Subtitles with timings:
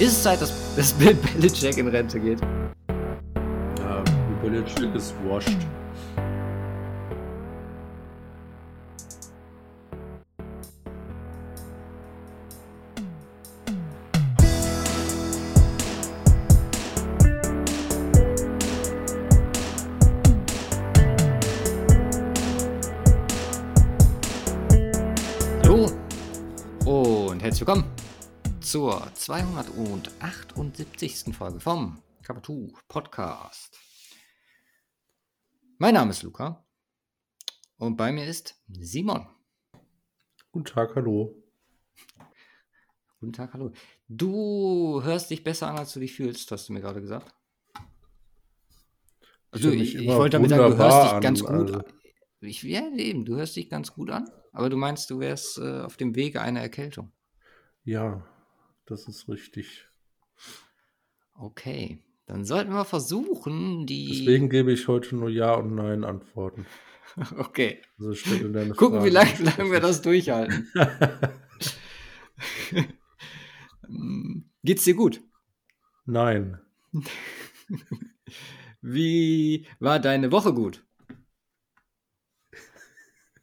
[0.00, 2.40] Ist es Zeit, dass, dass Bill Belichick in Rente geht?
[2.40, 4.02] Ja,
[4.40, 5.58] Bill Belichick ist washed.
[29.20, 31.36] 278.
[31.36, 33.78] Folge vom Kapatu Podcast.
[35.76, 36.64] Mein Name ist Luca
[37.76, 39.26] und bei mir ist Simon.
[40.50, 41.36] Guten Tag, hallo.
[43.20, 43.72] Guten Tag, hallo.
[44.08, 47.34] Du hörst dich besser an, als du dich fühlst, hast du mir gerade gesagt.
[49.50, 51.80] Also ich, ich immer wollte damit sagen, du hörst dich ganz an, gut also.
[51.80, 51.84] an.
[52.40, 55.80] Ich, ja, eben, du hörst dich ganz gut an, aber du meinst, du wärst äh,
[55.80, 57.12] auf dem Wege einer Erkältung.
[57.84, 58.26] Ja,
[58.90, 59.86] das ist richtig.
[61.34, 64.24] Okay, dann sollten wir versuchen, die.
[64.24, 66.66] Deswegen gebe ich heute nur Ja und Nein Antworten.
[67.38, 68.12] Okay, Also
[68.76, 69.44] gucken, wie Fragen.
[69.44, 70.70] lange lang wir das durchhalten.
[74.62, 75.20] Geht's dir gut?
[76.06, 76.60] Nein.
[78.80, 80.84] Wie war deine Woche gut?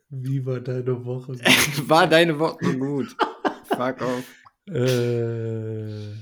[0.09, 1.33] Wie war deine Woche?
[1.89, 3.15] War deine Woche gut?
[3.65, 4.23] Fuck off.
[4.67, 6.13] Äh,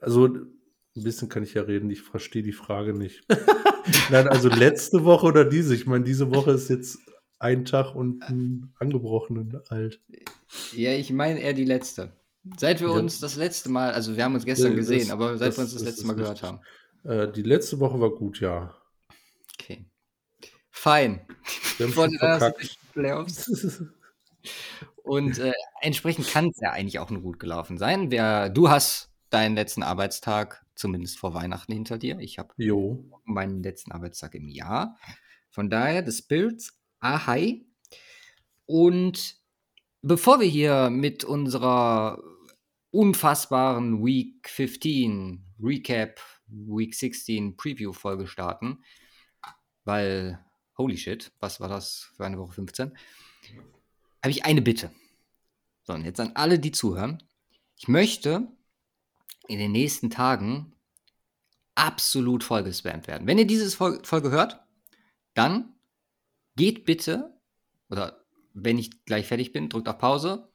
[0.00, 3.24] also ein bisschen kann ich ja reden, ich verstehe die Frage nicht.
[4.10, 5.74] Nein, also letzte Woche oder diese?
[5.74, 6.98] Ich meine, diese Woche ist jetzt
[7.38, 10.00] ein Tag und ein angebrochenen alt.
[10.72, 12.12] Ja, ich meine eher die letzte.
[12.56, 12.94] Seit wir Ja.
[12.94, 15.56] uns das letzte Mal, also wir haben uns gestern Ja, das- gesehen, aber seit das-
[15.58, 16.60] wir uns das das letzte Mal gehört haben.
[17.04, 18.74] Äh, die letzte Woche war gut, ja.
[19.60, 19.84] Okay.
[20.70, 21.26] Fein.
[21.76, 22.54] Wir haben schon den.
[22.92, 23.82] Playoffs.
[25.06, 28.10] Und äh, entsprechend kann es ja eigentlich auch nur gut gelaufen sein.
[28.10, 32.18] Wer, du hast deinen letzten Arbeitstag, zumindest vor Weihnachten, hinter dir.
[32.18, 32.52] Ich habe
[33.24, 34.96] meinen letzten Arbeitstag im Jahr.
[35.48, 37.64] Von daher, The Spirits, ahai.
[38.66, 39.36] Und
[40.02, 42.20] bevor wir hier mit unserer
[42.90, 48.82] unfassbaren Week 15 Recap, Week 16 Preview-Folge starten,
[49.84, 50.44] weil,
[50.76, 52.90] holy shit, was war das für eine Woche 15?
[54.26, 54.90] Habe ich eine Bitte.
[55.84, 57.22] So, und jetzt an alle, die zuhören.
[57.76, 58.48] Ich möchte
[59.46, 60.74] in den nächsten Tagen
[61.76, 63.28] absolut vollgespammt werden.
[63.28, 64.58] Wenn ihr diese Fol- Folge hört,
[65.34, 65.76] dann
[66.56, 67.38] geht bitte,
[67.88, 70.52] oder wenn ich gleich fertig bin, drückt auf Pause,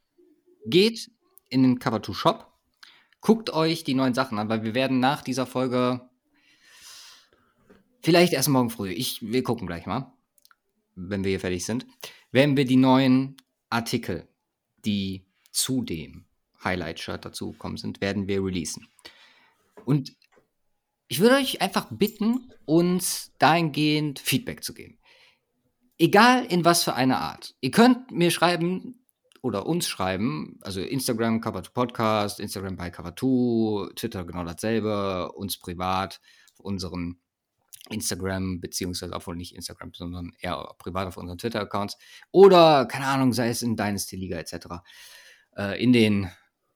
[0.65, 1.09] geht
[1.47, 2.53] in den Cover 2 Shop,
[3.21, 6.09] guckt euch die neuen Sachen an, weil wir werden nach dieser Folge
[8.01, 10.11] vielleicht erst morgen früh, ich, wir gucken gleich mal,
[10.95, 11.87] wenn wir hier fertig sind,
[12.33, 13.37] werden wir die neuen
[13.71, 14.27] Artikel,
[14.85, 16.25] die zu dem
[16.63, 18.87] Highlight-Shirt dazu gekommen sind, werden wir releasen.
[19.85, 20.15] Und
[21.07, 24.97] ich würde euch einfach bitten, uns dahingehend Feedback zu geben.
[25.97, 27.55] Egal in was für eine Art.
[27.61, 29.05] Ihr könnt mir schreiben
[29.41, 35.31] oder uns schreiben, also Instagram Cover 2 Podcast, Instagram bei Cover 2, Twitter genau dasselbe,
[35.33, 36.21] uns privat
[36.57, 37.19] unseren
[37.89, 41.97] Instagram, beziehungsweise obwohl nicht Instagram, sondern eher privat auf unseren Twitter-Accounts.
[42.31, 44.67] Oder, keine Ahnung, sei es in Dynasty Liga etc.
[45.55, 46.29] Äh, in den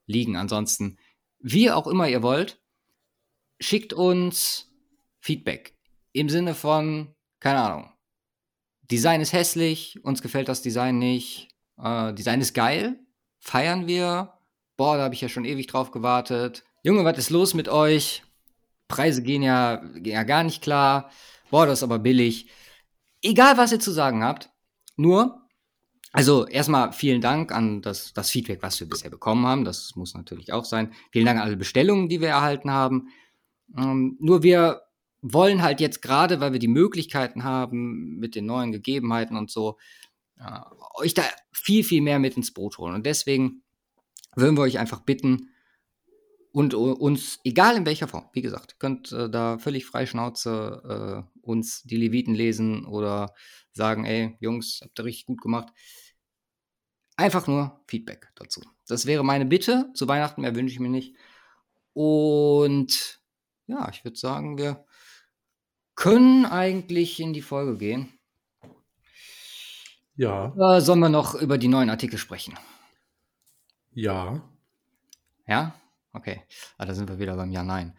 [0.08, 0.98] Ligen ansonsten.
[1.40, 2.60] Wie auch immer ihr wollt,
[3.60, 4.72] schickt uns
[5.20, 5.78] Feedback.
[6.12, 7.90] Im Sinne von, keine Ahnung,
[8.90, 13.00] Design ist hässlich, uns gefällt das Design nicht, äh, Design ist geil,
[13.40, 14.34] feiern wir.
[14.78, 16.64] Boah, da habe ich ja schon ewig drauf gewartet.
[16.84, 18.25] Junge, was ist los mit euch?
[18.88, 21.12] Preise gehen ja, gehen ja gar nicht klar.
[21.50, 22.50] Boah, das ist aber billig.
[23.22, 24.50] Egal, was ihr zu sagen habt,
[24.98, 25.42] nur,
[26.12, 29.66] also erstmal vielen Dank an das, das Feedback, was wir bisher bekommen haben.
[29.66, 30.94] Das muss natürlich auch sein.
[31.12, 33.10] Vielen Dank an alle Bestellungen, die wir erhalten haben.
[33.78, 34.82] Ähm, nur wir
[35.22, 39.78] wollen halt jetzt gerade, weil wir die Möglichkeiten haben mit den neuen Gegebenheiten und so,
[40.38, 40.60] äh,
[40.96, 42.94] euch da viel, viel mehr mit ins Boot holen.
[42.94, 43.64] Und deswegen
[44.36, 45.50] würden wir euch einfach bitten
[46.56, 51.40] und uns, egal in welcher Form, wie gesagt, könnt äh, da völlig frei Schnauze äh,
[51.42, 53.34] uns die Leviten lesen oder
[53.74, 55.74] sagen, ey, Jungs, habt ihr richtig gut gemacht.
[57.18, 58.62] Einfach nur Feedback dazu.
[58.88, 59.92] Das wäre meine Bitte.
[59.96, 61.18] Zu Weihnachten mehr wünsche ich mir nicht.
[61.92, 63.20] Und
[63.68, 64.86] ja, ich würde sagen, wir
[65.96, 68.18] können eigentlich in die Folge gehen.
[70.16, 72.58] Ja, Oder sollen wir noch über die neuen Artikel sprechen?
[73.92, 74.42] ja.
[75.48, 75.76] Ja?
[76.16, 76.42] Okay.
[76.78, 77.94] Ah, da sind wir wieder beim Ja-Nein.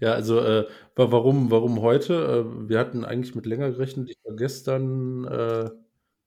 [0.00, 0.66] Ja, also äh,
[0.96, 2.14] wa- warum, warum heute?
[2.14, 4.10] Äh, wir hatten eigentlich mit länger gerechnet.
[4.10, 5.70] Ich war gestern äh,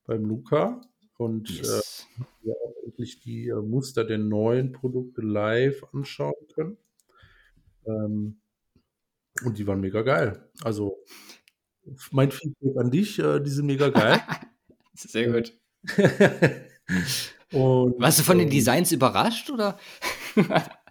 [0.06, 0.82] beim Luca
[1.18, 2.08] und yes.
[2.18, 6.78] äh, wir auch endlich die äh, Muster der neuen Produkte live anschauen können.
[7.86, 8.40] Ähm,
[9.44, 10.50] und die waren mega geil.
[10.64, 11.04] Also
[12.12, 14.22] mein Feedback an dich, äh, die sind mega geil.
[14.94, 15.54] Sehr gut.
[17.56, 19.78] und, Warst du von den ähm, Designs überrascht oder?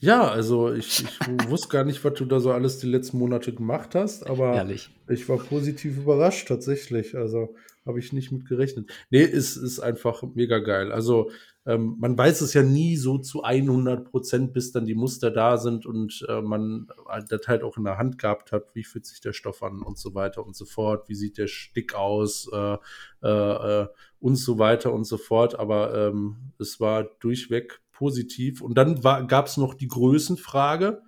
[0.00, 3.52] Ja, also ich, ich wusste gar nicht, was du da so alles die letzten Monate
[3.52, 4.90] gemacht hast, aber Ehrlich.
[5.08, 7.16] ich war positiv überrascht tatsächlich.
[7.16, 8.90] Also habe ich nicht mit gerechnet.
[9.10, 10.92] Nee, es ist einfach mega geil.
[10.92, 11.32] Also
[11.66, 15.56] ähm, man weiß es ja nie so zu 100 Prozent, bis dann die Muster da
[15.56, 16.86] sind und äh, man
[17.28, 19.98] das halt auch in der Hand gehabt hat, wie fühlt sich der Stoff an und
[19.98, 22.76] so weiter und so fort, wie sieht der Stick aus äh,
[23.22, 23.86] äh, äh
[24.20, 25.58] und so weiter und so fort.
[25.58, 28.60] Aber ähm, es war durchweg positiv.
[28.60, 31.02] Und dann gab es noch die Größenfrage.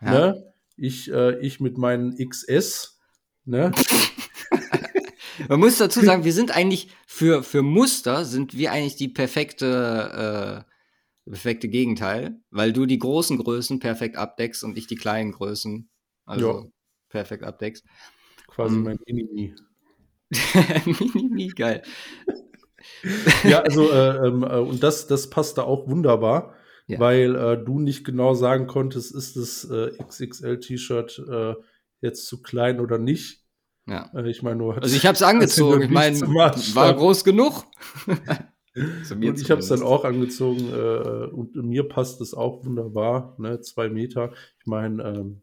[0.00, 0.10] Ja.
[0.10, 0.52] Ne?
[0.76, 2.98] Ich, äh, ich mit meinen XS.
[3.44, 3.72] Ne?
[5.48, 10.64] Man muss dazu sagen, wir sind eigentlich für, für Muster sind wir eigentlich die perfekte,
[11.26, 15.88] äh, perfekte Gegenteil, weil du die großen Größen perfekt abdeckst und ich die kleinen Größen
[16.26, 16.66] also ja.
[17.08, 17.84] perfekt abdeckst.
[18.48, 19.54] Quasi um, mein Mini-Mi.
[20.84, 21.82] Mini-Mi, geil
[23.44, 26.54] ja, also äh, ähm, äh, und das, das passt da auch wunderbar,
[26.86, 26.98] ja.
[26.98, 31.54] weil äh, du nicht genau sagen konntest, ist das äh, XXL-T-Shirt äh,
[32.00, 33.44] jetzt zu klein oder nicht.
[33.86, 34.10] Ja.
[34.14, 35.82] Äh, ich meine, nur also ich habe es angezogen.
[35.82, 37.64] Ich meine, war groß genug.
[39.10, 40.72] und ich habe es dann auch angezogen
[41.32, 44.32] und mir passt es auch wunderbar, ne, zwei Meter.
[44.60, 45.42] Ich meine, ähm,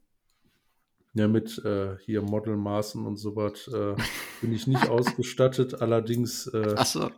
[1.17, 3.95] ja, mit äh, hier Modelmaßen und so was äh,
[4.41, 5.81] bin ich nicht ausgestattet.
[5.81, 7.09] Allerdings äh, so.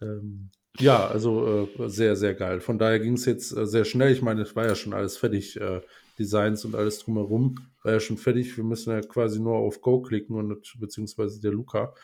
[0.00, 2.60] Ähm, ja, also äh, sehr, sehr geil.
[2.60, 4.12] Von daher ging es jetzt äh, sehr schnell.
[4.12, 5.60] Ich meine, es war ja schon alles fertig.
[5.60, 5.80] Äh,
[6.18, 8.56] Designs und alles drumherum war ja schon fertig.
[8.56, 11.94] Wir müssen ja quasi nur auf Go klicken und beziehungsweise der Luca.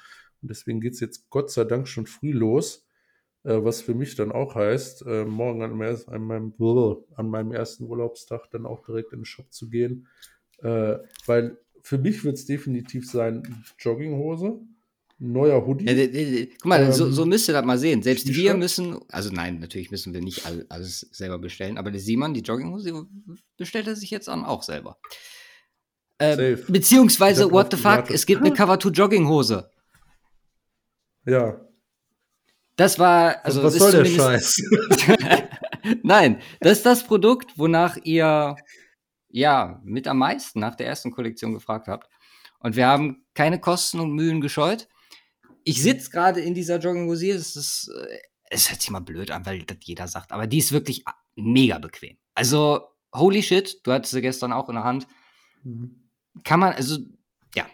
[0.42, 2.87] Und deswegen geht es jetzt Gott sei Dank schon früh los.
[3.42, 6.54] Äh, was für mich dann auch heißt, äh, morgen an, an, meinem,
[7.14, 10.08] an meinem ersten Urlaubstag dann auch direkt in den Shop zu gehen.
[10.58, 14.60] Äh, weil für mich wird es definitiv sein Jogginghose
[15.20, 15.84] neuer Hoodie.
[15.87, 18.02] Ja, guck mal, ähm, so, so müsst ihr das mal sehen.
[18.02, 22.34] Selbst wir müssen, also nein, natürlich müssen wir nicht alles selber bestellen, aber der Simon,
[22.34, 23.06] die Jogginghose,
[23.56, 24.99] bestellt er sich jetzt an auch selber.
[26.19, 29.70] Äh, beziehungsweise, what the fuck, es gibt eine Cover 2 Jogginghose.
[31.26, 31.61] Ja.
[32.76, 33.62] Das war, also.
[33.62, 34.62] Was, was soll der Scheiß?
[36.02, 38.56] nein, das ist das Produkt, wonach ihr,
[39.28, 42.08] ja, mit am meisten nach der ersten Kollektion gefragt habt.
[42.58, 44.88] Und wir haben keine Kosten und Mühen gescheut
[45.64, 47.30] ich sitze gerade in dieser Jogginghose.
[47.30, 48.18] Es ist, äh,
[48.50, 51.04] es hört sich mal blöd an, weil das jeder sagt, aber die ist wirklich
[51.36, 52.16] mega bequem.
[52.34, 55.06] Also, holy shit, du hattest sie gestern auch in der Hand.
[55.62, 56.10] Mhm.
[56.44, 56.98] Kann man, also,
[57.54, 57.66] ja.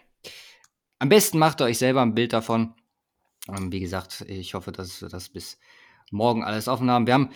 [0.99, 2.73] Am besten macht ihr euch selber ein Bild davon.
[3.47, 5.57] Ähm, wie gesagt, ich hoffe, dass wir das bis
[6.11, 7.07] morgen alles offen haben.
[7.07, 7.31] Wir haben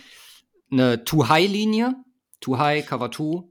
[0.70, 1.94] eine Too-High-Linie.
[2.40, 3.44] Too-High, Cover 2.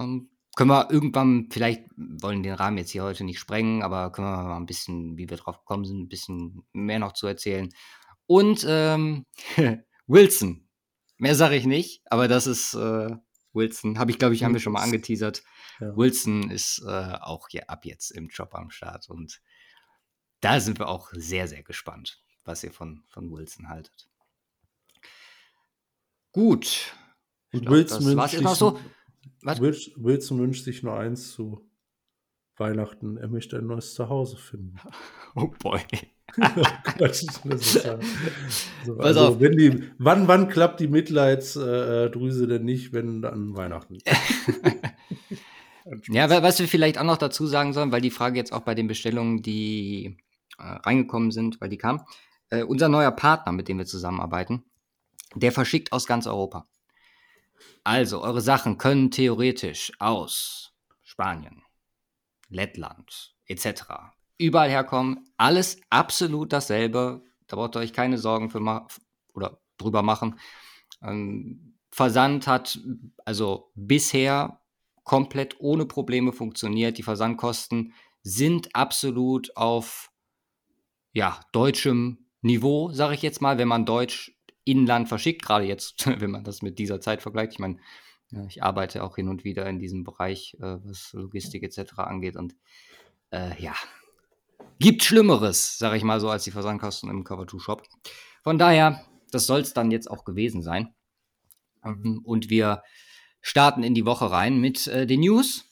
[0.00, 4.28] Ähm, können wir irgendwann, vielleicht wollen den Rahmen jetzt hier heute nicht sprengen, aber können
[4.28, 7.72] wir mal ein bisschen, wie wir drauf gekommen sind, ein bisschen mehr noch zu erzählen.
[8.26, 9.26] Und ähm,
[10.06, 10.68] Wilson.
[11.16, 13.16] Mehr sage ich nicht, aber das ist äh,
[13.52, 13.98] Wilson.
[13.98, 15.42] Habe ich, glaube ich, haben wir schon mal angeteasert.
[15.80, 15.96] Ja.
[15.96, 19.08] Wilson ist äh, auch hier ab jetzt im Job am Start.
[19.08, 19.40] Und
[20.40, 24.08] da sind wir auch sehr, sehr gespannt, was ihr von, von Wilson haltet.
[26.32, 26.94] Gut.
[27.52, 28.80] Und Wilson das noch so.
[29.42, 31.68] Wilson, Wilson wünscht sich nur eins zu
[32.56, 33.16] Weihnachten.
[33.16, 34.76] Er möchte ein neues Zuhause finden.
[35.36, 35.80] Oh boy.
[36.98, 37.98] Das ist ja,
[38.84, 39.40] so, also.
[39.40, 43.98] Wenn die, wann, wann klappt die Mitleidsdrüse denn nicht, wenn dann Weihnachten?
[46.08, 48.76] ja, was wir vielleicht auch noch dazu sagen sollen, weil die Frage jetzt auch bei
[48.76, 50.18] den Bestellungen, die
[50.58, 52.04] äh, reingekommen sind, weil die kam.
[52.50, 54.62] Äh, unser neuer Partner, mit dem wir zusammenarbeiten,
[55.34, 56.68] der verschickt aus ganz Europa.
[57.82, 61.62] Also, eure Sachen können theoretisch aus Spanien,
[62.48, 63.84] Lettland etc.
[64.38, 65.28] überall herkommen.
[65.36, 67.22] Alles absolut dasselbe.
[67.46, 68.86] Da braucht ihr euch keine Sorgen für ma
[69.34, 70.38] oder drüber machen.
[71.02, 72.80] Ähm, Versand hat
[73.24, 74.60] also bisher
[75.04, 76.98] komplett ohne Probleme funktioniert.
[76.98, 77.92] Die Versandkosten
[78.22, 80.10] sind absolut auf
[81.12, 84.33] ja, deutschem Niveau, sage ich jetzt mal, wenn man Deutsch
[84.64, 87.52] Inland verschickt, gerade jetzt, wenn man das mit dieser Zeit vergleicht.
[87.52, 87.78] Ich meine,
[88.48, 91.98] ich arbeite auch hin und wieder in diesem Bereich, äh, was Logistik etc.
[91.98, 92.36] angeht.
[92.36, 92.56] Und
[93.30, 93.74] äh, ja,
[94.78, 97.82] gibt Schlimmeres, sage ich mal so, als die Versandkosten im Cover-2-Shop.
[98.42, 100.94] Von daher, das soll es dann jetzt auch gewesen sein.
[101.84, 102.82] Ähm, und wir
[103.40, 105.64] starten in die Woche rein mit äh, den News.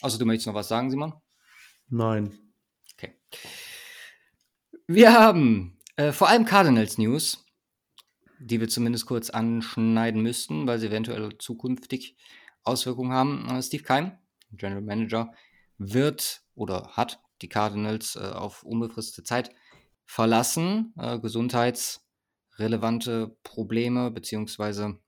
[0.00, 1.14] Also, du möchtest noch was sagen, Simon?
[1.88, 2.38] Nein.
[2.94, 3.14] Okay.
[4.86, 7.44] Wir haben Äh, vor allem Cardinals News,
[8.40, 12.16] die wir zumindest kurz anschneiden müssten, weil sie eventuell zukünftig
[12.64, 13.48] Auswirkungen haben.
[13.48, 14.12] Äh, Steve Keim,
[14.52, 15.32] General Manager,
[15.78, 19.54] wird oder hat die Cardinals äh, auf unbefristete Zeit
[20.04, 20.92] verlassen.
[20.98, 24.98] Äh, gesundheitsrelevante Probleme, beziehungsweise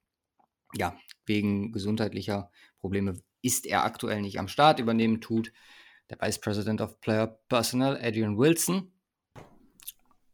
[0.75, 0.97] ja,
[1.27, 4.79] wegen gesundheitlicher Probleme ist er aktuell nicht am Start.
[4.79, 5.53] Übernehmen tut
[6.09, 8.93] der Vice President of Player Personnel, Adrian Wilson.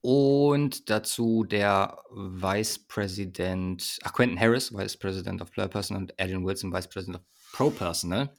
[0.08, 6.44] Und dazu der Vice President, ach, Quentin Harris, Vice President of Player Personnel und Adrian
[6.44, 8.30] Wilson, Vice President of Pro Personnel.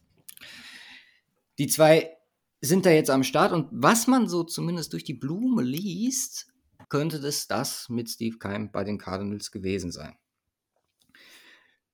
[1.57, 2.15] Die zwei
[2.61, 6.47] sind da jetzt am Start und was man so zumindest durch die Blume liest,
[6.87, 10.15] könnte das das mit Steve Keim bei den Cardinals gewesen sein.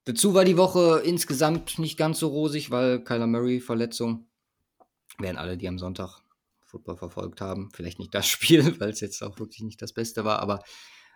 [0.03, 4.27] Dazu war die Woche insgesamt nicht ganz so rosig, weil Kyler Murray Verletzung.
[5.17, 6.22] Werden alle, die am Sonntag
[6.73, 10.25] Football verfolgt haben, vielleicht nicht das Spiel, weil es jetzt auch wirklich nicht das Beste
[10.25, 10.63] war, aber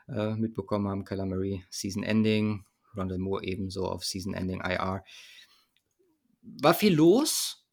[0.07, 2.63] äh, mitbekommen haben, Murray Season Ending,
[2.95, 5.03] Rondell Moore ebenso auf Season Ending IR.
[6.61, 7.67] War viel los.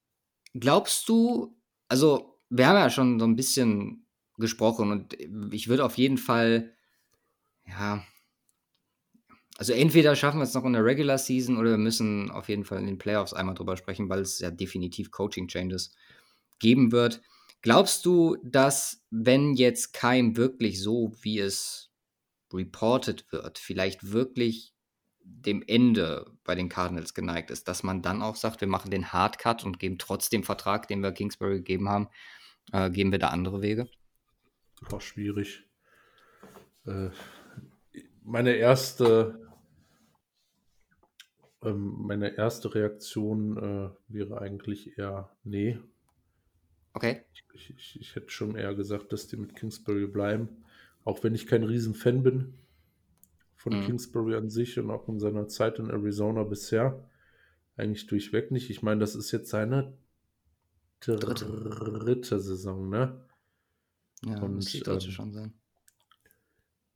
[0.54, 1.56] Glaubst du,
[1.88, 4.06] also wir haben ja schon so ein bisschen
[4.38, 5.16] gesprochen und
[5.52, 6.74] ich würde auf jeden Fall,
[7.66, 8.04] ja,
[9.56, 12.64] also entweder schaffen wir es noch in der Regular Season oder wir müssen auf jeden
[12.64, 15.94] Fall in den Playoffs einmal drüber sprechen, weil es ja definitiv Coaching Changes
[16.58, 17.22] geben wird.
[17.64, 21.90] Glaubst du, dass wenn jetzt Keim wirklich so, wie es
[22.52, 24.74] reported wird, vielleicht wirklich
[25.20, 29.14] dem Ende bei den Cardinals geneigt ist, dass man dann auch sagt, wir machen den
[29.14, 32.08] Hardcut und geben trotzdem Vertrag, den wir Kingsbury gegeben haben,
[32.70, 33.88] äh, geben wir da andere Wege?
[34.82, 35.64] War schwierig.
[36.84, 37.08] Äh,
[38.24, 39.40] meine erste
[41.62, 45.78] ähm, meine erste Reaktion äh, wäre eigentlich eher nee.
[46.94, 47.24] Okay.
[47.54, 50.64] Ich, ich, ich, hätte schon eher gesagt, dass die mit Kingsbury bleiben.
[51.04, 52.54] Auch wenn ich kein Riesenfan bin
[53.56, 53.84] von mhm.
[53.84, 57.08] Kingsbury an sich und auch in seiner Zeit in Arizona bisher.
[57.76, 58.70] Eigentlich durchweg nicht.
[58.70, 59.98] Ich meine, das ist jetzt seine
[61.00, 63.28] dritte, dritte Saison, ne?
[64.24, 65.52] Ja, und, muss die dritte ähm, schon sein.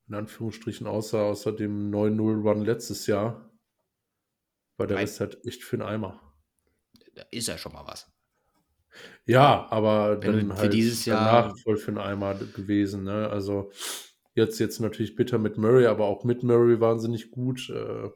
[0.06, 3.50] In Anführungsstrichen, außer, außer dem 9-0-Run letztes Jahr,
[4.76, 6.34] weil der ist halt echt für einen Eimer.
[7.14, 8.10] Da ist ja schon mal was.
[9.26, 13.04] Ja, aber Wenn dann für halt dieses danach Jahr voll für einen Eimer gewesen.
[13.04, 13.28] Ne?
[13.28, 13.70] Also
[14.34, 17.70] jetzt, jetzt natürlich bitter mit Murray, aber auch mit Murray wahnsinnig gut.
[17.70, 18.08] Äh,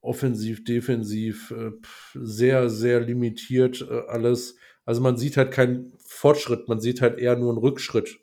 [0.00, 1.72] offensiv, defensiv, äh,
[2.14, 4.56] sehr, sehr limitiert äh, alles.
[4.84, 8.20] Also man sieht halt keinen Fortschritt, man sieht halt eher nur einen Rückschritt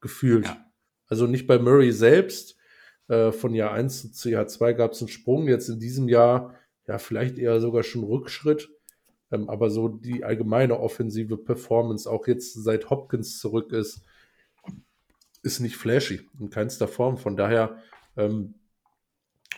[0.00, 0.46] gefühlt.
[0.46, 0.64] Ja.
[1.06, 2.56] Also nicht bei Murray selbst,
[3.08, 5.48] äh, von Jahr 1 zu Jahr 2 gab es einen Sprung.
[5.48, 6.54] Jetzt in diesem Jahr,
[6.86, 8.70] ja, vielleicht eher sogar schon Rückschritt.
[9.34, 14.02] Ähm, aber so die allgemeine offensive Performance, auch jetzt seit Hopkins zurück ist,
[15.42, 17.18] ist nicht flashy in keinster Form.
[17.18, 17.82] Von daher
[18.16, 18.54] ähm,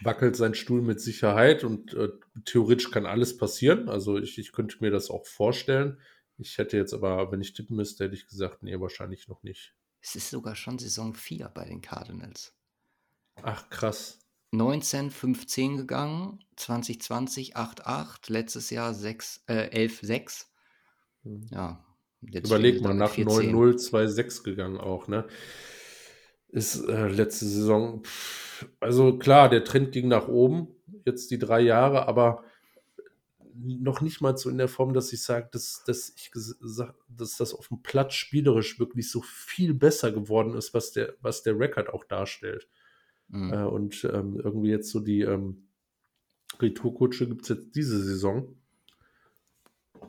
[0.00, 2.08] wackelt sein Stuhl mit Sicherheit und äh,
[2.44, 3.88] theoretisch kann alles passieren.
[3.88, 6.00] Also ich, ich könnte mir das auch vorstellen.
[6.38, 9.74] Ich hätte jetzt aber, wenn ich tippen müsste, hätte ich gesagt, nee, wahrscheinlich noch nicht.
[10.00, 12.54] Es ist sogar schon Saison 4 bei den Cardinals.
[13.42, 14.25] Ach, krass.
[14.56, 20.50] 19, 15 gegangen, 2020 8, 8, letztes Jahr 6, äh, 11, 6.
[21.24, 21.46] Hm.
[21.50, 21.84] Ja.
[22.22, 23.54] jetzt Überleg mal, nach 14.
[23.54, 25.26] 9-0, 2-6 gegangen auch, ne?
[26.48, 30.68] Ist äh, letzte Saison, pff, also klar, der Trend ging nach oben,
[31.04, 32.44] jetzt die drei Jahre, aber
[33.58, 36.30] noch nicht mal so in der Form, dass ich sage, dass, dass, ich
[37.08, 41.42] dass das auf dem Platz spielerisch wirklich so viel besser geworden ist, was der, was
[41.42, 42.68] der Rekord auch darstellt.
[43.28, 43.52] Mhm.
[43.52, 45.68] Äh, und ähm, irgendwie jetzt so die ähm,
[46.60, 48.56] Retourkutsche gibt es jetzt diese Saison.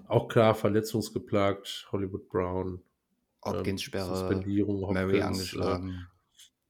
[0.08, 2.82] Auch klar, verletzungsgeplagt, Hollywood Brown,
[3.46, 6.08] ähm, Hopkins-Sperre, Suspendierung, Murray Hopkins, äh, angeschlagen.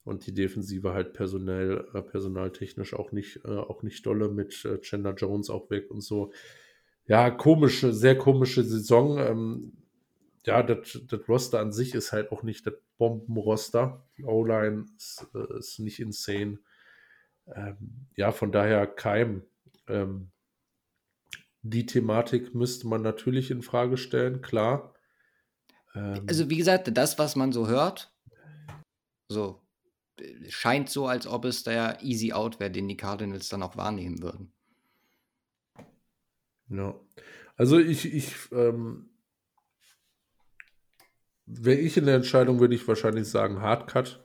[0.03, 4.79] und die Defensive halt personell, äh, personaltechnisch auch nicht, äh, auch nicht dolle mit äh,
[4.79, 6.31] Chandler Jones auch weg und so.
[7.05, 9.17] Ja, komische, sehr komische Saison.
[9.19, 9.73] Ähm,
[10.47, 14.07] ja, das das Roster an sich ist halt auch nicht das Bombenroster.
[14.17, 16.59] Die O-Line ist, äh, ist nicht insane.
[17.53, 19.43] Ähm, ja, von daher Keim.
[19.87, 20.31] Ähm,
[21.61, 24.95] die Thematik müsste man natürlich in Frage stellen, klar.
[25.93, 28.13] Ähm, Also, wie gesagt, das, was man so hört,
[29.29, 29.61] so,
[30.47, 34.21] scheint so, als ob es der Easy Out wäre, den die Cardinals dann auch wahrnehmen
[34.21, 34.53] würden.
[36.69, 36.99] Ja.
[37.55, 39.09] Also ich, ich, ähm,
[41.47, 44.23] wäre ich in der Entscheidung, würde ich wahrscheinlich sagen Hardcut.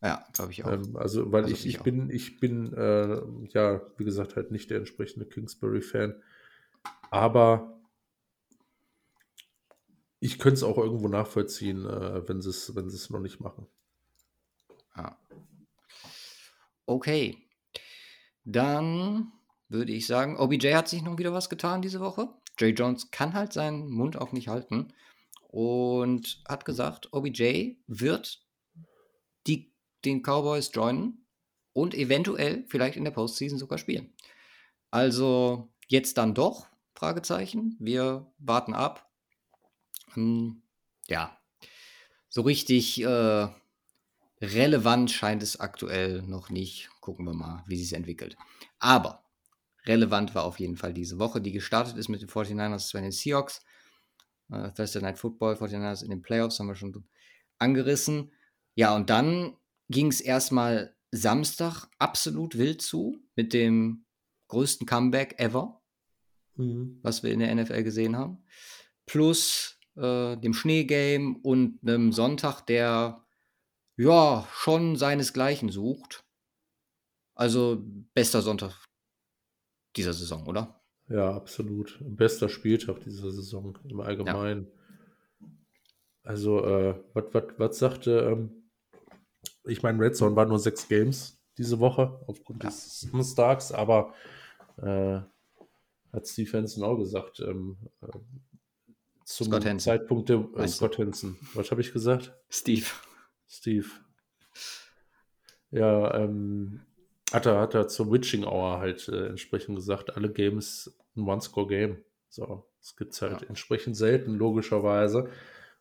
[0.00, 0.72] Ja, glaube ich auch.
[0.72, 1.84] Ähm, also, weil Also ich, ich auch.
[1.84, 3.20] bin, ich bin, äh,
[3.52, 6.14] ja, wie gesagt, halt nicht der entsprechende Kingsbury-Fan.
[7.10, 7.78] Aber
[10.18, 13.40] ich könnte es auch irgendwo nachvollziehen, äh, wenn sie es, wenn sie es noch nicht
[13.40, 13.66] machen.
[14.96, 15.18] Ja.
[16.86, 17.38] Okay.
[18.44, 19.32] Dann
[19.68, 22.28] würde ich sagen, OBJ hat sich noch wieder was getan diese Woche.
[22.58, 24.92] Jay Jones kann halt seinen Mund auch nicht halten
[25.52, 28.42] und hat gesagt, OBJ wird
[29.46, 29.72] die,
[30.04, 31.26] den Cowboys joinen
[31.74, 34.14] und eventuell vielleicht in der Postseason sogar spielen.
[34.90, 37.76] Also jetzt dann doch, Fragezeichen.
[37.78, 39.10] Wir warten ab.
[40.14, 40.62] Hm,
[41.06, 41.38] ja,
[42.28, 43.48] so richtig äh,
[44.40, 46.88] relevant scheint es aktuell noch nicht.
[47.00, 48.38] Gucken wir mal, wie sich entwickelt.
[48.78, 49.22] Aber
[49.84, 53.12] relevant war auf jeden Fall diese Woche, die gestartet ist mit den 49ers zu den
[53.12, 53.60] Seahawks.
[54.52, 57.04] Uh, Thursday Night Football, 49ers in den Playoffs haben wir schon
[57.58, 58.32] angerissen.
[58.74, 59.56] Ja, und dann
[59.88, 64.04] ging es erstmal Samstag absolut wild zu mit dem
[64.48, 65.80] größten Comeback ever,
[66.56, 66.98] mhm.
[67.02, 68.44] was wir in der NFL gesehen haben.
[69.06, 73.24] Plus äh, dem Schneegame und einem Sonntag, der
[73.96, 76.24] ja schon seinesgleichen sucht.
[77.34, 77.82] Also
[78.14, 78.84] bester Sonntag
[79.96, 80.81] dieser Saison, oder?
[81.08, 81.98] Ja, absolut.
[82.00, 84.66] Bester Spieltag dieser Saison im Allgemeinen.
[84.66, 85.48] Ja.
[86.24, 88.62] Also, äh, was sagte, ähm,
[89.64, 92.70] ich meine, Red Zone war nur sechs Games diese Woche aufgrund ja.
[92.70, 94.14] des Samstags, aber
[94.78, 95.20] äh,
[96.12, 98.18] hat Steve Hansen auch gesagt, ähm, äh,
[99.24, 101.38] zum Scott Zeitpunkt der äh, Scott Hansen.
[101.54, 102.34] Was habe ich gesagt?
[102.48, 102.86] Steve.
[103.48, 103.86] Steve.
[105.70, 106.82] Ja, ähm,
[107.32, 111.98] hat er, hat er zur Witching Hour halt äh, entsprechend gesagt, alle Games ein One-Score-Game.
[112.28, 113.48] So, das gibt es halt ja.
[113.48, 115.28] entsprechend selten, logischerweise.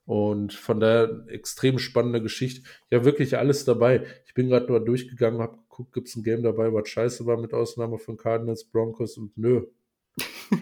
[0.05, 2.67] Und von der extrem spannende Geschichte.
[2.89, 4.05] Ja, wirklich alles dabei.
[4.25, 7.37] Ich bin gerade nur durchgegangen, habe geguckt, gibt es ein Game dabei, was scheiße war,
[7.37, 9.67] mit Ausnahme von Cardinals, Broncos und nö.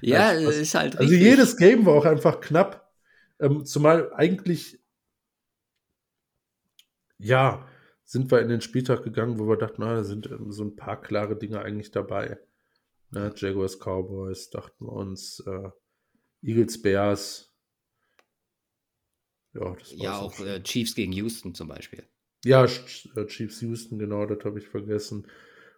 [0.00, 1.28] ja, Nein, ist halt also richtig.
[1.28, 2.92] Also jedes Game war auch einfach knapp.
[3.40, 4.80] Ähm, zumal eigentlich,
[7.18, 7.66] ja,
[8.08, 10.76] sind wir in den Spieltag gegangen, wo wir dachten, na, da sind ähm, so ein
[10.76, 12.38] paar klare Dinge eigentlich dabei.
[13.10, 15.68] Ne, Jaguars, Cowboys, dachten wir uns, äh,
[16.40, 17.54] Eagles, Bears.
[19.52, 22.02] Ja, das ja auch äh, Chiefs gegen Houston zum Beispiel.
[22.46, 25.26] Ja, äh, Chiefs Houston, genau, das habe ich vergessen.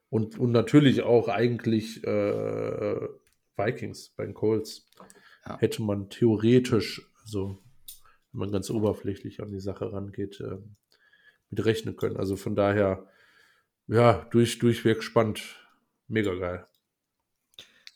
[0.08, 3.08] Und, und natürlich auch eigentlich äh,
[3.56, 4.88] Vikings bei den Colts.
[5.46, 5.58] Ja.
[5.58, 7.58] Hätte man theoretisch, also
[8.30, 10.58] wenn man ganz oberflächlich an die Sache rangeht, äh,
[11.50, 12.16] mit rechnen können.
[12.16, 13.06] Also von daher,
[13.86, 15.56] ja, durch, durchweg spannend.
[16.08, 16.66] Mega geil.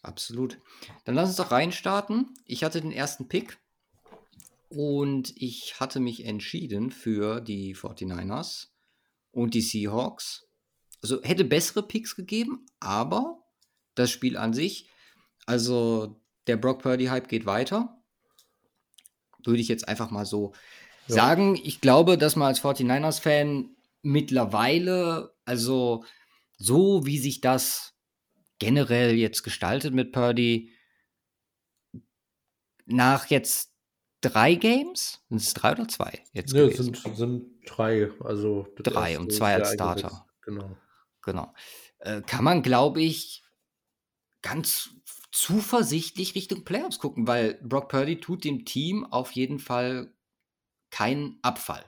[0.02, 0.60] Absolut.
[1.04, 2.34] Dann lass uns doch reinstarten.
[2.44, 3.58] Ich hatte den ersten Pick
[4.68, 8.68] und ich hatte mich entschieden für die 49ers
[9.30, 10.46] und die Seahawks.
[11.02, 13.42] Also hätte bessere Picks gegeben, aber
[13.94, 14.88] das Spiel an sich,
[15.46, 18.02] also der Brock Purdy-Hype geht weiter.
[19.44, 20.52] Würde ich jetzt einfach mal so
[21.06, 21.14] ja.
[21.14, 21.58] sagen.
[21.62, 23.70] Ich glaube, dass man als 49ers-Fan
[24.02, 26.04] mittlerweile, also
[26.56, 27.94] so wie sich das
[28.58, 30.70] generell jetzt gestaltet mit Purdy,
[32.86, 33.72] nach jetzt
[34.20, 36.94] drei Games, sind es drei oder zwei jetzt ja, gewesen?
[36.94, 40.26] sind, sind drei, also drei und zwei als Starter.
[40.42, 40.76] Genau.
[41.22, 41.54] Genau.
[41.98, 43.42] Äh, kann man, glaube ich,
[44.42, 44.90] ganz
[45.32, 50.13] zuversichtlich Richtung Playoffs gucken, weil Brock Purdy tut dem Team auf jeden Fall
[50.94, 51.84] kein Abfall,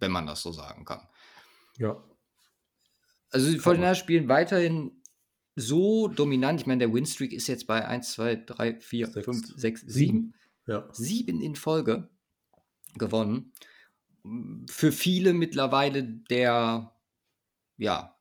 [0.00, 1.08] wenn man das so sagen kann.
[1.78, 2.04] Ja.
[3.30, 5.02] Also die Fortiners spielen weiterhin
[5.56, 6.60] so dominant.
[6.60, 10.34] Ich meine, der Winstreak ist jetzt bei 1, 2, 3, 4, 5, 6, 7.
[10.66, 10.90] Ja.
[10.92, 12.10] Sieben in Folge
[12.98, 13.54] gewonnen.
[14.68, 16.94] Für viele mittlerweile der
[17.78, 18.14] ja,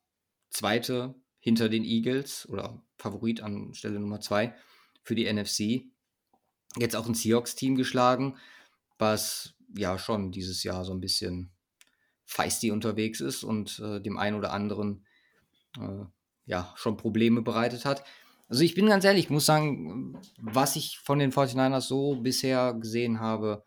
[0.51, 4.55] zweite hinter den Eagles oder Favorit an Stelle Nummer zwei
[5.03, 5.91] für die NFC.
[6.77, 8.37] Jetzt auch ein Seahawks-Team geschlagen
[8.99, 11.51] was ja schon dieses Jahr so ein bisschen
[12.25, 15.05] feisty unterwegs ist und äh, dem einen oder anderen
[15.79, 16.05] äh,
[16.45, 18.03] ja schon Probleme bereitet hat.
[18.47, 22.73] Also ich bin ganz ehrlich, ich muss sagen, was ich von den 49ers so bisher
[22.73, 23.63] gesehen habe,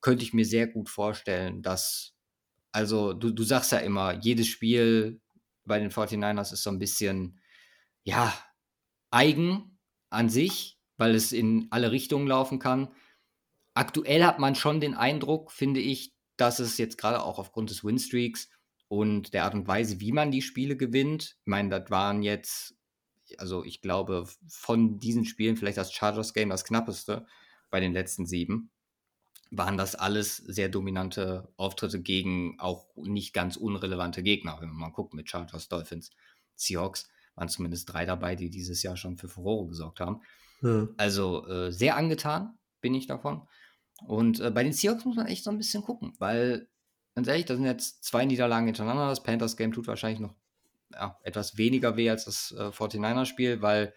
[0.00, 2.14] könnte ich mir sehr gut vorstellen, dass,
[2.72, 5.20] also du, du sagst ja immer, jedes Spiel
[5.64, 7.40] bei den 49ers ist so ein bisschen,
[8.04, 8.32] ja,
[9.10, 9.78] eigen
[10.10, 12.88] an sich, weil es in alle Richtungen laufen kann
[13.74, 17.84] aktuell hat man schon den Eindruck, finde ich, dass es jetzt gerade auch aufgrund des
[17.84, 18.48] Winstreaks
[18.88, 22.74] und der Art und Weise, wie man die Spiele gewinnt, ich meine, das waren jetzt,
[23.38, 27.26] also ich glaube, von diesen Spielen vielleicht das Chargers-Game das knappeste
[27.70, 28.70] bei den letzten sieben,
[29.50, 34.56] waren das alles sehr dominante Auftritte gegen auch nicht ganz unrelevante Gegner.
[34.60, 36.10] Wenn man mal guckt mit Chargers, Dolphins,
[36.56, 40.22] Seahawks, waren zumindest drei dabei, die dieses Jahr schon für Furore gesorgt haben.
[40.62, 40.88] Ja.
[40.96, 43.46] Also äh, sehr angetan bin ich davon.
[44.02, 46.68] Und äh, bei den Seahawks muss man echt so ein bisschen gucken, weil,
[47.14, 49.08] ganz ehrlich, da sind jetzt zwei Niederlagen hintereinander.
[49.08, 50.34] Das Panthers-Game tut wahrscheinlich noch
[50.92, 53.94] ja, etwas weniger weh als das äh, 49er-Spiel, weil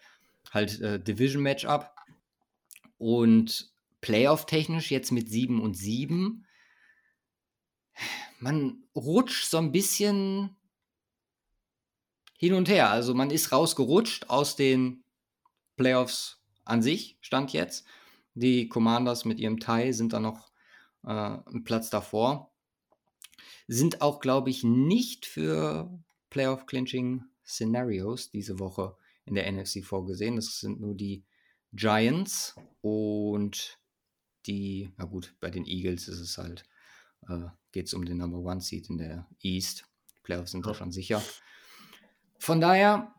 [0.52, 1.90] halt äh, Division-Matchup
[2.96, 6.46] und Playoff-technisch jetzt mit 7 und 7.
[8.38, 10.56] Man rutscht so ein bisschen
[12.38, 12.90] hin und her.
[12.90, 15.04] Also man ist rausgerutscht aus den
[15.76, 17.84] Playoffs an sich, stand jetzt.
[18.38, 20.52] Die Commanders mit ihrem Tie sind da noch
[21.04, 22.52] äh, einen Platz davor.
[23.66, 25.90] Sind auch, glaube ich, nicht für
[26.30, 30.36] Playoff-Clinching-Szenarios diese Woche in der NFC vorgesehen.
[30.36, 31.24] Das sind nur die
[31.72, 33.80] Giants und
[34.46, 36.62] die, na gut, bei den Eagles ist es halt,
[37.28, 39.84] äh, geht es um den Number One Seed in der East.
[40.22, 41.20] Playoffs sind da schon sicher.
[42.38, 43.12] Von daher,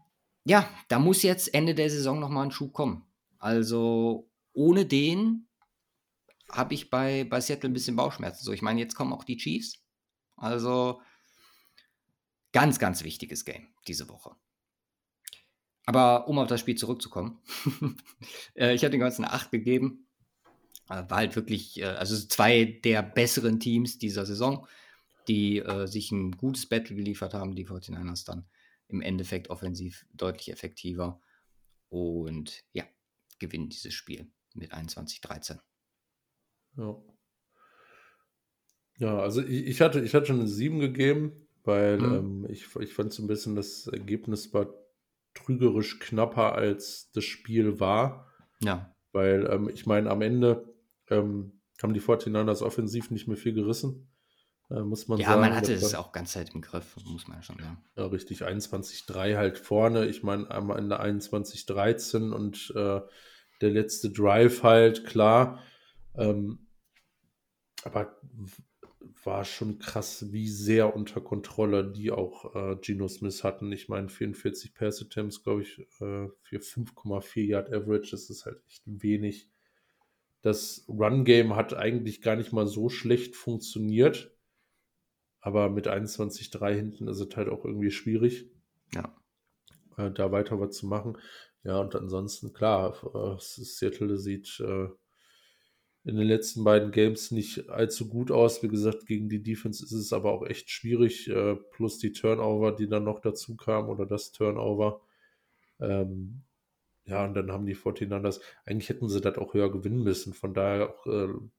[0.45, 3.05] ja, da muss jetzt Ende der Saison nochmal ein Schub kommen.
[3.37, 4.28] Also
[4.59, 5.47] ohne den
[6.51, 8.43] habe ich bei, bei Seattle ein bisschen Bauchschmerzen.
[8.43, 9.81] So, ich meine, jetzt kommen auch die Chiefs.
[10.35, 11.01] Also
[12.51, 14.35] ganz, ganz wichtiges Game diese Woche.
[15.85, 17.39] Aber um auf das Spiel zurückzukommen,
[18.55, 20.07] äh, ich habe den ganzen 8 gegeben.
[20.89, 24.67] Äh, war halt wirklich, äh, also zwei der besseren Teams dieser Saison,
[25.29, 27.55] die äh, sich ein gutes Battle geliefert haben.
[27.55, 28.45] Die 49ers dann
[28.89, 31.21] im Endeffekt offensiv deutlich effektiver
[31.87, 32.83] und ja,
[33.39, 35.59] gewinnen dieses Spiel mit 21-13.
[36.77, 36.95] Ja.
[38.97, 42.15] Ja, also ich, ich, hatte, ich hatte schon eine 7 gegeben, weil mhm.
[42.15, 44.67] ähm, ich, ich fand so ein bisschen, das Ergebnis war
[45.33, 48.27] trügerisch knapper, als das Spiel war.
[48.61, 48.93] Ja.
[49.11, 50.73] Weil ähm, ich meine, am Ende
[51.09, 54.11] ähm, haben die 49ers offensiv nicht mehr viel gerissen.
[54.69, 55.41] Äh, muss man ja, sagen.
[55.41, 57.83] man hatte es auch ganz Zeit im Griff, muss man schon sagen.
[57.95, 58.43] Ja, richtig.
[58.43, 60.07] 21-3 halt vorne.
[60.07, 63.01] Ich meine, am Ende 21-13 und äh,
[63.61, 65.63] der letzte Drive halt, klar.
[66.15, 66.67] Ähm,
[67.83, 68.19] aber
[69.23, 73.71] war schon krass, wie sehr unter Kontrolle die auch äh, Geno Smith hatten.
[73.71, 78.61] Ich meine, 44 Pass Attempts, glaube ich, äh, für 5,4 Yard Average, das ist halt
[78.67, 79.49] echt wenig.
[80.41, 84.35] Das Run-Game hat eigentlich gar nicht mal so schlecht funktioniert.
[85.41, 88.49] Aber mit 21,3 hinten ist es halt auch irgendwie schwierig.
[88.93, 89.15] Ja.
[89.97, 91.17] Äh, da weiter was zu machen.
[91.63, 94.87] Ja, und ansonsten, klar, äh, Seattle sieht äh,
[96.05, 98.63] in den letzten beiden Games nicht allzu gut aus.
[98.63, 101.27] Wie gesagt, gegen die Defense ist es aber auch echt schwierig.
[101.27, 105.01] Äh, plus die Turnover, die dann noch dazu kamen, oder das Turnover.
[105.81, 106.43] Ähm,
[107.05, 110.33] ja, und dann haben die 49ers, eigentlich hätten sie das auch höher gewinnen müssen.
[110.33, 111.05] Von daher auch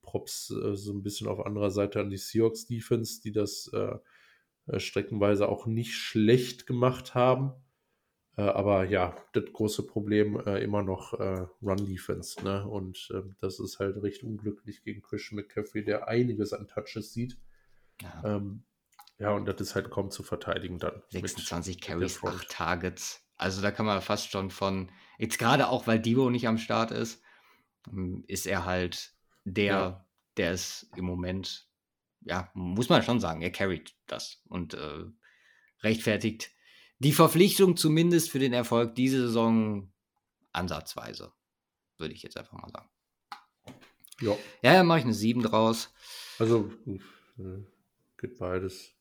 [0.01, 3.69] Props so ein bisschen auf anderer Seite an die Seahawks Defense, die das
[4.77, 7.51] streckenweise auch nicht schlecht gemacht haben.
[8.41, 12.43] Äh, aber ja, das große Problem äh, immer noch Run Defense.
[12.43, 12.67] Ne?
[12.67, 17.37] Und ähm, das ist halt recht unglücklich gegen Christian McCaffrey, der einiges an Touches sieht.
[18.01, 18.21] Ja.
[18.25, 18.63] Ähm,
[19.19, 21.03] ja, und das ist halt kaum zu verteidigen dann.
[21.09, 23.23] 26 Carries, 8 Targets.
[23.37, 26.89] Also da kann man fast schon von, jetzt gerade auch, weil Divo nicht am Start
[26.89, 27.21] ist,
[27.91, 30.05] ähm, ist er halt der, ja.
[30.37, 31.67] der es im Moment,
[32.21, 35.03] ja, muss man schon sagen, er carried das und äh,
[35.83, 36.51] rechtfertigt
[37.01, 39.91] die Verpflichtung zumindest für den Erfolg diese Saison
[40.51, 41.33] ansatzweise,
[41.97, 42.89] würde ich jetzt einfach mal sagen.
[44.19, 44.37] Ja.
[44.61, 45.91] Ja, dann mache ich eine 7 draus.
[46.37, 47.63] Also äh,
[48.17, 48.93] geht beides.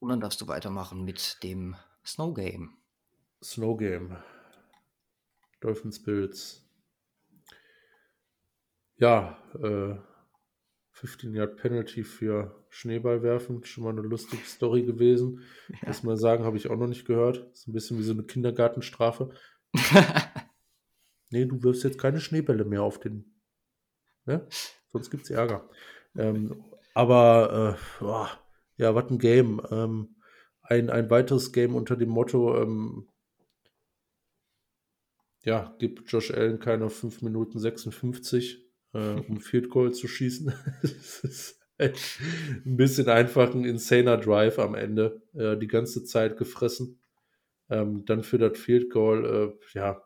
[0.00, 2.76] Und dann darfst du weitermachen mit dem Snow Game.
[3.44, 4.16] Snow Game.
[5.60, 6.68] Dolphin Spirits.
[8.96, 9.94] Ja, äh,
[11.02, 13.64] 15 Yard Penalty für Schneeball werfen.
[13.64, 15.40] Schon mal eine lustige Story gewesen.
[15.68, 15.88] Ja.
[15.88, 17.38] Muss man sagen, habe ich auch noch nicht gehört.
[17.52, 19.30] Ist ein bisschen wie so eine Kindergartenstrafe.
[21.30, 23.34] nee, du wirfst jetzt keine Schneebälle mehr auf den.
[24.26, 24.46] Ne?
[24.92, 25.68] Sonst gibt es Ärger.
[26.16, 26.62] Ähm,
[26.94, 28.30] aber, äh, boah,
[28.76, 29.60] ja, was ein Game.
[29.72, 30.14] Ähm,
[30.62, 33.08] ein, ein weiteres Game unter dem Motto, ähm,
[35.42, 40.52] ja, gibt Josh Allen keine 5 Minuten 56, äh, um Field Goal zu schießen.
[40.82, 47.00] das ist ein bisschen einfach ein insaner Drive am Ende, äh, die ganze Zeit gefressen.
[47.70, 50.02] Ähm, dann für das Field Goal, äh, ja,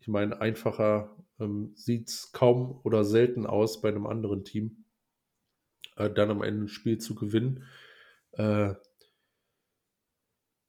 [0.00, 4.84] ich meine, einfacher ähm, sieht es kaum oder selten aus bei einem anderen Team.
[5.96, 7.64] Äh, dann am Ende ein Spiel zu gewinnen.
[8.32, 8.74] Äh,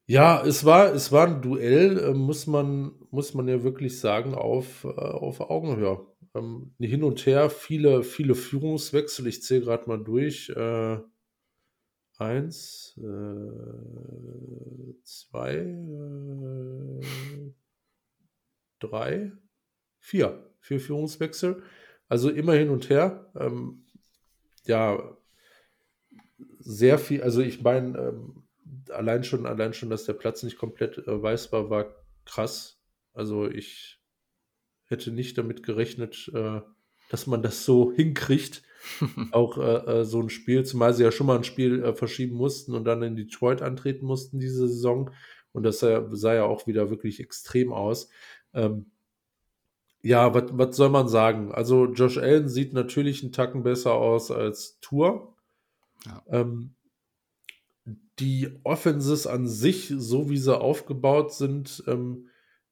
[0.07, 4.33] ja, es war, es war ein Duell, äh, muss man, muss man ja wirklich sagen,
[4.33, 6.05] auf, äh, auf Augenhöhe.
[6.35, 9.27] Ähm, hin und her, viele, viele Führungswechsel.
[9.27, 10.49] Ich zähle gerade mal durch.
[10.49, 10.99] Äh,
[12.17, 13.51] eins, äh,
[15.03, 17.01] zwei, äh,
[18.79, 19.31] drei,
[19.99, 20.45] vier.
[20.59, 21.63] Vier Führungswechsel.
[22.09, 23.31] Also immer hin und her.
[23.35, 23.85] Ähm,
[24.65, 25.17] ja,
[26.59, 28.43] sehr viel, also ich meine, ähm,
[28.89, 32.81] allein schon, allein schon, dass der Platz nicht komplett äh, weiß war, war krass.
[33.13, 33.98] Also ich
[34.89, 36.61] hätte nicht damit gerechnet, äh,
[37.09, 38.63] dass man das so hinkriegt.
[39.31, 42.35] auch äh, äh, so ein Spiel, zumal sie ja schon mal ein Spiel äh, verschieben
[42.35, 45.11] mussten und dann in Detroit antreten mussten diese Saison.
[45.51, 48.09] Und das sah, sah ja auch wieder wirklich extrem aus.
[48.53, 48.91] Ähm,
[50.01, 51.51] ja, was soll man sagen?
[51.51, 55.35] Also Josh Allen sieht natürlich einen Tacken besser aus als Tour.
[56.05, 56.23] Ja.
[56.29, 56.75] Ähm,
[58.19, 62.28] die Offenses an sich, so wie sie aufgebaut sind, ähm,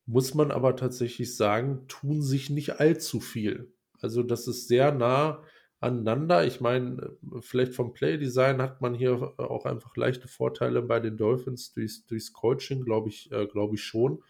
[0.08, 3.74] muss man aber tatsächlich sagen, tun sich nicht allzu viel.
[4.00, 5.44] Also das ist sehr nah
[5.80, 6.46] aneinander.
[6.46, 11.74] Ich meine, vielleicht vom Playdesign hat man hier auch einfach leichte Vorteile bei den Dolphins
[11.74, 14.24] durchs, durchs Coaching, glaube ich, äh, glaube ich schon.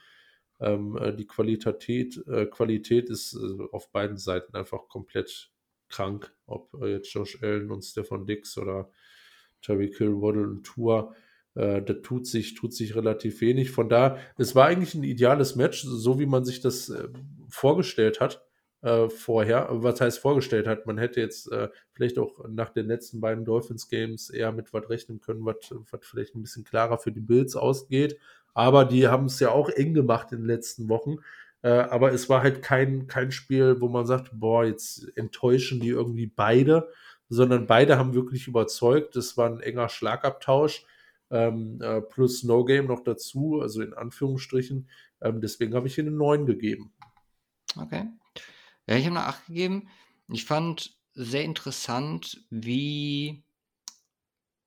[0.60, 5.52] Ähm, äh, die Qualität, äh, Qualität ist äh, auf beiden Seiten einfach komplett
[5.90, 6.36] krank.
[6.48, 8.90] Ob äh, jetzt Josh Allen und Stefan Dix oder
[9.62, 11.16] Terry Kill, Waddle und Tour.
[11.58, 13.72] Äh, da tut sich, tut sich relativ wenig.
[13.72, 16.94] Von da, es war eigentlich ein ideales Match, so wie man sich das
[17.50, 18.48] vorgestellt hat
[18.82, 19.68] äh, vorher.
[19.72, 20.86] Was heißt vorgestellt hat?
[20.86, 24.90] Man hätte jetzt äh, vielleicht auch nach den letzten beiden Dolphins Games eher mit was
[24.90, 25.56] rechnen können, was
[26.02, 28.20] vielleicht ein bisschen klarer für die Bills ausgeht.
[28.54, 31.18] Aber die haben es ja auch eng gemacht in den letzten Wochen.
[31.64, 35.90] Äh, aber es war halt kein, kein Spiel, wo man sagt, boah, jetzt enttäuschen die
[35.90, 36.90] irgendwie beide,
[37.30, 39.16] sondern beide haben wirklich überzeugt.
[39.16, 40.86] Es war ein enger Schlagabtausch.
[41.30, 44.90] Ähm, äh, plus No Game noch dazu, also in Anführungsstrichen.
[45.22, 46.94] Ähm, deswegen habe ich ihnen einen 9 gegeben.
[47.76, 48.06] Okay.
[48.88, 49.90] Ja, ich habe eine 8 gegeben.
[50.30, 53.44] Ich fand sehr interessant, wie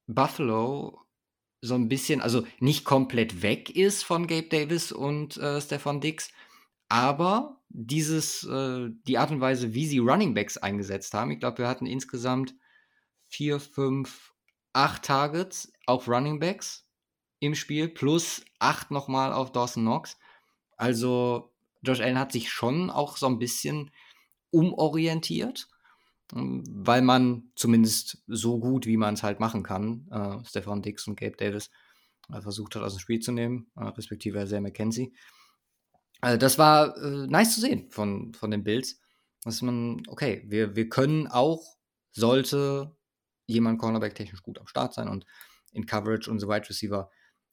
[0.07, 1.01] Buffalo
[1.63, 6.31] so ein bisschen, also nicht komplett weg ist von Gabe Davis und äh, Stefan Dix,
[6.89, 11.59] aber dieses, äh, die Art und Weise, wie sie Running Backs eingesetzt haben, ich glaube,
[11.59, 12.55] wir hatten insgesamt
[13.29, 14.35] vier, fünf,
[14.73, 16.87] acht Targets auf Running Backs
[17.41, 20.19] im Spiel, plus acht nochmal auf Dawson Knox.
[20.77, 23.91] Also Josh Allen hat sich schon auch so ein bisschen
[24.51, 25.69] umorientiert,
[26.35, 31.07] ähm, weil man zumindest so gut, wie man es halt machen kann, äh, Stefan Dix
[31.07, 31.71] und Gabe Davis
[32.33, 35.13] äh, versucht hat, aus dem Spiel zu nehmen, äh, respektive Isaiah McKenzie.
[36.21, 39.01] Also das war äh, nice zu sehen von, von den Bills,
[39.45, 41.79] dass man, okay, wir, wir können auch,
[42.13, 42.95] sollte
[43.47, 45.25] jemand Cornerback-technisch gut am Start sein und
[45.73, 47.11] in Coverage unsere Wide Receiver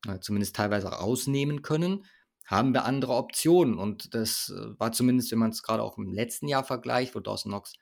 [0.08, 2.06] äh, zumindest teilweise rausnehmen können,
[2.46, 3.78] haben wir andere Optionen.
[3.78, 7.20] Und das äh, war zumindest, wenn man es gerade auch im letzten Jahr vergleicht, wo
[7.20, 7.74] Dawson Knox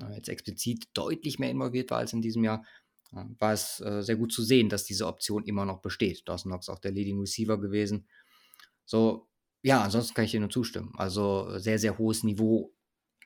[0.00, 2.64] äh, jetzt explizit deutlich mehr involviert war als in diesem Jahr,
[3.12, 6.28] äh, war es sehr gut zu sehen, dass diese Option immer noch besteht.
[6.28, 8.08] Dawson Knox auch der Leading Receiver gewesen.
[8.84, 9.28] So,
[9.62, 10.92] ja, ansonsten kann ich dir nur zustimmen.
[10.96, 12.74] Also sehr, sehr hohes Niveau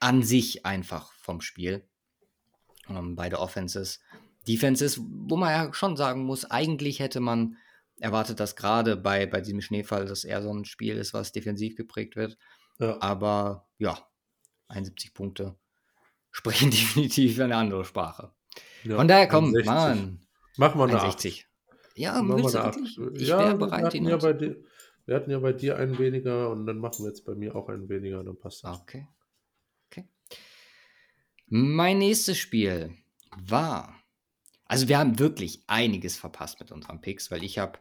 [0.00, 1.88] an sich einfach vom Spiel.
[2.88, 4.00] Ähm, beide Offenses.
[4.46, 7.56] Defenses, wo man ja schon sagen muss, eigentlich hätte man
[8.00, 11.76] erwartet das gerade bei, bei diesem Schneefall, dass eher so ein Spiel ist, was defensiv
[11.76, 12.36] geprägt wird.
[12.78, 13.00] Ja.
[13.00, 13.98] Aber ja,
[14.68, 15.56] 71 Punkte
[16.30, 18.32] sprechen definitiv eine andere Sprache.
[18.84, 20.20] Ja, Von daher komm, Mann.
[20.56, 21.46] Machen wir eine 60.
[21.96, 22.98] Ja, Machen willst du wirklich?
[23.22, 23.92] Ich ja, wäre bereit.
[23.94, 24.56] Wir hatten, ja dir,
[25.06, 27.68] wir hatten ja bei dir einen weniger und dann machen wir jetzt bei mir auch
[27.68, 28.80] einen weniger, dann passt das.
[28.80, 29.08] Okay.
[29.86, 30.08] Okay.
[31.46, 32.96] Mein nächstes Spiel
[33.36, 34.03] war
[34.66, 37.78] also wir haben wirklich einiges verpasst mit unseren Picks, weil ich habe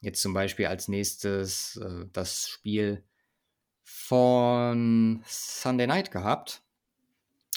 [0.00, 3.04] jetzt zum Beispiel als nächstes äh, das Spiel
[3.82, 6.62] von Sunday Night gehabt.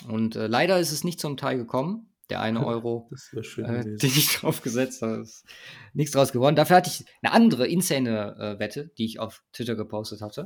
[0.08, 2.14] Und äh, leider ist es nicht zum Teil gekommen.
[2.30, 5.46] Der eine Euro, äh, den ich draufgesetzt habe, ist
[5.94, 6.56] nichts draus gewonnen.
[6.56, 10.46] Dafür hatte ich eine andere insane äh, Wette, die ich auf Twitter gepostet hatte.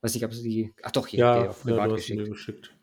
[0.00, 0.74] Weiß nicht, ob sie die.
[0.82, 2.28] Ach doch, hier, ja, auf privat ja, geschickt.
[2.28, 2.74] geschickt.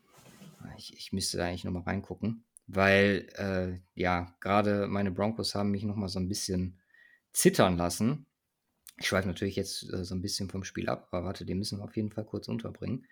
[0.78, 5.82] Ich, ich müsste da eigentlich nochmal reingucken weil äh, ja, gerade meine Broncos haben mich
[5.82, 6.78] nochmal so ein bisschen
[7.32, 8.26] zittern lassen.
[8.98, 11.78] Ich schweife natürlich jetzt äh, so ein bisschen vom Spiel ab, aber warte, den müssen
[11.78, 13.06] wir auf jeden Fall kurz unterbringen.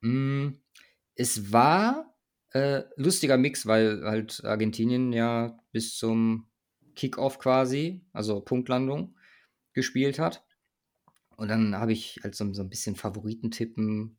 [0.00, 0.54] Mm,
[1.14, 2.14] es war
[2.52, 6.48] äh, lustiger Mix, weil halt Argentinien ja bis zum
[6.96, 9.16] Kickoff quasi, also Punktlandung,
[9.72, 10.44] gespielt hat.
[11.36, 14.18] Und dann habe ich halt so, so ein bisschen Favoritentippen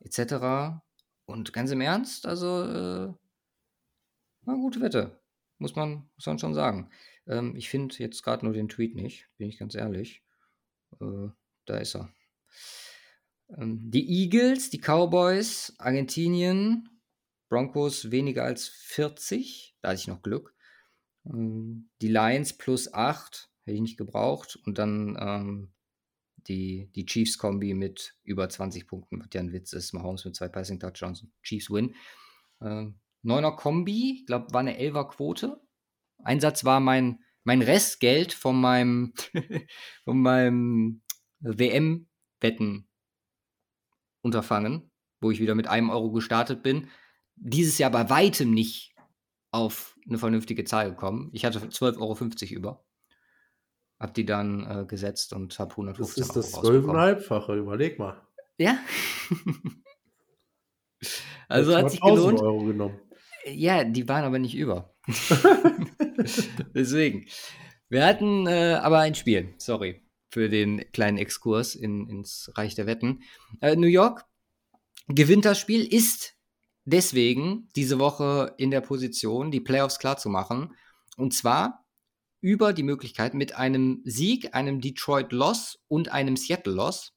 [0.00, 0.82] etc.
[1.24, 3.14] Und ganz im Ernst, also äh,
[4.42, 5.20] na, gute Wette.
[5.58, 6.90] Muss man, muss man schon sagen.
[7.26, 10.22] Ähm, ich finde jetzt gerade nur den Tweet nicht, bin ich ganz ehrlich.
[11.00, 11.28] Äh,
[11.66, 12.12] da ist er.
[13.56, 16.88] Ähm, die Eagles, die Cowboys, Argentinien,
[17.48, 19.76] Broncos weniger als 40.
[19.82, 20.54] Da hatte ich noch Glück.
[21.26, 24.58] Ähm, die Lions plus 8, hätte ich nicht gebraucht.
[24.64, 25.72] Und dann ähm,
[26.48, 29.92] die, die Chiefs-Kombi mit über 20 Punkten, was ja ein Witz ist.
[29.92, 31.94] Mahomes mit zwei Passing-Touchdowns, Chiefs win.
[32.60, 32.86] Äh,
[33.22, 35.60] Neuner Kombi, ich glaube, war eine Elfer Quote.
[36.22, 39.12] Einsatz war mein, mein Restgeld von meinem,
[40.04, 41.02] von meinem
[41.40, 42.88] WM-Wetten
[44.22, 46.88] unterfangen, wo ich wieder mit einem Euro gestartet bin.
[47.36, 48.94] Dieses Jahr bei weitem nicht
[49.50, 51.30] auf eine vernünftige Zahl gekommen.
[51.32, 52.84] Ich hatte 12,50 Euro über.
[53.98, 58.20] Hab die dann äh, gesetzt und hab 150 Das ist das zwölfeinhalbfache, überleg mal.
[58.56, 58.78] Ja.
[61.48, 62.40] also hat sich gelohnt.
[62.40, 62.98] Euro genommen.
[63.44, 64.94] Ja, die waren aber nicht über.
[66.74, 67.26] Deswegen.
[67.88, 72.86] Wir hatten äh, aber ein Spiel, sorry, für den kleinen Exkurs in, ins Reich der
[72.86, 73.22] Wetten.
[73.60, 74.26] Äh, New York
[75.08, 76.36] gewinnt das Spiel, ist
[76.84, 80.74] deswegen diese Woche in der Position, die Playoffs klarzumachen.
[81.16, 81.84] Und zwar
[82.40, 87.12] über die Möglichkeit mit einem Sieg, einem Detroit-Loss und einem Seattle-Loss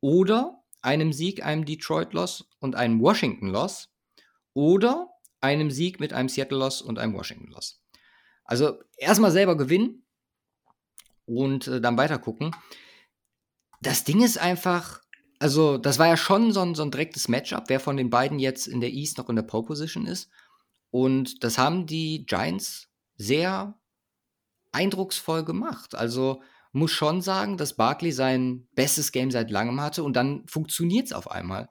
[0.00, 3.88] oder einem Sieg, einem Detroit-Loss und einem Washington-Loss
[4.54, 5.11] oder
[5.42, 7.82] einem Sieg mit einem Seattle-Loss und einem Washington-Loss.
[8.44, 10.04] Also erstmal selber gewinnen
[11.26, 12.54] und äh, dann weiter gucken.
[13.80, 15.00] Das Ding ist einfach,
[15.38, 18.38] also das war ja schon so ein, so ein direktes Matchup, wer von den beiden
[18.38, 20.30] jetzt in der East noch in der Pole Position ist.
[20.90, 23.78] Und das haben die Giants sehr
[24.72, 25.94] eindrucksvoll gemacht.
[25.94, 31.06] Also muss schon sagen, dass Barkley sein bestes Game seit langem hatte und dann funktioniert
[31.06, 31.68] es auf einmal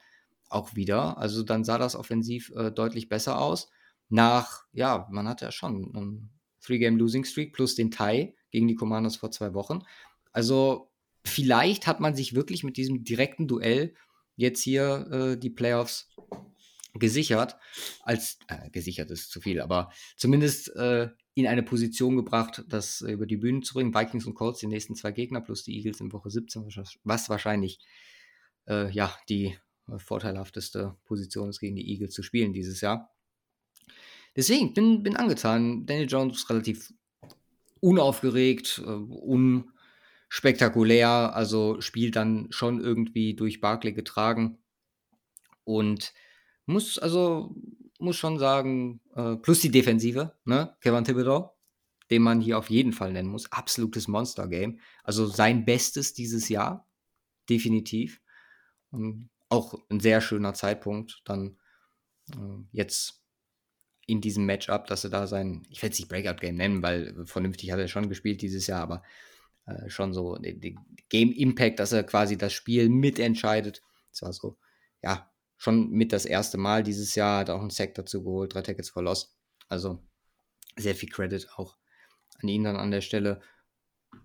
[0.51, 1.17] auch wieder.
[1.17, 3.69] Also dann sah das offensiv äh, deutlich besser aus.
[4.09, 6.29] Nach, ja, man hatte ja schon einen
[6.61, 9.83] Three-Game-Losing-Streak plus den Tie gegen die Commanders vor zwei Wochen.
[10.31, 10.91] Also
[11.23, 13.95] vielleicht hat man sich wirklich mit diesem direkten Duell
[14.35, 16.09] jetzt hier äh, die Playoffs
[16.93, 17.57] gesichert,
[18.01, 23.25] als äh, gesichert ist zu viel, aber zumindest äh, in eine Position gebracht, das über
[23.25, 23.93] die Bühne zu bringen.
[23.93, 26.65] Vikings und Colts, die nächsten zwei Gegner, plus die Eagles in Woche 17,
[27.03, 27.79] was wahrscheinlich
[28.67, 29.57] äh, ja die
[29.99, 33.13] vorteilhafteste Position ist, gegen die Eagles zu spielen dieses Jahr.
[34.35, 35.85] Deswegen bin, bin angetan.
[35.85, 36.93] Daniel Jones ist relativ
[37.81, 38.89] unaufgeregt, äh,
[40.29, 44.57] unspektakulär, also spielt dann schon irgendwie durch Barclay getragen
[45.63, 46.13] und
[46.65, 47.55] muss also
[48.01, 50.75] muss schon sagen, äh, plus die Defensive, ne?
[50.81, 51.55] Kevin Thibodeau,
[52.09, 54.79] den man hier auf jeden Fall nennen muss, absolutes Monster-Game.
[55.03, 56.87] Also sein Bestes dieses Jahr,
[57.49, 58.21] definitiv.
[58.89, 61.57] Und auch ein sehr schöner Zeitpunkt, dann
[62.31, 63.21] äh, jetzt
[64.07, 67.71] in diesem Matchup, dass er da sein, ich werde es nicht Breakout-Game nennen, weil vernünftig
[67.71, 69.03] hat er schon gespielt dieses Jahr, aber
[69.65, 73.83] äh, schon so den Game-Impact, dass er quasi das Spiel mitentscheidet.
[74.11, 74.57] Das war so,
[75.01, 78.61] ja, schon mit das erste Mal dieses Jahr, hat auch einen Sack dazu geholt, drei
[78.61, 79.35] Tackles for Loss.
[79.67, 80.01] Also
[80.77, 81.77] sehr viel Credit auch
[82.41, 83.41] an ihn dann an der Stelle.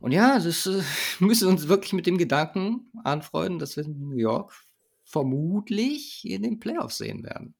[0.01, 0.83] Und ja, das äh,
[1.19, 4.66] müssen uns wirklich mit dem Gedanken anfreunden, dass wir in New York
[5.07, 7.55] vermutlich in den Playoffs sehen werden.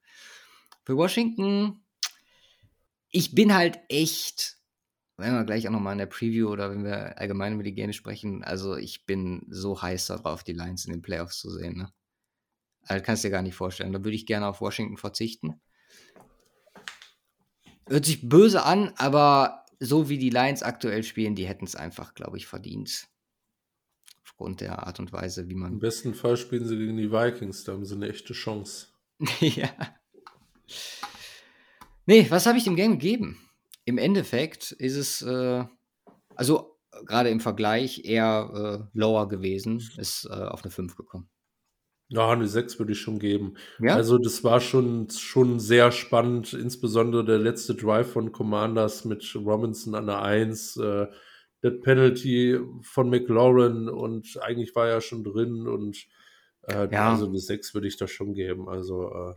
[0.85, 1.81] Für Washington,
[3.11, 4.59] ich bin halt echt,
[5.17, 7.97] wenn wir gleich auch nochmal in der Preview oder wenn wir allgemein über die Games
[7.97, 11.79] sprechen, also ich bin so heiß darauf, die Lions in den Playoffs zu sehen.
[11.79, 11.93] Ne?
[12.83, 13.93] Also kannst du dir gar nicht vorstellen.
[13.93, 15.61] Da würde ich gerne auf Washington verzichten.
[17.89, 22.15] Hört sich böse an, aber so wie die Lions aktuell spielen, die hätten es einfach,
[22.15, 23.09] glaube ich, verdient
[24.37, 25.73] aufgrund der Art und Weise, wie man.
[25.73, 28.89] Im besten Fall spielen sie gegen die Vikings, da haben sie eine echte Chance.
[29.41, 29.71] ja.
[32.05, 33.39] Nee, was habe ich dem Game gegeben?
[33.87, 35.65] Im Endeffekt ist es, äh,
[36.35, 41.31] also gerade im Vergleich eher äh, lower gewesen, ist äh, auf eine 5 gekommen.
[42.09, 43.55] Ja, eine 6 würde ich schon geben.
[43.81, 43.95] Ja?
[43.95, 49.95] Also das war schon, schon sehr spannend, insbesondere der letzte Drive von Commanders mit Robinson
[49.95, 50.77] an der 1.
[50.77, 51.07] Äh,
[51.67, 56.07] Dead Penalty von McLaurin und eigentlich war er schon drin und
[56.63, 57.13] äh, ja.
[57.13, 58.69] also eine 6 würde ich da schon geben.
[58.69, 59.35] Also äh,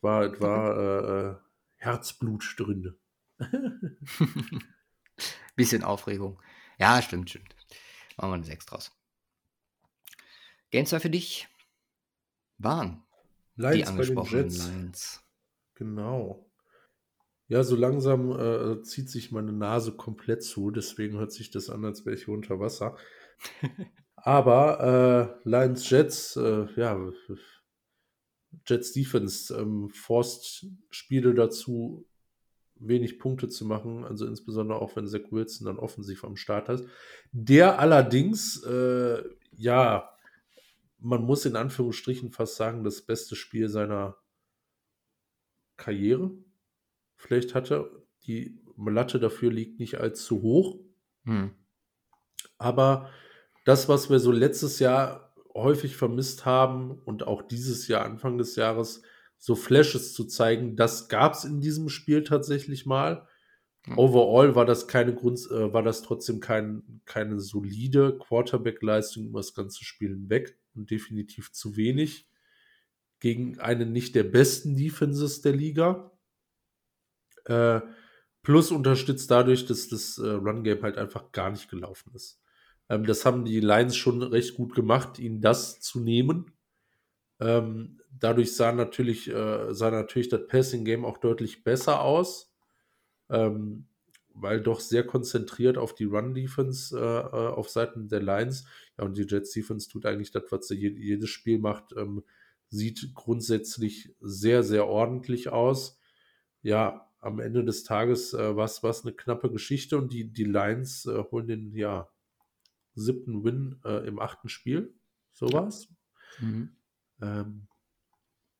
[0.00, 1.36] war, war äh, äh
[1.76, 2.96] Herzblut drin.
[5.56, 6.40] Bisschen Aufregung.
[6.78, 7.54] Ja, stimmt, stimmt.
[8.16, 8.92] Machen wir eine 6 draus.
[10.70, 11.48] Games für dich
[12.58, 13.04] waren
[13.56, 15.22] Lions die angesprochenen Lions.
[15.74, 16.45] Genau.
[17.48, 21.84] Ja, so langsam äh, zieht sich meine Nase komplett zu, deswegen hört sich das an,
[21.84, 22.96] als wäre ich unter Wasser.
[24.16, 26.98] Aber äh, Lions Jets, äh, ja,
[28.66, 32.08] Jets Defense ähm, forst Spiele dazu,
[32.74, 36.84] wenig Punkte zu machen, also insbesondere auch wenn Zach Wilson dann offensiv am Start ist.
[37.30, 39.22] Der allerdings, äh,
[39.56, 40.10] ja,
[40.98, 44.16] man muss in Anführungsstrichen fast sagen, das beste Spiel seiner
[45.76, 46.32] Karriere
[47.16, 48.06] vielleicht hatte.
[48.26, 50.78] Die Latte dafür liegt nicht allzu hoch.
[51.24, 51.50] Hm.
[52.58, 53.10] Aber
[53.64, 58.56] das, was wir so letztes Jahr häufig vermisst haben und auch dieses Jahr, Anfang des
[58.56, 59.02] Jahres,
[59.38, 60.76] so Flashes zu zeigen.
[60.76, 63.26] Das gab es in diesem Spiel tatsächlich mal.
[63.86, 63.98] Mhm.
[63.98, 69.54] Overall war das keine Grund, äh, war das trotzdem kein, keine solide Quarterback-Leistung über das
[69.54, 72.28] ganze Spiel hinweg und definitiv zu wenig
[73.20, 76.12] gegen einen nicht der besten Defenses der Liga.
[77.46, 77.80] Äh,
[78.42, 82.40] plus unterstützt dadurch, dass das äh, Run-Game halt einfach gar nicht gelaufen ist.
[82.88, 86.52] Ähm, das haben die Lions schon recht gut gemacht, ihnen das zu nehmen.
[87.40, 92.54] Ähm, dadurch sah natürlich, äh, sah natürlich das Passing-Game auch deutlich besser aus,
[93.30, 93.88] ähm,
[94.32, 98.66] weil doch sehr konzentriert auf die Run-Defense äh, äh, auf Seiten der Lions.
[98.98, 102.22] Ja, und die Jets-Defense tut eigentlich das, was sie je, jedes Spiel macht, ähm,
[102.68, 105.98] sieht grundsätzlich sehr, sehr ordentlich aus.
[106.62, 111.06] Ja, am Ende des Tages äh, war es eine knappe Geschichte und die, die Lions
[111.06, 112.08] äh, holen den ja,
[112.94, 114.94] siebten Win äh, im achten Spiel.
[115.32, 115.88] So war's.
[116.40, 116.70] Mhm.
[117.20, 117.66] Ähm,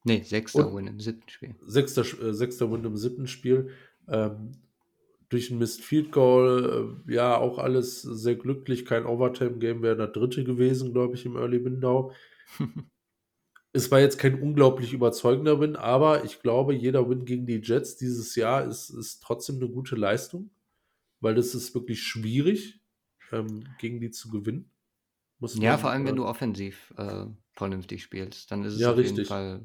[0.04, 1.54] nee, sechster Win im siebten Spiel.
[1.62, 3.70] sechster, äh, sechster Win im siebten Spiel.
[4.08, 4.52] Ähm,
[5.28, 8.84] durch ein Missed Field Goal, äh, ja, auch alles sehr glücklich.
[8.84, 12.12] Kein Overtime-Game wäre der dritte gewesen, glaube ich, im Early Window.
[13.76, 17.96] es war jetzt kein unglaublich überzeugender Win, aber ich glaube, jeder Win gegen die Jets
[17.96, 20.50] dieses Jahr ist, ist trotzdem eine gute Leistung,
[21.20, 22.80] weil das ist wirklich schwierig,
[23.32, 24.70] ähm, gegen die zu gewinnen.
[25.38, 28.92] Muss Ja, vor allem, wenn äh, du offensiv äh, vernünftig spielst, dann ist es Ja,
[28.92, 29.28] auf jeden richtig.
[29.28, 29.62] Fall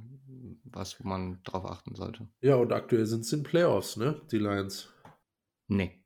[0.66, 2.28] was, wo man drauf achten sollte.
[2.41, 4.22] Ja, und aktuell sind sie in Playoffs, ne?
[4.32, 4.89] Die Lions.
[5.68, 6.03] Nee.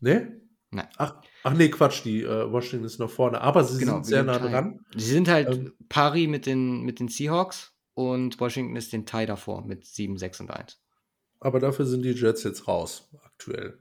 [0.00, 0.40] Ne?
[0.70, 0.88] Nein.
[0.96, 4.22] Ach, ach nee, Quatsch, die äh, Washington ist noch vorne, aber sie Genau, sind sehr
[4.24, 4.80] nah dran.
[4.94, 9.26] Sie sind halt Ähm, pari mit den, mit den Seahawks und Washington ist den Tie
[9.26, 10.80] davor mit 7, 6 und 1.
[11.40, 13.78] Aber dafür sind die Jets jetzt raus, aktuell.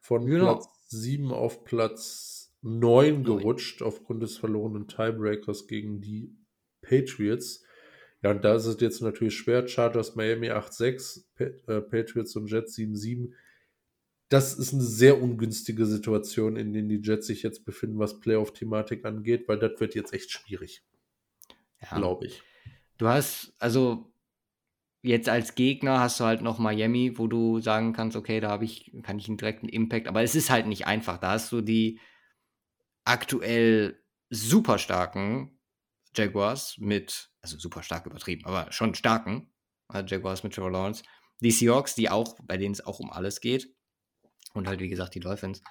[0.00, 0.54] Von Genau.
[0.56, 3.24] Platz 7 auf Platz 9 Neun.
[3.24, 6.36] gerutscht aufgrund des verlorenen Tiebreakers gegen die
[6.82, 7.62] Patriots.
[8.22, 9.66] Ja, und da ist es jetzt natürlich schwer.
[9.68, 13.30] Chargers Miami 8-6, Pa äh, Patriots und Jets 7-7.
[14.28, 19.04] Das ist eine sehr ungünstige Situation, in der die Jets sich jetzt befinden, was Playoff-Thematik
[19.04, 20.82] angeht, weil das wird jetzt echt schwierig,
[21.80, 21.96] Ja.
[21.96, 22.42] glaube ich.
[22.98, 24.12] Du hast, also
[25.02, 28.64] jetzt als Gegner hast du halt noch Miami, wo du sagen kannst, okay, da habe
[28.64, 31.18] ich, kann ich einen direkten Impact, aber es ist halt nicht einfach.
[31.18, 32.00] Da hast du die
[33.04, 35.60] aktuell super starken
[36.16, 39.52] Jaguars mit, also super stark übertrieben, aber schon starken
[39.92, 41.04] Jaguars mit Trevor Lawrence.
[41.40, 43.75] Die Seahawks, die auch, bei denen es auch um alles geht.
[44.56, 45.62] Und halt, wie gesagt, die Dolphins.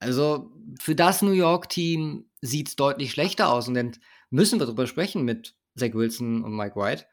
[0.00, 3.68] Also für das New York-Team sieht es deutlich schlechter aus.
[3.68, 3.92] Und dann
[4.30, 7.06] müssen wir darüber sprechen mit Zach Wilson und Mike White.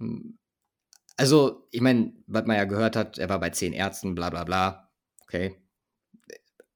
[0.00, 0.38] Hm,
[1.18, 4.44] Also, ich meine, was man ja gehört hat, er war bei zehn Ärzten, bla bla
[4.44, 4.90] bla.
[5.22, 5.56] Okay.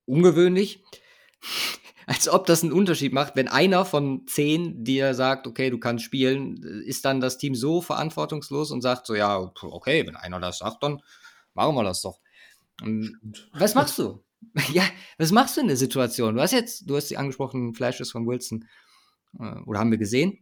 [0.07, 0.83] Ungewöhnlich.
[2.07, 6.05] Als ob das einen Unterschied macht, wenn einer von zehn dir sagt, okay, du kannst
[6.05, 10.59] spielen, ist dann das Team so verantwortungslos und sagt so, ja, okay, wenn einer das
[10.59, 11.03] sagt, dann
[11.55, 12.21] machen wir das doch.
[12.83, 14.25] Und was machst du?
[14.73, 14.85] ja,
[15.19, 16.37] was machst du in der Situation?
[16.37, 18.67] Du hast jetzt, du hast die angesprochenen Flashes von Wilson,
[19.39, 20.39] äh, oder haben wir gesehen.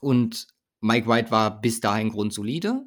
[0.00, 0.46] Und
[0.80, 2.84] Mike White war bis dahin grundsolide.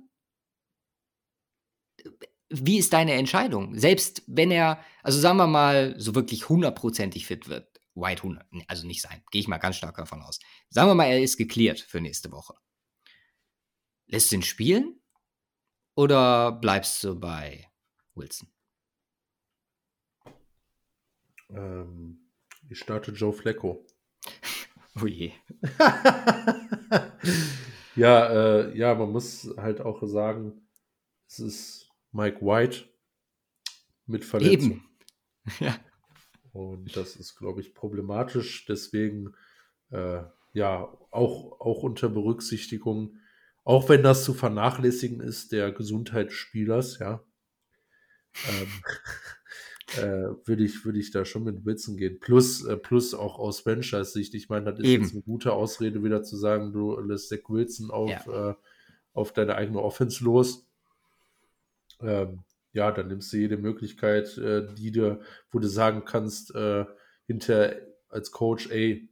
[2.49, 3.77] Wie ist deine Entscheidung?
[3.77, 8.65] Selbst wenn er, also sagen wir mal, so wirklich hundertprozentig fit wird, White 100, nee,
[8.67, 10.39] also nicht sein, gehe ich mal ganz stark davon aus.
[10.69, 12.55] Sagen wir mal, er ist geklärt für nächste Woche.
[14.07, 14.99] Lässt du ihn spielen?
[15.95, 17.67] Oder bleibst du bei
[18.15, 18.49] Wilson?
[21.55, 22.19] ähm,
[22.69, 23.85] ich starte Joe Flacco.
[25.01, 25.31] Oh je.
[27.95, 30.67] ja, äh, ja, man muss halt auch sagen,
[31.27, 32.83] es ist Mike White
[34.05, 34.71] mit Verletzung.
[34.71, 34.89] Eben.
[35.59, 35.75] Ja.
[36.51, 38.67] Und das ist, glaube ich, problematisch.
[38.67, 39.33] Deswegen,
[39.89, 40.21] äh,
[40.53, 43.17] ja, auch, auch unter Berücksichtigung,
[43.63, 47.25] auch wenn das zu vernachlässigen ist, der Gesundheit des Spielers, ja,
[48.49, 48.67] ähm,
[49.97, 52.19] äh, würde ich, würde ich da schon mit Witzen gehen.
[52.19, 54.33] Plus, äh, plus auch aus Franchise-Sicht.
[54.33, 55.03] Ich meine, das ist Eben.
[55.03, 58.53] jetzt eine gute Ausrede, wieder zu sagen, du lässt Zach Wilson auf, äh,
[59.13, 60.67] auf deine eigene Offense los.
[62.01, 65.21] Ähm, ja, dann nimmst du jede Möglichkeit, äh, die dir,
[65.51, 66.85] wo du sagen kannst, äh,
[67.27, 67.75] hinter
[68.09, 69.09] als Coach, ey,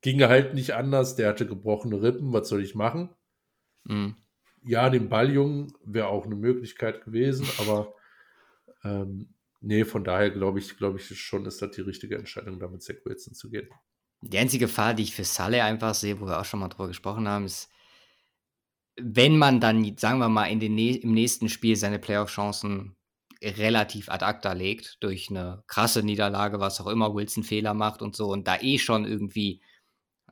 [0.00, 3.10] ging halt nicht anders, der hatte gebrochene Rippen, was soll ich machen?
[3.84, 4.16] Mhm.
[4.64, 7.94] Ja, den Balljungen wäre auch eine Möglichkeit gewesen, aber
[8.84, 12.68] ähm, nee, von daher glaube ich, glaube ich schon, ist das die richtige Entscheidung, da
[12.68, 13.68] mit Zach Wilson zu gehen.
[14.22, 16.88] Die einzige Gefahr, die ich für Saleh einfach sehe, wo wir auch schon mal drüber
[16.88, 17.68] gesprochen haben, ist,
[18.96, 22.96] wenn man dann, sagen wir mal, in den, im nächsten Spiel seine Playoff-Chancen
[23.42, 28.14] relativ ad acta legt, durch eine krasse Niederlage, was auch immer, Wilson Fehler macht und
[28.14, 29.60] so, und da eh schon irgendwie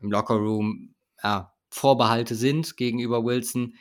[0.00, 3.74] im Lockerroom ja, Vorbehalte sind gegenüber Wilson,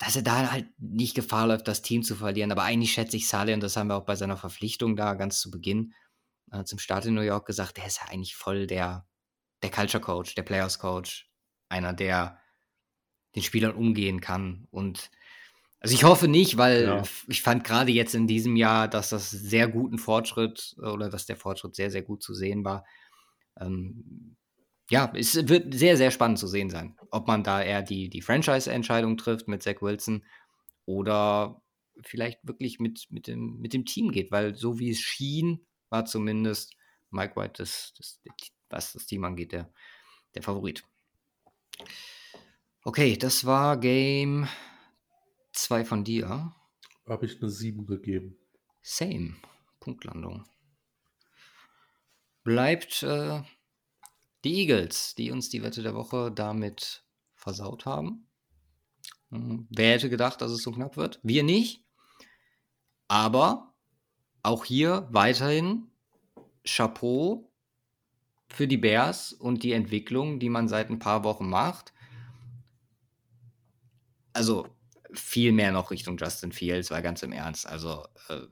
[0.00, 2.50] dass er da halt nicht Gefahr läuft, das Team zu verlieren.
[2.52, 5.40] Aber eigentlich schätze ich Saleh, und das haben wir auch bei seiner Verpflichtung da ganz
[5.40, 5.92] zu Beginn
[6.50, 9.06] äh, zum Start in New York gesagt, der ist ja eigentlich voll der,
[9.62, 11.30] der Culture Coach, der Players Coach.
[11.68, 12.40] Einer, der
[13.36, 14.66] den Spielern umgehen kann.
[14.70, 15.10] Und
[15.80, 17.02] also ich hoffe nicht, weil Ja.
[17.28, 21.26] ich fand gerade jetzt in diesem Jahr, dass das sehr guten Fortschritt äh, oder dass
[21.26, 22.84] der Fortschritt sehr, sehr gut zu sehen war.
[23.60, 24.36] Ähm,
[24.90, 28.22] ja, es wird sehr, sehr spannend zu sehen sein, ob man da eher die, die
[28.22, 30.24] Franchise-Entscheidung trifft mit Zach Wilson
[30.84, 31.62] oder
[32.02, 36.06] vielleicht wirklich mit, mit, dem, mit dem Team geht, weil so wie es schien, war
[36.06, 36.74] zumindest
[37.10, 38.20] Mike White, das, das,
[38.68, 39.72] was das Team angeht, der,
[40.34, 40.82] der Favorit.
[42.82, 44.48] Okay, das war Game
[45.52, 46.52] 2 von dir.
[47.06, 48.36] Habe ich eine 7 gegeben.
[48.82, 49.36] Same.
[49.78, 50.44] Punktlandung.
[52.42, 53.42] Bleibt äh,
[54.44, 58.26] die Eagles, die uns die Wette der Woche damit versaut haben.
[59.30, 61.20] Hm, Wer hätte gedacht, dass es so knapp wird?
[61.22, 61.84] Wir nicht.
[63.08, 63.74] Aber
[64.42, 65.88] auch hier weiterhin
[66.64, 67.50] Chapeau
[68.48, 71.92] für die Bears und die Entwicklung, die man seit ein paar Wochen macht.
[74.32, 74.68] Also
[75.12, 78.42] viel mehr noch Richtung Justin Fields, weil ganz im Ernst, also äh,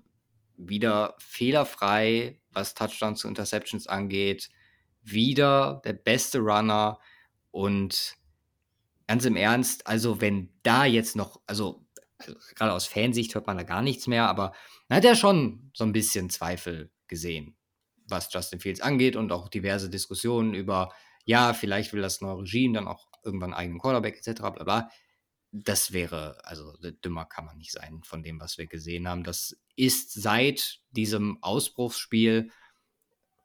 [0.57, 4.51] wieder fehlerfrei, was Touchdowns zu Interceptions angeht,
[5.11, 6.99] wieder der beste Runner
[7.51, 8.17] und
[9.07, 11.87] ganz im Ernst, also wenn da jetzt noch, also,
[12.19, 14.53] also gerade aus Fansicht hört man da gar nichts mehr, aber
[14.89, 17.57] man hat ja schon so ein bisschen Zweifel gesehen,
[18.07, 20.93] was Justin Fields angeht und auch diverse Diskussionen über,
[21.25, 24.41] ja, vielleicht will das neue Regime dann auch irgendwann eigenen Quarterback etc.
[24.41, 24.91] bla bla.
[25.51, 29.25] Das wäre, also dümmer kann man nicht sein von dem, was wir gesehen haben.
[29.25, 32.51] Das ist seit diesem Ausbruchsspiel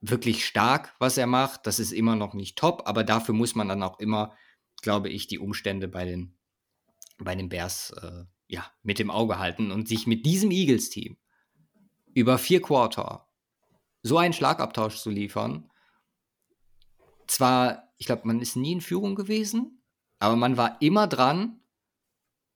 [0.03, 1.65] wirklich stark, was er macht.
[1.65, 4.35] Das ist immer noch nicht top, aber dafür muss man dann auch immer,
[4.81, 6.37] glaube ich, die Umstände bei den,
[7.17, 11.17] bei den Bears äh, ja, mit dem Auge halten und sich mit diesem Eagles-Team
[12.13, 13.29] über vier Quarter
[14.03, 15.71] so einen Schlagabtausch zu liefern.
[17.25, 19.81] Zwar, ich glaube, man ist nie in Führung gewesen,
[20.19, 21.61] aber man war immer dran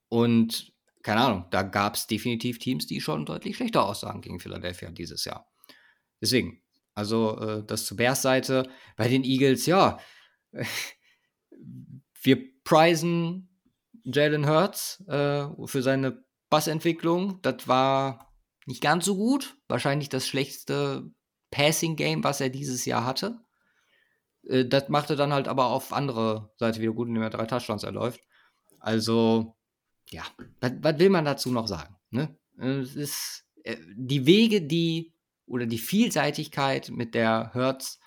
[0.08, 4.90] und keine Ahnung, da gab es definitiv Teams, die schon deutlich schlechter aussahen gegen Philadelphia
[4.90, 5.50] dieses Jahr.
[6.20, 6.62] Deswegen,
[6.98, 8.68] also äh, das zu Bears Seite.
[8.96, 10.00] Bei den Eagles, ja,
[12.22, 13.56] wir preisen
[14.02, 17.40] Jalen Hurts äh, für seine Passentwicklung.
[17.42, 18.34] Das war
[18.66, 19.56] nicht ganz so gut.
[19.68, 21.08] Wahrscheinlich das schlechteste
[21.52, 23.38] Passing-Game, was er dieses Jahr hatte.
[24.48, 27.84] Äh, das machte dann halt aber auf andere Seite wieder gut, indem er drei Touchdowns
[27.84, 28.20] erläuft.
[28.80, 29.56] Also,
[30.10, 30.24] ja,
[30.60, 31.94] was, was will man dazu noch sagen?
[32.10, 32.36] Ne?
[32.58, 35.14] Äh, Es ist äh, die Wege, die
[35.48, 37.98] oder die Vielseitigkeit, mit der Hertz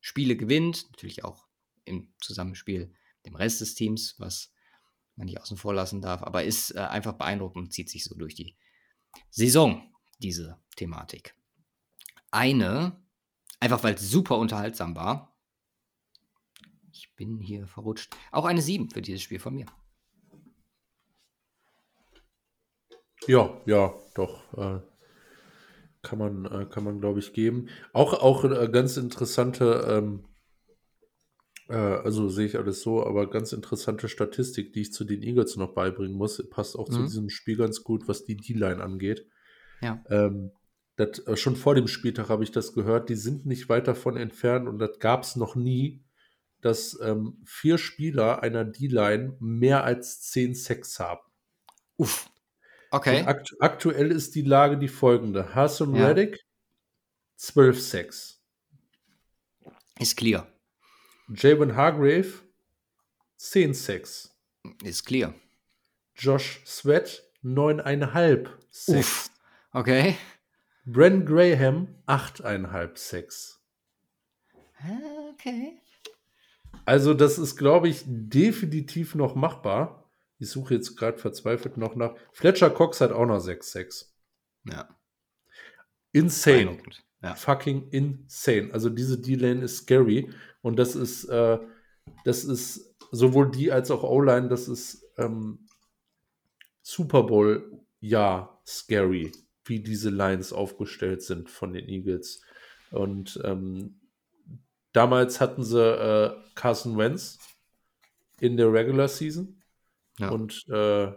[0.00, 1.46] Spiele gewinnt, natürlich auch
[1.84, 2.94] im Zusammenspiel
[3.24, 4.52] dem Rest des Teams, was
[5.16, 8.34] man nicht außen vor lassen darf, aber ist äh, einfach beeindruckend zieht sich so durch
[8.34, 8.56] die
[9.30, 11.34] Saison, diese Thematik.
[12.30, 13.02] Eine,
[13.60, 15.34] einfach weil es super unterhaltsam war,
[16.92, 19.66] ich bin hier verrutscht, auch eine 7 für dieses Spiel von mir.
[23.26, 24.52] Ja, ja, doch.
[24.58, 24.93] Äh,
[26.04, 27.68] kann man, äh, kann man glaube ich, geben.
[27.92, 30.24] Auch, auch äh, ganz interessante, ähm,
[31.68, 35.56] äh, also sehe ich alles so, aber ganz interessante Statistik, die ich zu den Eagles
[35.56, 36.48] noch beibringen muss.
[36.50, 37.04] Passt auch zu Mhm.
[37.06, 39.26] diesem Spiel ganz gut, was die D-Line angeht.
[39.80, 40.02] Ja.
[40.08, 40.52] Ähm,
[40.96, 43.08] das, äh, schon vor dem Spieltag habe ich das gehört.
[43.08, 46.04] Die sind nicht weit davon entfernt und das gab es noch nie,
[46.60, 51.20] dass ähm, vier Spieler einer D-Line mehr als zehn Sex haben.
[51.96, 52.30] Uff.
[52.94, 53.24] Okay.
[53.24, 55.54] akt aktuell ist die Lage die folgende.
[55.54, 56.06] Hassan Ja.
[56.06, 56.38] Reddick,
[57.36, 58.40] 12 Sex.
[59.98, 60.46] Ist clear.
[61.28, 62.32] Javon Hargrave,
[63.36, 64.36] 10 Sex.
[64.82, 65.34] Ist clear.
[66.14, 68.98] Josh Sweat, 9,5 Sex.
[68.98, 69.30] Uff.
[69.72, 70.16] Okay.
[70.84, 73.60] Bren Graham, 8,5 Sex.
[75.32, 75.80] Okay.
[76.84, 80.03] Also, das ist, glaube ich, definitiv noch machbar.
[80.38, 82.14] Ich suche jetzt gerade verzweifelt noch nach.
[82.32, 84.14] Fletcher Cox hat auch noch 6 Sex.
[84.64, 84.88] Ja.
[86.12, 86.78] Insane.
[87.22, 87.34] Ja.
[87.34, 88.70] fucking insane.
[88.72, 90.30] Also diese D-Lane ist scary
[90.60, 91.58] und das ist, äh,
[92.24, 95.66] das ist sowohl die als auch O-Line, das ist ähm,
[96.82, 99.32] Super Bowl ja scary,
[99.64, 102.42] wie diese Lines aufgestellt sind von den Eagles.
[102.90, 104.00] Und ähm,
[104.92, 107.38] damals hatten sie äh, Carson Wentz
[108.40, 109.62] in der Regular Season
[110.18, 110.30] Ja.
[110.30, 111.12] und äh,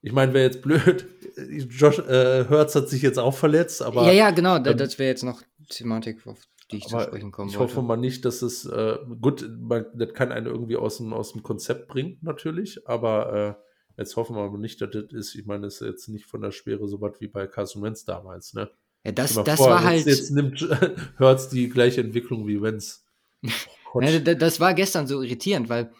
[0.00, 1.06] ich meine, wäre jetzt blöd.
[1.70, 4.58] Josh äh, Hurts hat sich jetzt auch verletzt, aber ja, ja, genau.
[4.58, 6.38] da- ähm, das wäre jetzt noch Thematik, auf
[6.70, 7.74] die ich zu sprechen kommen ich wollte.
[7.74, 11.32] hoffe mal nicht, dass es äh, gut, man, das kann einen irgendwie aus dem, aus
[11.32, 13.68] dem Konzept bringen, natürlich, aber äh,
[13.98, 15.34] Jetzt hoffen wir aber nicht, dass das ist.
[15.34, 18.04] Ich meine, es ist jetzt nicht von der Schwere so was wie bei Carson Wentz
[18.04, 18.70] damals, ne?
[19.04, 20.06] Ja, das, das vor, war jetzt, halt.
[20.06, 20.60] Jetzt nimmt
[21.18, 23.04] Hurts die gleiche Entwicklung wie Wentz.
[23.94, 25.90] Oh das war gestern so irritierend, weil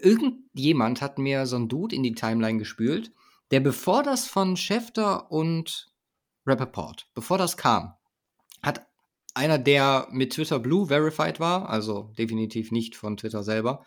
[0.00, 3.12] irgendjemand hat mir so ein Dude in die Timeline gespült,
[3.50, 5.92] der bevor das von Schefter und
[6.46, 7.94] Rappaport, bevor das kam,
[8.62, 8.86] hat
[9.34, 13.84] einer, der mit Twitter Blue verified war, also definitiv nicht von Twitter selber,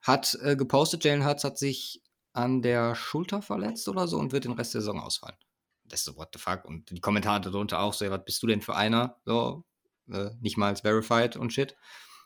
[0.00, 4.44] hat äh, gepostet, Jalen Hurts hat sich an der Schulter verletzt oder so und wird
[4.44, 5.36] den Rest der Saison ausfallen.
[5.84, 6.64] Das ist so, what the fuck?
[6.64, 9.16] Und die Kommentare darunter auch so, ja, was bist du denn für einer?
[9.26, 9.64] So,
[10.10, 11.76] äh, nicht mal verified und shit.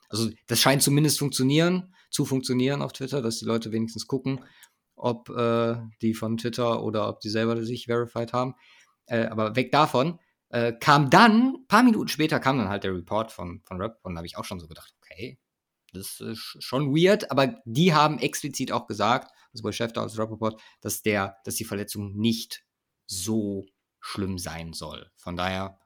[0.08, 4.44] Also das scheint zumindest funktionieren, zu funktionieren auf Twitter, dass die Leute wenigstens gucken,
[4.94, 8.54] ob äh, die von Twitter oder ob die selber sich verified haben.
[9.06, 13.32] Äh, aber weg davon äh, kam dann, paar Minuten später kam dann halt der Report
[13.32, 15.38] von, von Rap und da habe ich auch schon so gedacht, okay,
[15.92, 21.02] das ist schon weird, aber die haben explizit auch gesagt, sowohl Schäfter als Rappaport, dass
[21.02, 22.64] der, dass die Verletzung nicht
[23.06, 23.66] so
[24.00, 25.10] schlimm sein soll.
[25.16, 25.78] Von daher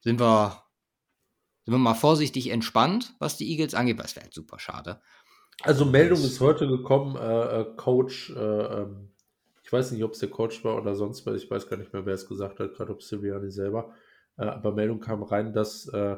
[0.00, 0.64] sind wir,
[1.68, 5.02] sind wir mal vorsichtig entspannt, was die Eagles angeht, weil es wäre halt super schade.
[5.60, 9.10] Also Meldung ist heute gekommen, äh, äh, Coach, äh, ähm,
[9.62, 11.92] ich weiß nicht, ob es der Coach war oder sonst was, ich weiß gar nicht
[11.92, 13.92] mehr, wer es gesagt hat, gerade ob Sirianni selber,
[14.38, 16.16] äh, aber Meldung kam rein, dass äh,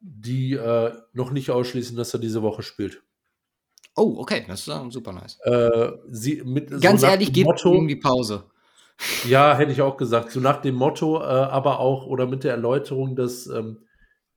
[0.00, 3.04] die äh, noch nicht ausschließen, dass er diese Woche spielt.
[3.94, 5.38] Oh, okay, das ist super nice.
[6.08, 8.50] Sie, mit, so Ganz nach ehrlich, gebt Motto, ihm die Pause.
[9.28, 10.32] Ja, hätte ich auch gesagt.
[10.32, 13.78] So nach dem Motto, aber auch oder mit der Erläuterung, dass ähm,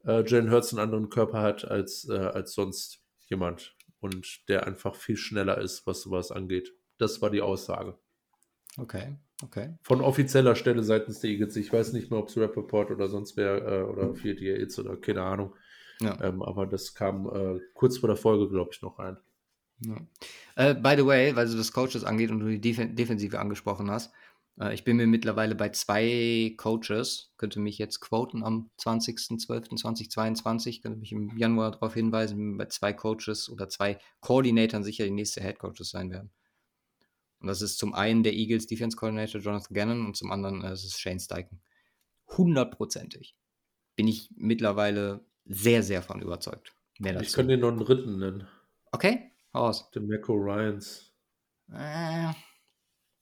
[0.05, 4.95] äh, Jalen Hurts einen anderen Körper hat als, äh, als sonst jemand und der einfach
[4.95, 6.73] viel schneller ist, was sowas angeht.
[6.97, 7.97] Das war die Aussage.
[8.77, 9.75] Okay, okay.
[9.81, 11.55] Von offizieller Stelle seitens der Eagles.
[11.55, 14.97] Ich weiß nicht mehr, ob es Rappaport oder sonst wer äh, oder 4 Yates oder
[14.97, 15.55] keine Ahnung.
[16.01, 16.19] Ja.
[16.21, 19.17] Ähm, aber das kam äh, kurz vor der Folge, glaube ich, noch rein.
[19.79, 19.97] Ja.
[20.55, 23.89] Äh, by the way, weil du das Coaches angeht und du die Def Defensive angesprochen
[23.91, 24.13] hast,
[24.71, 31.11] ich bin mir mittlerweile bei zwei Coaches, könnte mich jetzt quoten am 20.12.2022, könnte mich
[31.11, 35.89] im Januar darauf hinweisen, bei zwei Coaches oder zwei Koordinatoren sicher die nächste Head Coaches
[35.89, 36.31] sein werden.
[37.39, 40.71] Und das ist zum einen der Eagles Defense Coordinator Jonathan Gannon und zum anderen äh,
[40.71, 41.61] es ist Shane Steichen.
[42.27, 43.35] Hundertprozentig.
[43.95, 46.73] Bin ich mittlerweile sehr, sehr von überzeugt.
[46.99, 48.47] Mehr Ich kann dir noch einen dritten nennen.
[48.91, 49.89] Okay, hau raus.
[49.91, 51.11] Den Marco Ryans.
[51.71, 52.31] Äh,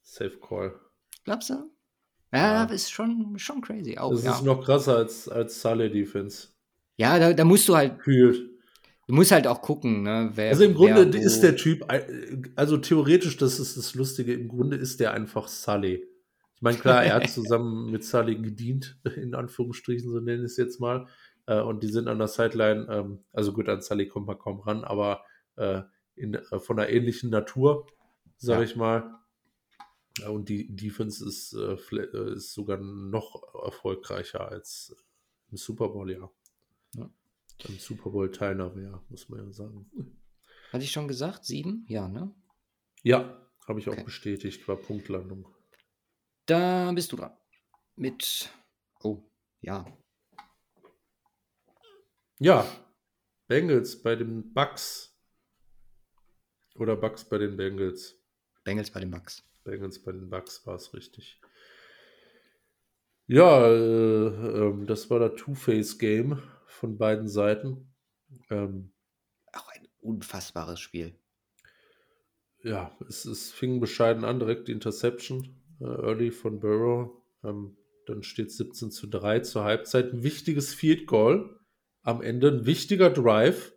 [0.01, 0.79] Safe Call.
[1.23, 1.53] Glaubst du?
[2.33, 2.73] Ja, Ja.
[2.73, 3.97] ist schon, schon crazy.
[3.97, 4.35] Auch, Das ja.
[4.35, 6.49] ist noch krasser als, als Sully Defense.
[6.97, 8.49] ja, da, da musst du halt, Kühlt.
[9.07, 10.31] du musst halt auch gucken, ne?
[10.35, 11.85] Wer, Also im Grunde wer, ist der Typ,
[12.55, 16.07] also theoretisch, das ist das Lustige, im Grunde ist der einfach Sully.
[16.55, 20.57] Ich meine, klar, er hat zusammen mit Sully gedient, in Anführungsstrichen, so nenne ich es
[20.57, 21.07] jetzt mal.
[21.47, 24.59] Äh, Und die sind an der Sideline, ähm, also gut, an Sully kommt man kaum
[24.61, 25.23] ran, aber
[25.57, 25.81] äh,
[26.15, 27.87] in, äh, von einer ähnlichen Natur,
[28.37, 28.65] sage Ja.
[28.65, 29.15] ich mal.
[30.27, 34.95] Und die Defense ist, äh, äh, ist sogar noch erfolgreicher als
[35.49, 36.29] im Super Bowl, ja.
[37.67, 39.89] Im Super Bowl Teilnahme, ja, muss man ja sagen.
[40.71, 41.45] Hatte ich schon gesagt?
[41.45, 41.85] Sieben?
[41.87, 42.33] Ja, ne?
[43.03, 44.03] Ja, habe ich auch Okay.
[44.03, 45.47] bestätigt, war Punktlandung.
[46.47, 47.37] Da bist du dran.
[47.95, 48.49] Mit.
[49.03, 49.21] Oh,
[49.61, 49.85] ja.
[52.39, 52.65] Ja,
[53.47, 55.15] Bengals bei den Bucks.
[56.75, 58.15] Oder Bucks bei den Bengals.
[58.63, 59.43] Bengals bei den Bucks.
[59.63, 61.39] Bengals bei den Bucks war es richtig.
[63.27, 67.93] Ja, äh, ähm, das war das Two-Face-Game von beiden Seiten.
[68.49, 68.91] Ähm,
[69.53, 71.15] Auch ein unfassbares Spiel.
[72.63, 77.11] ja, es, es fing bescheiden an, direkt die Interception, äh, early von Burrow.
[77.43, 80.11] Ähm, dann steht 17 zu 3 zur Halbzeit.
[80.11, 81.59] Ein wichtiges Field Goal
[82.03, 83.73] am Ende, ein wichtiger Drive.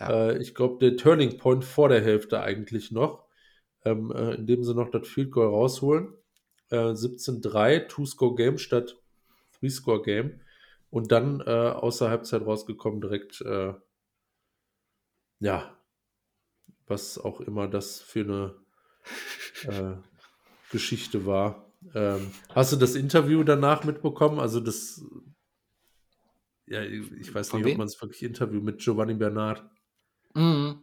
[0.00, 0.30] Ja.
[0.30, 3.27] Äh, ich glaube, der Turning Point vor der Hälfte eigentlich noch,
[3.90, 6.14] ähm, äh, indem sie noch das Field Goal rausholen.
[6.70, 8.96] Äh, 17-3, Two-Score-Game statt
[9.58, 10.40] Three-Score-Game.
[10.90, 13.74] Und dann äh, aus der Halbzeit rausgekommen, direkt, äh,
[15.40, 15.76] ja,
[16.86, 18.54] was auch immer das für eine
[19.64, 19.96] äh,
[20.70, 21.70] Geschichte war.
[21.94, 24.40] Ähm, hast du das Interview danach mitbekommen?
[24.40, 25.04] Also das,
[26.66, 27.78] ja, ich weiß Von nicht, ob wem?
[27.78, 29.62] man es wirklich Interview mit Giovanni Bernard.
[30.34, 30.82] Mhm.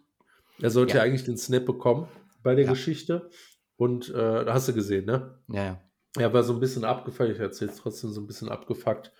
[0.59, 0.97] Er sollte Ja.
[0.97, 2.07] ja eigentlich den Snap bekommen
[2.45, 2.71] bei der Ja.
[2.71, 3.29] Geschichte.
[3.75, 5.37] Und äh, hast du gesehen, ne?
[5.49, 5.81] Ja, ja.
[6.17, 9.11] Er war so ein bisschen abgefuckt, ich erzähle es trotzdem so ein bisschen abgefuckt,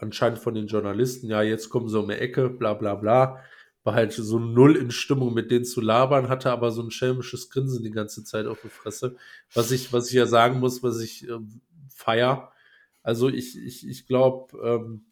[0.00, 3.38] anscheinend von den Journalisten, ja, jetzt kommen sie um die Ecke, bla bla bla.
[3.84, 7.48] War halt so null in Stimmung, mit denen zu labern, hatte aber so ein schelmisches
[7.50, 9.16] Grinsen die ganze Zeit auf der Fresse.
[9.54, 11.38] Was ich, was ich ja sagen muss, was ich äh,
[11.88, 12.52] feier.
[13.04, 15.04] Also ich, ich, ich glaube, ähm,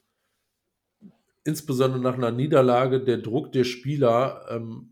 [1.44, 4.89] insbesondere nach einer Niederlage, der Druck der Spieler, ähm,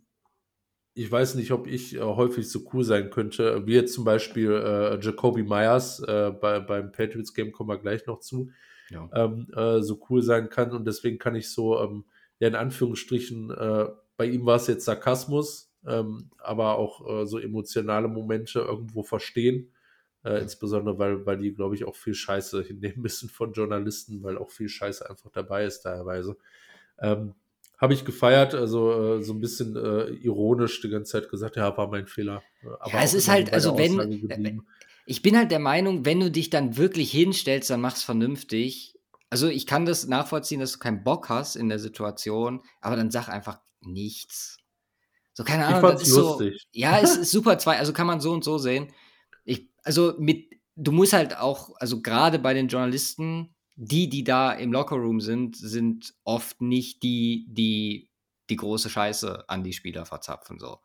[0.99, 4.51] ich weiß nicht, ob ich äh, häufig so cool sein könnte, wie jetzt zum Beispiel
[4.51, 8.51] äh, Jacoby Myers äh, bei, beim Patriots Game, kommen wir gleich noch zu,
[8.91, 9.09] ja.
[9.15, 10.73] ähm, äh, so cool sein kann.
[10.73, 12.05] Und deswegen kann ich so, ähm,
[12.41, 13.87] ja, in Anführungsstrichen, äh,
[14.17, 19.73] bei ihm war es jetzt Sarkasmus, ähm, aber auch äh, so emotionale Momente irgendwo verstehen.
[20.25, 20.39] Ja.
[20.39, 24.51] Insbesondere, weil, weil die, glaube ich, auch viel Scheiße hinnehmen müssen von Journalisten, weil auch
[24.51, 26.37] viel Scheiße einfach dabei ist teilweise.
[27.01, 27.35] Ähm,
[27.79, 31.77] habe ich gefeiert, also äh, so ein bisschen äh, ironisch die ganze Zeit gesagt, ja,
[31.77, 32.43] war mein Fehler.
[32.81, 33.99] Aber ja, es ist halt, also wenn,
[34.31, 34.59] äh,
[35.07, 38.95] ich bin halt der Meinung, wenn du dich dann wirklich hinstellst, dann mach's vernünftig.
[39.31, 43.11] Also ich kann das nachvollziehen, dass du keinen Bock hast in der Situation, aber dann
[43.11, 44.59] sag einfach nichts.
[45.35, 46.61] So, keine Ahnung, ich fand's das ist lustig.
[46.61, 46.81] so.
[46.81, 48.93] Ja, es ist super zwei, also kann man so und so sehen.
[49.45, 54.53] Ich, also mit, du musst halt auch, also gerade bei den Journalisten, die, die da
[54.53, 58.11] im Lockerroom sind, sind oft nicht die, die
[58.51, 60.59] die große Scheiße an die Spieler verzapfen.
[60.59, 60.81] So.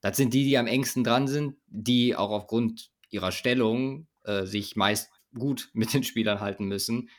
[0.00, 4.76] Das sind die, die am engsten dran sind, die auch aufgrund ihrer Stellung äh, sich
[4.76, 7.10] meist gut mit den Spielern halten müssen.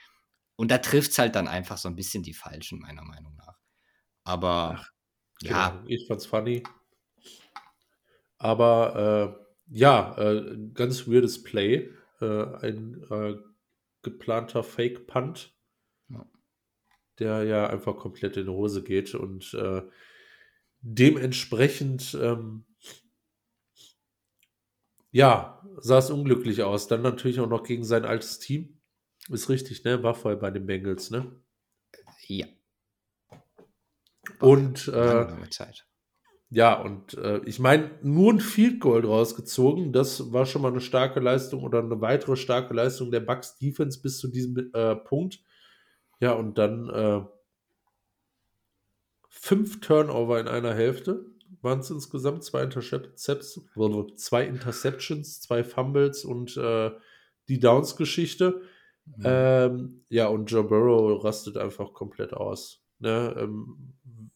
[0.56, 3.58] Und da trifft es halt dann einfach so ein bisschen die Falschen, meiner Meinung nach.
[4.24, 4.92] Aber Ach,
[5.42, 5.70] ja.
[5.70, 5.84] Genau.
[5.88, 6.64] Ich fand's funny.
[8.40, 11.92] Aber äh, ja, äh, ganz weirdes Play.
[12.20, 13.36] Äh, ein äh,
[14.04, 15.56] geplanter Fake-Punt,
[16.10, 16.26] ja.
[17.20, 19.82] der ja einfach komplett in die Hose geht und äh,
[20.82, 22.66] dementsprechend ähm,
[25.14, 26.88] ja, sah es unglücklich aus.
[26.88, 28.82] Dann natürlich auch noch gegen sein altes Team.
[29.30, 30.02] Ist richtig, ne?
[30.02, 31.40] War vorher bei den Bengals, ne?
[32.28, 32.48] Ja.
[34.40, 35.88] Und äh, Zeit.
[36.54, 40.82] Ja, und äh, ich meine, nur ein Field Goal rausgezogen, das war schon mal eine
[40.82, 45.40] starke Leistung oder eine weitere starke Leistung der Bucks Defense bis zu diesem äh, Punkt.
[46.20, 47.22] Ja, und dann äh,
[49.30, 51.26] fünf Turnover in einer Hälfte
[51.64, 53.60] waren es insgesamt, zwei, Interceptions,
[54.18, 56.92] zwei Interceptions, zwei Fumbles und äh,
[57.50, 58.62] die Downs-Geschichte.
[59.06, 59.24] Mhm.
[59.24, 62.86] Ähm, ja, und Joe Burrow rastet einfach komplett aus.
[63.00, 63.36] Ne?
[63.40, 63.94] Ähm,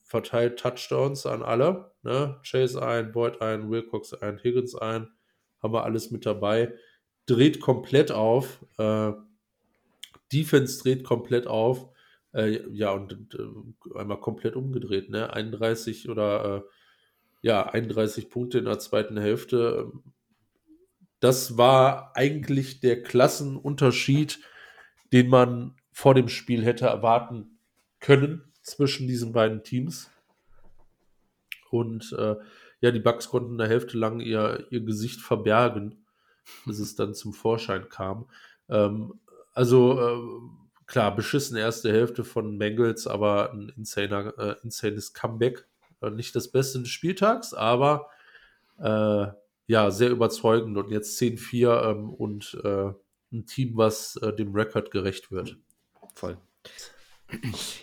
[0.08, 1.92] verteilt Touchdowns an alle.
[2.02, 2.40] Ne?
[2.44, 5.10] Chase ein, Boyd ein, Wilcox ein, Higgins ein.
[5.62, 6.74] Haben wir alles mit dabei.
[7.26, 8.66] Dreht komplett auf.
[8.78, 9.12] Äh,
[10.32, 11.90] Defense dreht komplett auf.
[12.34, 15.10] Äh, ja, und äh, einmal komplett umgedreht.
[15.10, 15.34] Ne?
[15.34, 16.70] 31 oder äh,
[17.42, 19.92] ja, 31 Punkte in der zweiten Hälfte.
[21.20, 24.40] Das war eigentlich der Klassenunterschied,
[25.12, 27.60] den man vor dem Spiel hätte erwarten
[28.00, 30.10] können zwischen diesen beiden Teams.
[31.70, 32.36] Und äh,
[32.82, 36.06] ja, die Bugs konnten eine Hälfte lang ihr, ihr Gesicht verbergen,
[36.66, 38.30] bis es dann zum Vorschein kam.
[38.70, 39.20] Ähm,
[39.54, 45.66] also äh, klar, beschissen erste Hälfte von Bengals, aber ein insaner, äh, insanes Comeback.
[46.02, 48.10] Äh, nicht das Beste des Spieltags, aber
[48.80, 49.28] äh,
[49.68, 50.78] ja, sehr überzeugend.
[50.78, 52.92] Und jetzt 10-4 ähm, und äh,
[53.32, 55.58] ein Team, was dem Rekord gerecht wird.
[56.14, 56.38] Voll.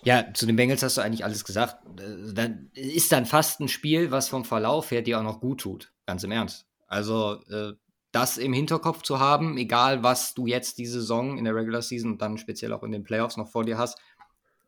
[0.03, 1.77] Ja, zu den Bengals hast du eigentlich alles gesagt.
[1.97, 5.93] Dann ist dann fast ein Spiel, was vom Verlauf her dir auch noch gut tut.
[6.07, 6.67] Ganz im Ernst.
[6.87, 7.73] Also, äh,
[8.13, 12.13] das im Hinterkopf zu haben, egal was du jetzt die Saison in der Regular Season
[12.13, 13.99] und dann speziell auch in den Playoffs noch vor dir hast,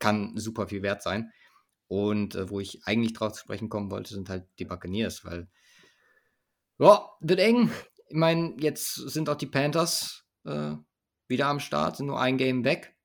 [0.00, 1.30] kann super viel wert sein.
[1.86, 5.48] Und äh, wo ich eigentlich drauf zu sprechen kommen wollte, sind halt die Buccaneers, weil
[6.78, 7.70] ja, wird eng.
[8.08, 10.72] Ich meine, jetzt sind auch die Panthers äh,
[11.28, 12.95] wieder am Start, sind nur ein Game weg.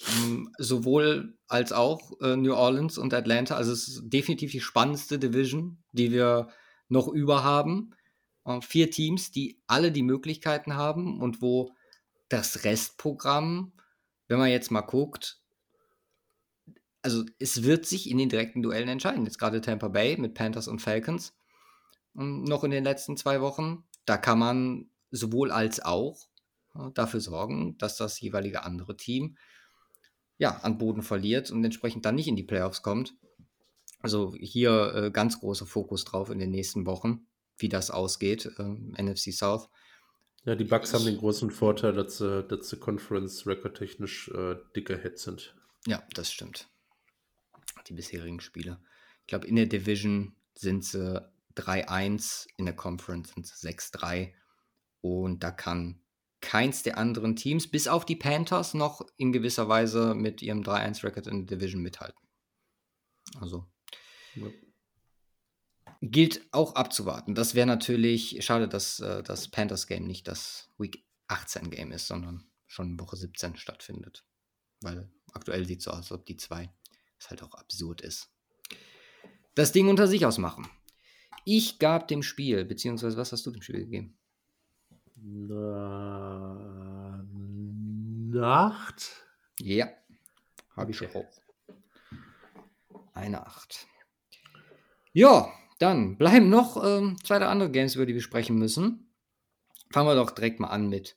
[0.00, 3.56] Ähm, sowohl als auch äh, New Orleans und Atlanta.
[3.56, 6.48] Also es ist definitiv die spannendste Division, die wir
[6.88, 7.94] noch über haben.
[8.44, 11.72] Äh, vier Teams, die alle die Möglichkeiten haben und wo
[12.28, 13.72] das Restprogramm,
[14.28, 15.40] wenn man jetzt mal guckt,
[17.02, 19.24] also es wird sich in den direkten Duellen entscheiden.
[19.24, 21.34] Jetzt gerade Tampa Bay mit Panthers und Falcons
[22.16, 23.84] ähm, noch in den letzten zwei Wochen.
[24.04, 26.28] Da kann man sowohl als auch
[26.74, 29.36] äh, dafür sorgen, dass das jeweilige andere Team
[30.38, 33.14] ja, an Boden verliert und entsprechend dann nicht in die Playoffs kommt.
[34.00, 37.26] Also hier äh, ganz großer Fokus drauf in den nächsten Wochen,
[37.56, 39.68] wie das ausgeht, äh, NFC South.
[40.44, 44.56] Ja, die Bucks ich, haben den großen Vorteil, dass sie, dass sie Conference rekordtechnisch äh,
[44.74, 45.54] dicker Head sind.
[45.86, 46.68] Ja, das stimmt.
[47.86, 48.80] Die bisherigen Spiele.
[49.20, 51.22] Ich glaube, in der Division sind sie
[51.56, 54.32] 3-1, in der Conference sind sie 6-3.
[55.00, 56.01] Und da kann
[56.42, 61.28] keins der anderen Teams, bis auf die Panthers, noch in gewisser Weise mit ihrem 3-1-Record
[61.28, 62.20] in der Division mithalten.
[63.40, 63.66] Also.
[64.34, 64.48] Ja.
[66.02, 67.34] Gilt auch abzuwarten.
[67.34, 72.98] Das wäre natürlich schade, dass äh, das Panthers-Game nicht das Week 18-Game ist, sondern schon
[72.98, 74.24] Woche 17 stattfindet.
[74.80, 76.72] Weil aktuell sieht es so aus, als ob die zwei,
[77.18, 78.30] was halt auch absurd ist,
[79.54, 80.68] das Ding unter sich ausmachen.
[81.44, 84.18] Ich gab dem Spiel, beziehungsweise was hast du dem Spiel gegeben?
[85.24, 87.22] Na,
[88.32, 89.24] Nacht?
[89.60, 89.88] Ja,
[90.76, 91.16] habe ich Okay.
[91.16, 91.40] auch.
[93.14, 93.86] Eine 8.
[95.12, 99.12] Ja, dann bleiben noch ähm, zwei oder andere Games, über die wir sprechen müssen.
[99.90, 101.16] Fangen wir doch direkt mal an mit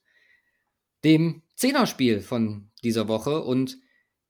[1.03, 3.41] dem Zehner-Spiel von dieser Woche.
[3.43, 3.79] Und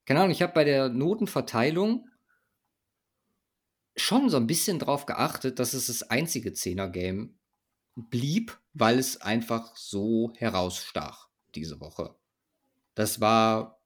[0.06, 2.08] keine Ahnung, ich habe bei der Notenverteilung
[3.98, 7.38] schon so ein bisschen drauf geachtet, dass es das einzige Zehner-Game
[7.96, 12.16] blieb, weil es einfach so herausstach diese Woche.
[12.94, 13.82] Das war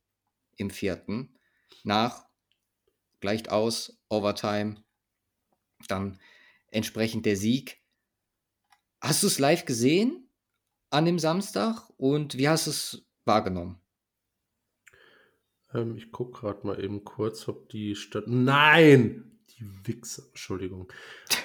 [0.55, 1.37] im vierten
[1.83, 2.25] nach,
[3.19, 4.83] gleicht aus, Overtime,
[5.87, 6.19] dann
[6.69, 7.79] entsprechend der Sieg.
[9.01, 10.31] Hast du es live gesehen
[10.89, 13.80] an dem Samstag und wie hast du es wahrgenommen?
[15.73, 18.27] Ähm, ich gucke gerade mal eben kurz, ob die Stadt.
[18.27, 19.39] Nein!
[19.57, 20.91] Die Wichser, Entschuldigung.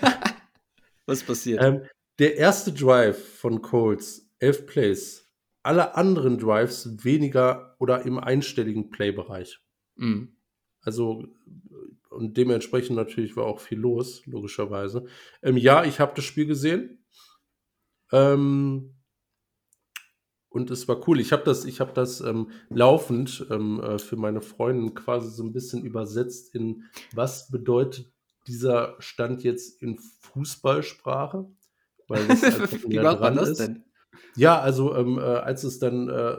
[1.07, 1.63] Was passiert?
[1.63, 1.83] Ähm,
[2.19, 5.33] der erste Drive von Colts, 11 Plays.
[5.63, 9.59] Alle anderen Drives weniger oder im einstelligen Play-Bereich.
[9.97, 10.37] Mhm.
[10.81, 11.27] Also,
[12.11, 15.07] und dementsprechend natürlich war auch viel los, logischerweise.
[15.43, 17.05] Ähm, ja, ich habe das Spiel gesehen.
[18.13, 18.96] Ähm,
[20.57, 21.21] und es war cool.
[21.21, 25.45] Ich habe das, ich hab das ähm, laufend ähm, äh, für meine Freundin quasi so
[25.45, 28.11] ein bisschen übersetzt in, was bedeutet
[28.47, 31.47] dieser Stand jetzt in Fußballsprache?
[32.09, 33.61] Weil es einfach wie macht man dran das ist.
[33.61, 33.85] denn?
[34.35, 36.39] Ja, also ähm, äh, als es dann äh,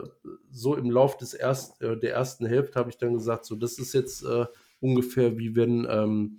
[0.50, 3.78] so im Lauf des erst, äh, der ersten Hälfte habe ich dann gesagt, so das
[3.78, 4.46] ist jetzt äh,
[4.80, 6.38] ungefähr wie wenn ähm,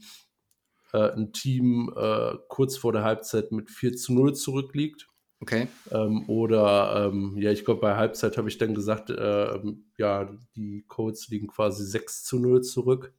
[0.92, 5.09] äh, ein Team äh, kurz vor der Halbzeit mit 4 zu 0 zurückliegt.
[5.42, 5.68] Okay.
[5.92, 10.84] Ähm, oder ähm, ja, ich glaube, bei Halbzeit habe ich dann gesagt, ähm, ja, die
[10.88, 13.14] Colts liegen quasi 6 zu 0 zurück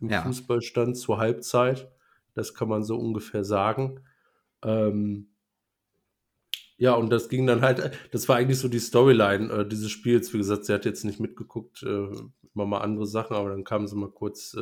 [0.00, 0.22] im Ja.
[0.22, 1.90] Fußballstand zur Halbzeit.
[2.34, 4.00] Das kann man so ungefähr sagen.
[4.62, 5.28] Ähm,
[6.76, 10.32] ja, und das ging dann halt, das war eigentlich so die Storyline äh, dieses Spiels.
[10.32, 12.08] Wie gesagt, sie hat jetzt nicht mitgeguckt, äh,
[12.54, 14.54] immer mal andere Sachen, aber dann kamen sie mal kurz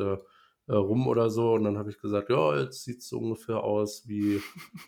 [0.68, 3.64] äh, rum oder so und dann habe ich gesagt, ja, jetzt sieht es so ungefähr
[3.64, 4.40] aus wie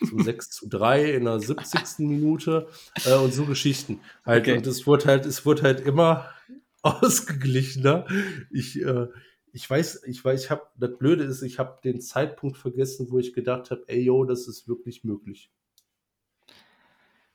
[0.08, 2.00] zum 6 zu 3 in der 70.
[2.00, 2.68] Minute
[3.06, 4.00] äh, und so Geschichten.
[4.24, 4.56] Halt, Okay.
[4.56, 6.26] Und es wurde halt, es wurde halt immer
[6.82, 8.06] ausgeglichener.
[8.50, 9.08] Ich, äh,
[9.52, 13.18] ich weiß, ich weiß, ich habe, das Blöde ist, ich habe den Zeitpunkt vergessen, wo
[13.18, 15.50] ich gedacht habe, ey, yo, das ist wirklich möglich.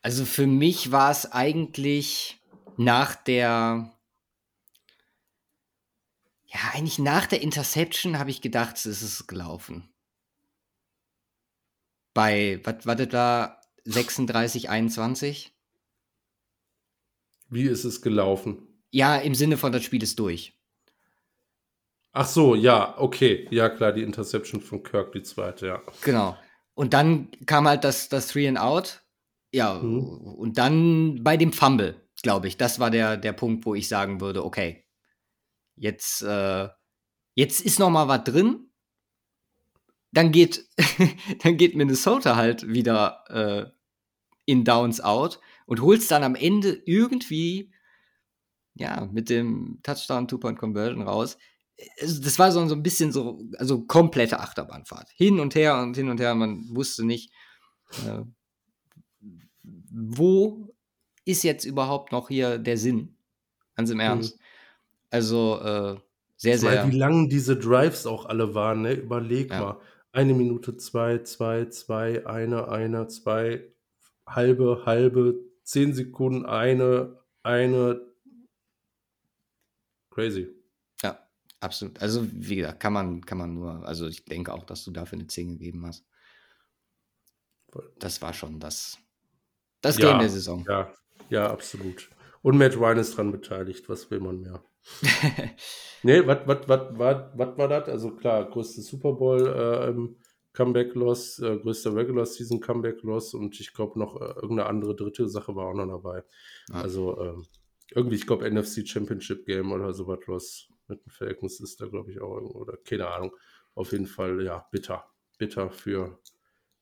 [0.02, 2.40] Also für mich war es eigentlich
[2.78, 3.92] nach der,
[6.56, 9.90] ja, eigentlich nach der Interception habe ich gedacht, es ist gelaufen.
[12.14, 13.62] Bei, was war das da?
[13.86, 15.54] 36, 21?
[17.50, 18.68] Wie ist es gelaufen?
[18.92, 20.58] Ja, im Sinne von, das Spiel ist durch.
[22.14, 23.48] Ach so, ja, okay.
[23.52, 25.82] Ja, klar, die Interception von Kirk, die zweite, ja.
[26.02, 26.38] Genau.
[26.74, 29.02] Und dann kam halt das, das Three and Out.
[29.52, 30.00] Ja, Mhm.
[30.00, 34.20] und dann bei dem Fumble, glaube ich, das war der, der Punkt, wo ich sagen
[34.22, 34.85] würde, okay,
[35.76, 36.70] jetzt, äh,
[37.34, 38.70] jetzt ist noch mal was drin.
[40.12, 40.70] Dann geht,
[41.44, 43.72] dann geht Minnesota halt wieder äh,
[44.46, 47.74] in Downs out und holst dann am Ende irgendwie
[48.76, 51.38] ja mit dem Touchdown Two-Point Conversion raus.
[52.02, 55.10] Also das war so, so ein bisschen so, also komplette Achterbahnfahrt.
[55.16, 56.36] Hin und her und hin und her.
[56.36, 57.32] Man wusste nicht,
[58.06, 58.22] äh,
[59.64, 60.74] wo
[61.26, 63.18] ist jetzt überhaupt noch hier der Sinn?
[63.76, 64.40] Ganz im Ernst.
[65.10, 66.00] Also äh,
[66.38, 66.92] sehr, Weil sehr.
[66.92, 68.94] wie lang diese Drives auch alle waren, ne?
[68.94, 69.60] Überleg Ja.
[69.60, 69.82] mal.
[70.12, 73.74] Eine Minute, zwei, zwei, zwei, eine, eine, zwei,
[74.28, 78.02] halbe, halbe, zehn Sekunden, eine, eine.
[80.10, 80.50] Crazy.
[81.04, 81.20] Ja,
[81.60, 82.02] absolut.
[82.02, 85.18] Also, wie gesagt, kann man, kann man nur, also ich denke auch, dass du dafür
[85.20, 86.06] eine 10 gegeben hast.
[88.00, 88.98] Das war schon das,
[89.82, 90.66] das Ja, Game der Saison.
[90.70, 90.94] Ja,
[91.30, 92.10] ja, absolut.
[92.42, 94.64] Und Matt Ryan ist dran beteiligt, was will man mehr?
[96.04, 96.48] Nee, was
[97.58, 97.90] war das?
[97.90, 100.16] Also klar, größte Super Bowl äh,
[100.54, 104.96] Comeback Loss, äh, größter Regular Season Comeback Loss und ich glaube noch äh, irgendeine andere
[104.96, 106.24] dritte Sache war auch noch dabei.
[106.70, 106.82] Ja.
[106.82, 107.46] Also ähm,
[107.92, 112.12] irgendwie, ich glaube, NFC Championship Game oder sowas los mit den Falcons ist da, glaube
[112.12, 113.36] ich, auch irgendwo, oder keine Ahnung.
[113.74, 115.06] Auf jeden Fall, ja, bitter.
[115.38, 116.20] Bitter für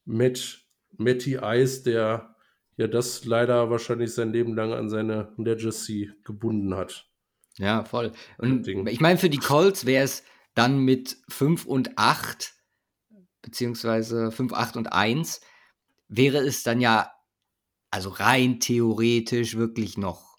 [0.06, 0.62] Matt,
[0.98, 2.36] Matty Ice, der
[2.78, 7.10] ja das leider wahrscheinlich sein Leben lang an seine Legacy gebunden hat.
[7.58, 8.12] Ja, voll.
[8.38, 10.24] Und ich meine, für die Colts wäre es
[10.56, 12.54] dann mit 5 und 8,
[13.42, 15.42] beziehungsweise 5, 8 und 1,
[16.08, 17.12] wäre es dann ja,
[17.92, 20.38] also rein theoretisch wirklich noch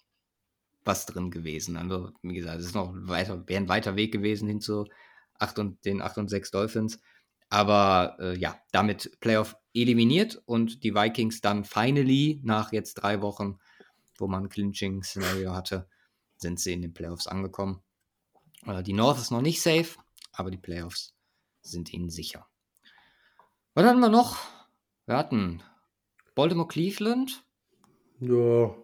[0.83, 1.77] was drin gewesen.
[1.77, 4.85] Also, wie gesagt, es ist noch weiter, wäre ein weiter Weg gewesen hin zu
[5.39, 6.99] 8 und, den 8 und 6 Dolphins.
[7.49, 13.59] Aber äh, ja, damit Playoff eliminiert und die Vikings dann finally nach jetzt drei Wochen,
[14.17, 15.87] wo man ein Clinching-Szenario hatte,
[16.37, 17.81] sind sie in den Playoffs angekommen.
[18.65, 19.97] Äh, die North ist noch nicht safe,
[20.31, 21.13] aber die Playoffs
[21.61, 22.47] sind ihnen sicher.
[23.73, 24.37] Was hatten wir noch?
[25.05, 25.61] Wir hatten
[26.33, 27.43] Baltimore Cleveland.
[28.19, 28.75] Ja,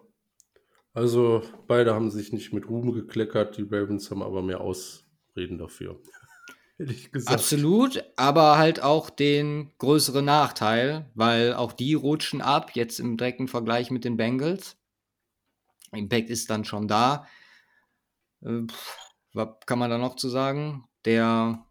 [0.93, 6.01] also beide haben sich nicht mit Ruhm gekleckert, die Ravens haben aber mehr Ausreden dafür.
[6.77, 7.33] Ehrlich gesagt.
[7.33, 13.47] Absolut, aber halt auch den größeren Nachteil, weil auch die rutschen ab, jetzt im direkten
[13.47, 14.77] Vergleich mit den Bengals.
[15.93, 17.27] Impact ist dann schon da.
[18.43, 18.67] Äh,
[19.33, 20.85] was kann man da noch zu sagen?
[21.05, 21.65] Der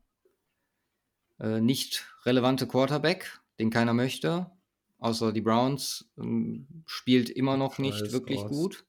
[1.39, 4.51] äh, nicht relevante Quarterback, den keiner möchte,
[4.99, 8.51] außer die Browns, äh, spielt immer noch nicht wirklich aus.
[8.51, 8.85] gut.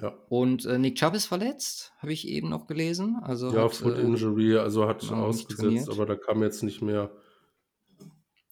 [0.00, 0.16] Ja.
[0.28, 3.18] Und äh, Nick Chubb ist verletzt, habe ich eben noch gelesen.
[3.22, 6.80] Also ja, hat, Foot äh, Injury, also hat genau, ausgesetzt, aber da kam jetzt nicht
[6.80, 7.10] mehr.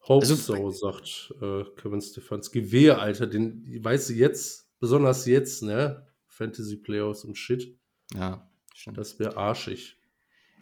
[0.03, 2.72] Hope also, so, sagt äh, Kevin Stefanski.
[2.72, 6.07] Wehe, Alter, den weißt du jetzt, besonders jetzt, ne?
[6.26, 7.78] Fantasy Playoffs und Shit.
[8.14, 8.98] Ja, stimmt.
[8.98, 9.96] Das wäre arschig.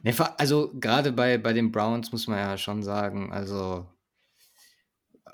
[0.03, 3.86] Ne, also gerade bei, bei den Browns muss man ja schon sagen, also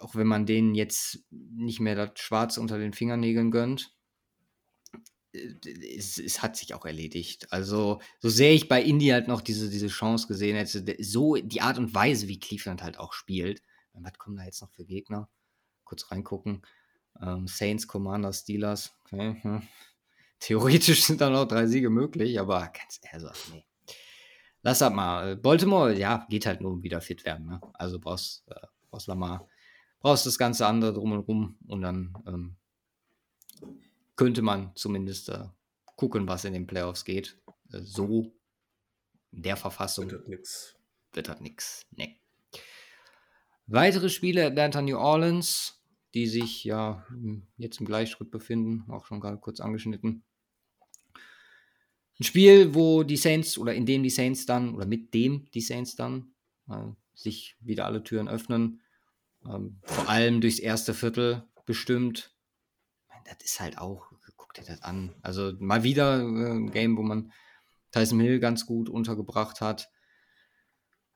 [0.00, 3.94] auch wenn man denen jetzt nicht mehr das Schwarz unter den Fingernägeln gönnt,
[5.32, 7.50] es, es, hat sich auch erledigt.
[7.52, 11.62] Also, so sehr ich bei Indy halt noch diese, diese Chance gesehen hätte, so die
[11.62, 13.62] Art und Weise, wie Cleveland halt auch spielt.
[13.94, 15.28] Was kommen da jetzt noch für Gegner?
[15.84, 16.62] Kurz reingucken.
[17.20, 18.94] Ähm, Saints, Commander, Steelers.
[19.04, 19.62] Okay, hm.
[20.42, 23.64] Theoretisch sind da noch drei Siege möglich, aber ganz ehrlich, nee.
[24.62, 25.36] Lass das mal.
[25.36, 27.46] Baltimore, ja, geht halt nur um wieder fit werden.
[27.46, 27.60] Ne?
[27.74, 29.48] Also brauchst, äh, brauchst Lamar,
[30.00, 32.56] brauchst das ganze andere drum und rum und dann ähm,
[34.16, 35.44] könnte man zumindest äh,
[35.94, 37.38] gucken, was in den Playoffs geht.
[37.72, 38.34] Äh, so
[39.30, 40.76] in der Verfassung wird das nichts.
[41.12, 41.86] Wird das nichts.
[41.92, 42.18] Nee.
[43.68, 45.80] Weitere Spiele Atlanta New Orleans,
[46.14, 47.06] die sich ja
[47.58, 50.24] jetzt im Gleichschritt befinden, auch schon gerade kurz angeschnitten.
[52.22, 55.60] Ein Spiel, wo die Saints oder in dem die Saints dann oder mit dem die
[55.60, 56.32] Saints dann
[56.68, 56.74] äh,
[57.14, 58.80] sich wieder alle Türen öffnen.
[59.44, 62.32] Ähm, vor allem durchs erste Viertel bestimmt
[63.24, 65.14] das ist halt auch, guck dir das an.
[65.22, 67.32] Also mal wieder äh, ein Game, wo man
[67.90, 69.90] Tyson Hill ganz gut untergebracht hat.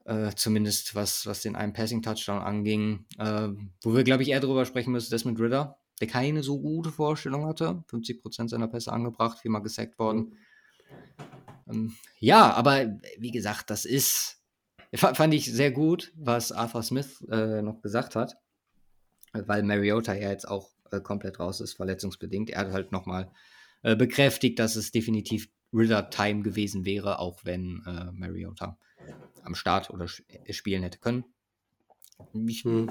[0.04, 3.06] Äh, zumindest was, was den einen Passing-Touchdown anging.
[3.18, 3.48] Äh,
[3.82, 7.46] wo wir, glaube ich, eher darüber sprechen müssen, Desmond Ritter, der keine so gute Vorstellung
[7.46, 7.84] hatte.
[7.90, 10.36] 50% seiner Pässe angebracht, viermal gesackt worden.
[11.68, 14.40] Ähm, ja, aber wie gesagt, das ist,
[14.94, 18.36] fand ich sehr gut, was Arthur Smith äh, noch gesagt hat,
[19.32, 22.50] weil Mariota ja jetzt auch äh, komplett raus ist, verletzungsbedingt.
[22.50, 23.30] Er hat halt nochmal
[23.82, 28.78] äh, bekräftigt, dass es definitiv Ritter-Time gewesen wäre, auch wenn äh, Mariota
[29.42, 30.06] am Start oder
[30.44, 31.24] äh, spielen hätte können.
[32.46, 32.90] Ich, hm.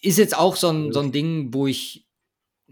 [0.00, 2.08] Ist jetzt auch so ein, so ein Ding, wo ich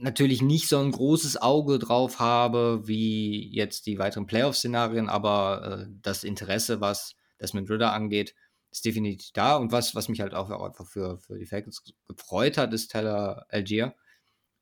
[0.01, 5.93] natürlich nicht so ein großes Auge drauf habe, wie jetzt die weiteren Playoff-Szenarien, aber äh,
[6.03, 8.35] das Interesse, was das mit Ritter angeht,
[8.71, 9.57] ist definitiv da.
[9.57, 13.47] Und was, was mich halt auch einfach für, für die Falcons gefreut hat, ist Teller
[13.49, 13.95] Algier,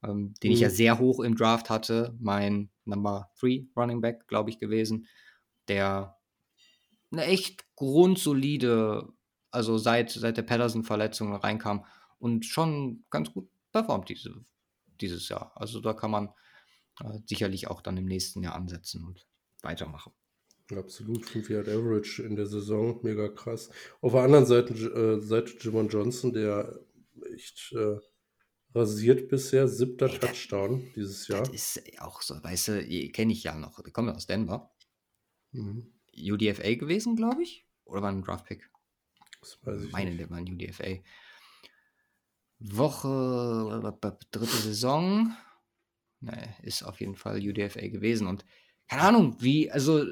[0.03, 0.55] ähm, den mhm.
[0.55, 0.72] ich ja mhm.
[0.72, 2.16] sehr hoch im Draft hatte.
[2.18, 5.07] Mein Number 3 Running Back, glaube ich, gewesen,
[5.68, 6.16] der
[7.11, 9.09] eine echt grundsolide,
[9.51, 11.84] also seit, seit der Patterson-Verletzung reinkam
[12.18, 14.45] und schon ganz gut performt diese,
[15.01, 15.53] dieses Jahr.
[15.55, 16.29] Also da kann man
[17.01, 19.27] äh, sicherlich auch dann im nächsten Jahr ansetzen und
[19.63, 20.13] weitermachen.
[20.71, 23.71] Absolut, 5 Yard Average in der Saison, mega krass.
[24.03, 26.79] Auf der anderen Seite, äh, Seite Jimon Johnson, der
[27.33, 27.97] echt äh,
[28.75, 31.43] rasiert bisher, siebter Ey, Touchdown das, dieses Jahr.
[31.43, 34.71] Das ist auch so, weißt du, kenne ich ja noch, der kommt aus Denver.
[35.53, 35.95] Mhm.
[36.15, 38.69] UDFA gewesen, glaube ich, oder war ein Draftpick?
[39.41, 40.21] Das weiß ich meine, nicht.
[40.21, 40.99] der war ein UDFA.
[42.59, 43.81] Woche,
[44.31, 45.37] dritte Saison,
[46.21, 48.45] ne, ist auf jeden Fall UDFA gewesen und
[48.89, 50.05] keine Ahnung, wie, also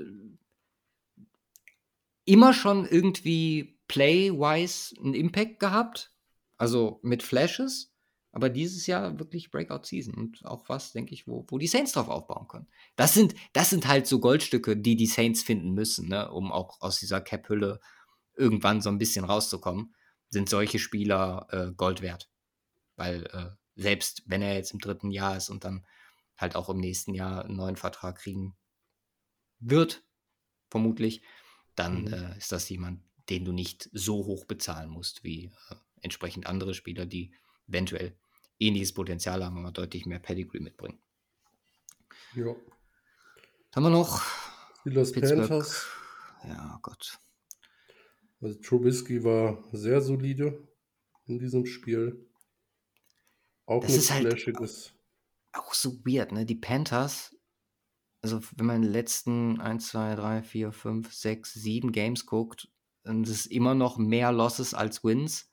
[2.26, 6.12] immer schon irgendwie play-wise einen Impact gehabt.
[6.59, 7.92] Also mit Flashes.
[8.32, 12.09] aber dieses Jahr wirklich Breakout-Season und auch was, denke ich, wo, wo die Saints drauf
[12.09, 12.66] aufbauen können.
[12.94, 16.80] Das sind, das sind halt so Goldstücke, die die Saints finden müssen, ne, um auch
[16.80, 17.80] aus dieser Cap-Hülle
[18.36, 19.94] irgendwann so ein bisschen rauszukommen,
[20.28, 22.28] sind solche Spieler äh, Gold wert.
[22.97, 25.86] Weil äh, selbst wenn er jetzt im dritten Jahr ist und dann
[26.36, 28.57] halt auch im nächsten Jahr einen neuen Vertrag kriegen
[29.59, 30.03] wird,
[30.68, 31.22] vermutlich,
[31.74, 32.12] dann mhm.
[32.12, 36.74] äh, ist das jemand, den du nicht so hoch bezahlen musst wie äh, entsprechend andere
[36.74, 37.32] Spieler, die
[37.68, 38.16] eventuell
[38.59, 40.99] ähnliches Potenzial haben, aber deutlich mehr Pedigree mitbringen.
[42.34, 42.55] Ja.
[43.74, 44.22] haben wir noch
[44.80, 45.86] Steelers Panthers.
[46.44, 47.18] Ja, Gott.
[48.40, 50.68] Also Trubisky war sehr solide
[51.26, 52.28] in diesem Spiel.
[53.66, 54.26] Auch das ist halt
[55.52, 56.44] auch so weird, ne?
[56.44, 57.36] Die Panthers,
[58.22, 62.68] also wenn man in den letzten 1, 2, 3, 4, 5, 6, 7 Games guckt,
[63.02, 65.50] dann ist es immer noch mehr Losses als Wins.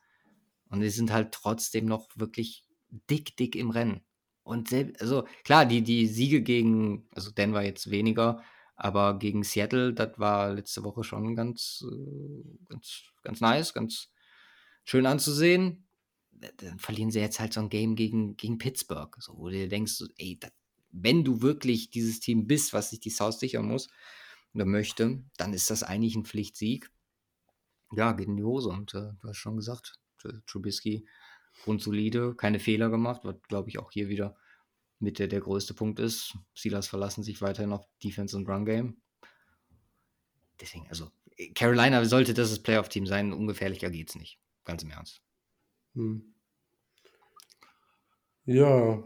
[0.69, 2.65] Und die sind halt trotzdem noch wirklich
[3.09, 4.01] dick, dick im Rennen.
[4.43, 8.43] Und selbst, also klar, die, die Siege gegen, also Denver jetzt weniger,
[8.75, 14.11] aber gegen Seattle, das war letzte Woche schon ganz, äh, ganz, ganz nice, ganz
[14.83, 15.82] schön anzusehen.
[16.57, 19.69] Dann verlieren sie jetzt halt so ein Game gegen, gegen Pittsburgh, so, wo du dir
[19.69, 20.51] denkst, ey, das,
[20.91, 23.89] wenn du wirklich dieses Team bist, was sich die South sichern muss
[24.53, 26.91] oder möchte, dann ist das eigentlich ein Pflichtsieg.
[27.95, 29.99] Ja, geht in die Hose und äh, du hast schon gesagt,
[30.47, 31.05] Trubisky
[31.63, 34.35] grundsolide, keine Fehler gemacht, was glaube ich auch hier wieder
[34.99, 36.35] mit der, der größte Punkt ist.
[36.53, 39.01] Steelers verlassen sich weiterhin auf Defense und Run Game.
[40.59, 41.11] Deswegen, also
[41.55, 44.39] Carolina sollte das das Playoff-Team sein, ungefährlicher geht es nicht.
[44.63, 45.21] Ganz im Ernst.
[45.95, 46.32] Hm.
[48.45, 49.03] Ja.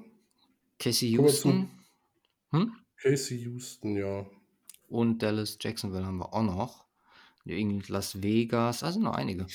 [0.80, 1.70] Casey Houston.
[2.52, 2.76] Hm?
[3.02, 4.26] Casey Houston, ja.
[4.88, 6.86] Und Dallas Jacksonville haben wir auch noch.
[7.46, 9.48] Las Vegas, also noch einige.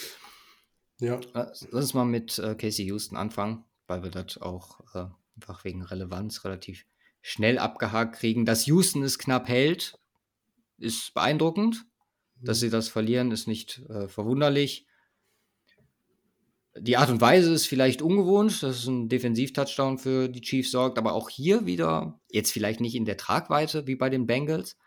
[0.99, 1.21] Ja.
[1.35, 5.07] Lass uns mal mit äh, Casey Houston anfangen, weil wir das auch äh,
[5.37, 6.87] einfach wegen Relevanz relativ
[7.21, 8.47] schnell abgehakt kriegen.
[8.47, 9.99] Dass Houston es knapp hält,
[10.79, 11.85] ist beeindruckend.
[12.41, 12.45] Mhm.
[12.45, 14.87] Dass sie das verlieren, ist nicht äh, verwunderlich.
[16.79, 20.97] Die Art und Weise ist vielleicht ungewohnt, dass es ein Defensiv-Touchdown für die Chiefs sorgt,
[20.97, 24.79] aber auch hier wieder, jetzt vielleicht nicht in der Tragweite wie bei den Bengals,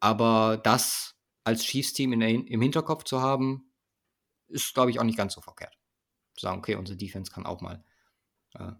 [0.00, 1.14] aber das
[1.44, 3.70] als Chiefs-Team im Hinterkopf zu haben,
[4.48, 5.78] ist, glaube ich, auch nicht ganz so verkehrt.
[6.36, 7.84] Zu sagen, okay, unsere Defense kann auch mal
[8.54, 8.72] äh,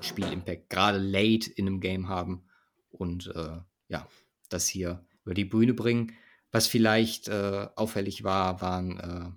[0.00, 2.44] Spielimpact gerade late in einem Game haben
[2.90, 4.06] und äh, ja,
[4.48, 6.12] das hier über die Bühne bringen.
[6.52, 9.32] Was vielleicht äh, auffällig war, waren äh,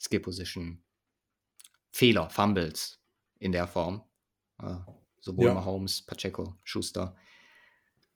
[0.00, 0.83] Skill Position
[1.94, 3.00] Fehler, Fumbles
[3.38, 4.02] in der Form.
[4.60, 4.74] Äh,
[5.20, 5.54] sowohl ja.
[5.54, 7.16] Mahomes, Pacheco, Schuster.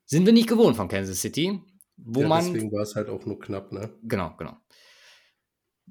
[0.04, 1.60] Sind wir nicht gewohnt von Kansas City.
[1.96, 3.92] Wo ja, man, deswegen war es halt auch nur knapp, ne?
[4.02, 4.56] Genau, genau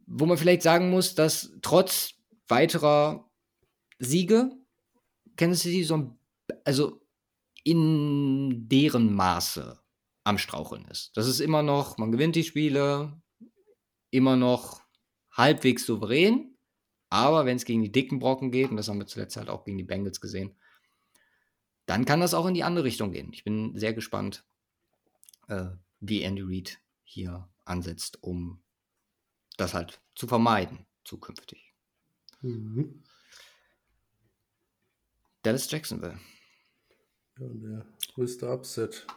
[0.07, 2.13] wo man vielleicht sagen muss, dass trotz
[2.47, 3.29] weiterer
[3.99, 4.51] Siege
[5.35, 6.19] Kansas City so ein,
[6.63, 7.01] also
[7.63, 9.79] in deren Maße
[10.23, 11.11] am Straucheln ist.
[11.15, 13.21] Das ist immer noch, man gewinnt die Spiele,
[14.09, 14.81] immer noch
[15.31, 16.56] halbwegs souverän,
[17.09, 19.63] aber wenn es gegen die dicken Brocken geht, und das haben wir zuletzt halt auch
[19.63, 20.55] gegen die Bengals gesehen,
[21.85, 23.31] dann kann das auch in die andere Richtung gehen.
[23.31, 24.45] Ich bin sehr gespannt,
[25.47, 25.67] äh,
[25.99, 28.61] wie Andy Reid hier ansetzt, um
[29.55, 31.73] das halt zu vermeiden zukünftig.
[32.41, 33.03] Mhm.
[35.41, 36.19] Dallas Jacksonville.
[37.39, 39.07] Ja, der größte Upset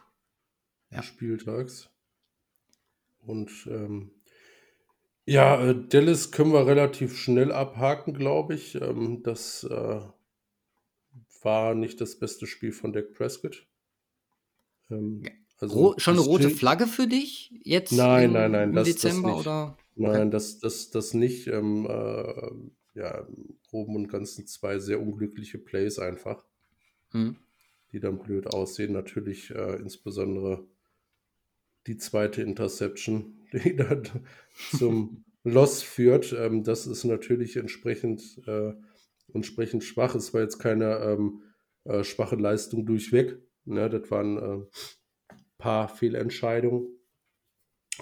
[0.91, 0.99] ja.
[0.99, 1.91] des Spieltags.
[3.19, 4.13] Und ähm,
[5.27, 8.75] ja, äh, Dallas können wir relativ schnell abhaken, glaube ich.
[8.75, 10.01] Ähm, das äh,
[11.43, 13.67] war nicht das beste Spiel von Dak Prescott.
[14.91, 15.23] Ähm,
[15.59, 17.93] also schon eine rote Flagge für dich jetzt?
[17.93, 18.69] Nein, im, nein, nein.
[18.71, 19.77] Im das, Dezember das oder?
[19.95, 20.31] Nein, okay.
[20.31, 21.47] das, das, das nicht.
[21.49, 26.45] Ähm, äh, ja, im Groben und Ganzen zwei sehr unglückliche Plays einfach,
[27.11, 27.37] hm.
[27.93, 28.93] die dann blöd aussehen.
[28.93, 30.65] Natürlich äh, insbesondere
[31.87, 34.03] die zweite Interception, die dann
[34.77, 36.33] zum Loss führt.
[36.33, 38.73] Ähm, das ist natürlich entsprechend, äh,
[39.33, 40.15] entsprechend schwach.
[40.15, 41.43] Es war jetzt keine ähm,
[41.85, 43.39] äh, schwache Leistung durchweg.
[43.65, 43.89] Ne?
[43.89, 46.89] Das waren ein äh, paar Fehlentscheidungen,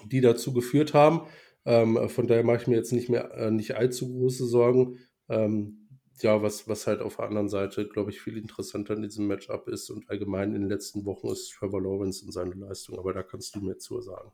[0.06, 1.28] die dazu geführt haben.
[1.64, 4.98] Ähm, von daher mache ich mir jetzt nicht mehr äh, nicht allzu große Sorgen.
[5.28, 5.87] Ähm,
[6.22, 9.68] ja, was, was halt auf der anderen Seite, glaube ich, viel interessanter in diesem Matchup
[9.68, 13.22] ist und allgemein in den letzten Wochen ist Trevor Lawrence und seine Leistung, aber da
[13.22, 14.32] kannst du mir zu sagen.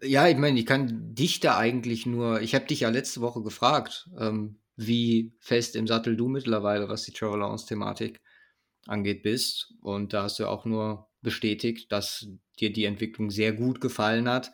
[0.00, 3.42] Ja, ich meine, ich kann dich da eigentlich nur, ich habe dich ja letzte Woche
[3.42, 8.20] gefragt, ähm, wie fest im Sattel du mittlerweile, was die Trevor Lawrence-Thematik
[8.86, 9.74] angeht, bist.
[9.80, 12.26] Und da hast du auch nur bestätigt, dass
[12.58, 14.52] dir die Entwicklung sehr gut gefallen hat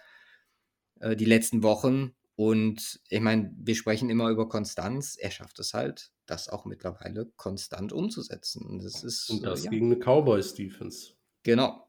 [1.00, 2.14] äh, die letzten Wochen.
[2.36, 5.16] Und ich meine, wir sprechen immer über Konstanz.
[5.16, 8.80] Er schafft es halt das auch mittlerweile konstant umzusetzen.
[8.82, 9.70] Das ist, Und das äh, ja.
[9.70, 11.12] gegen eine Cowboys-Defense.
[11.42, 11.86] Genau.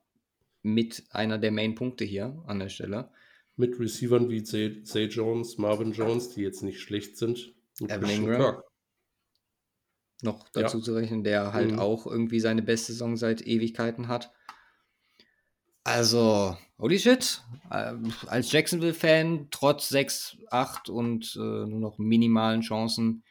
[0.61, 3.11] Mit einer der Main-Punkte hier an der Stelle.
[3.55, 7.53] Mit Receivern wie Zay, Zay Jones, Marvin Jones, die jetzt nicht schlecht sind.
[7.81, 8.61] Evan Ingram.
[10.21, 10.83] Noch dazu Ja.
[10.83, 11.79] zu rechnen, der halt Mhm.
[11.79, 14.31] auch irgendwie seine beste Saison seit Ewigkeiten hat.
[15.83, 17.41] Also, holy shit.
[17.71, 23.23] Ähm, als Jacksonville-Fan, trotz 6, 8 und äh, nur noch minimalen Chancen,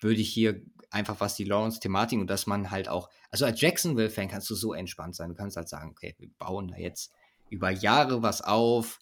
[0.00, 4.28] würde ich hier einfach was die Lawrence-Thematik und dass man halt auch, also als Jacksonville-Fan
[4.28, 5.30] kannst du so entspannt sein.
[5.30, 7.12] Du kannst halt sagen, okay, wir bauen da jetzt
[7.50, 8.98] über Jahre was auf.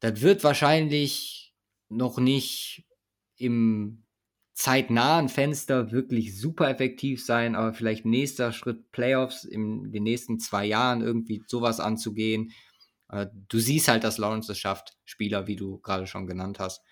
[0.00, 1.54] Das wird wahrscheinlich
[1.88, 2.86] noch nicht
[3.36, 4.04] im
[4.54, 10.66] zeitnahen Fenster wirklich super effektiv sein, aber vielleicht nächster Schritt Playoffs in den nächsten zwei
[10.66, 12.52] Jahren irgendwie sowas anzugehen.
[13.08, 16.82] Äh, Du siehst halt, dass Lawrence es schafft, Spieler, wie du gerade schon genannt hast,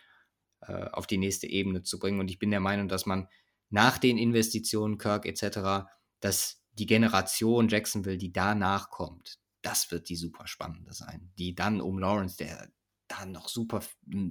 [0.60, 2.20] äh, auf die nächste Ebene zu bringen.
[2.20, 3.28] Und ich bin der Meinung, dass man
[3.70, 5.88] nach den Investitionen, Kirk etc.,
[6.20, 11.32] dass die Generation Jacksonville, die danach kommt, das wird die super spannende sein.
[11.38, 12.70] Die dann um Lawrence, der
[13.08, 13.82] da noch super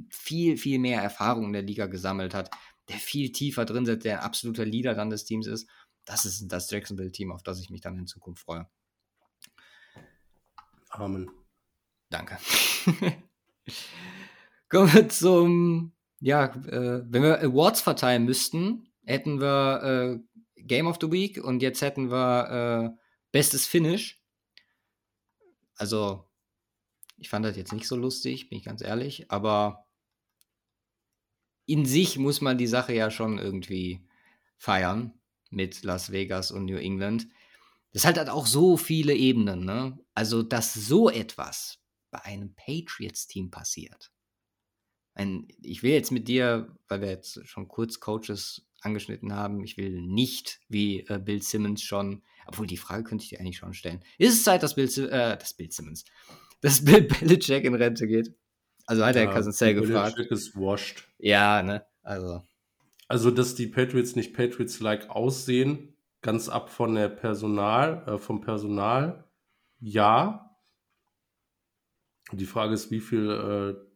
[0.10, 2.52] viel, viel mehr Erfahrung in der Liga gesammelt hat,
[2.90, 5.68] der viel tiefer drin sitzt, der ein absoluter Leader dann des Teams ist.
[6.06, 8.70] Das ist das Jacksonville-Team, auf das ich mich dann in Zukunft freue.
[10.90, 11.30] Amen.
[12.10, 12.38] Danke.
[14.70, 15.95] Kommen wir zum,
[16.26, 19.84] ja, äh, wenn wir Awards verteilen müssten, hätten wir
[20.58, 23.00] äh, Game of the Week und jetzt hätten wir äh,
[23.32, 24.24] Bestes Finish.
[25.76, 26.28] Also,
[27.18, 29.86] ich fand das jetzt nicht so lustig, bin ich ganz ehrlich, aber
[31.68, 34.04] in sich muss man die Sache ja schon irgendwie
[34.58, 35.14] feiern
[35.52, 37.28] mit Las Vegas und New England.
[37.94, 40.00] Das hat halt auch so viele Ebenen, ne?
[40.16, 41.78] Also, dass so etwas
[42.10, 44.15] bei einem Patriots-Team passiert.
[45.16, 49.78] Ein, ich will jetzt mit dir, weil wir jetzt schon kurz Coaches angeschnitten haben, ich
[49.78, 53.74] will nicht wie äh, Bill Simmons schon, obwohl die Frage könnte ich dir eigentlich schon
[53.74, 54.04] stellen.
[54.18, 56.06] Ist es Zeit, dass Bill, äh, dass Bill Simmons,
[56.62, 58.34] dass Bill Belichick in Rente geht?
[58.86, 60.16] Also hat er Cousin Sal gefragt.
[60.16, 61.08] Belichick ist washed.
[61.18, 61.86] Ja, ne?
[62.04, 62.44] Also,
[63.08, 69.26] Also, dass die Patriots nicht Patriots-like aussehen, ganz ab von der Personal, äh, vom Personal,
[69.80, 70.58] ja.
[72.32, 73.95] Die Frage ist, wie viel, äh,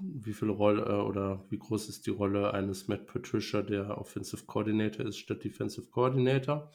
[0.00, 4.44] wie viel Rolle äh, oder wie groß ist die Rolle eines Matt Patricia, der Offensive
[4.46, 6.70] Coordinator ist, statt Defensive Coordinator.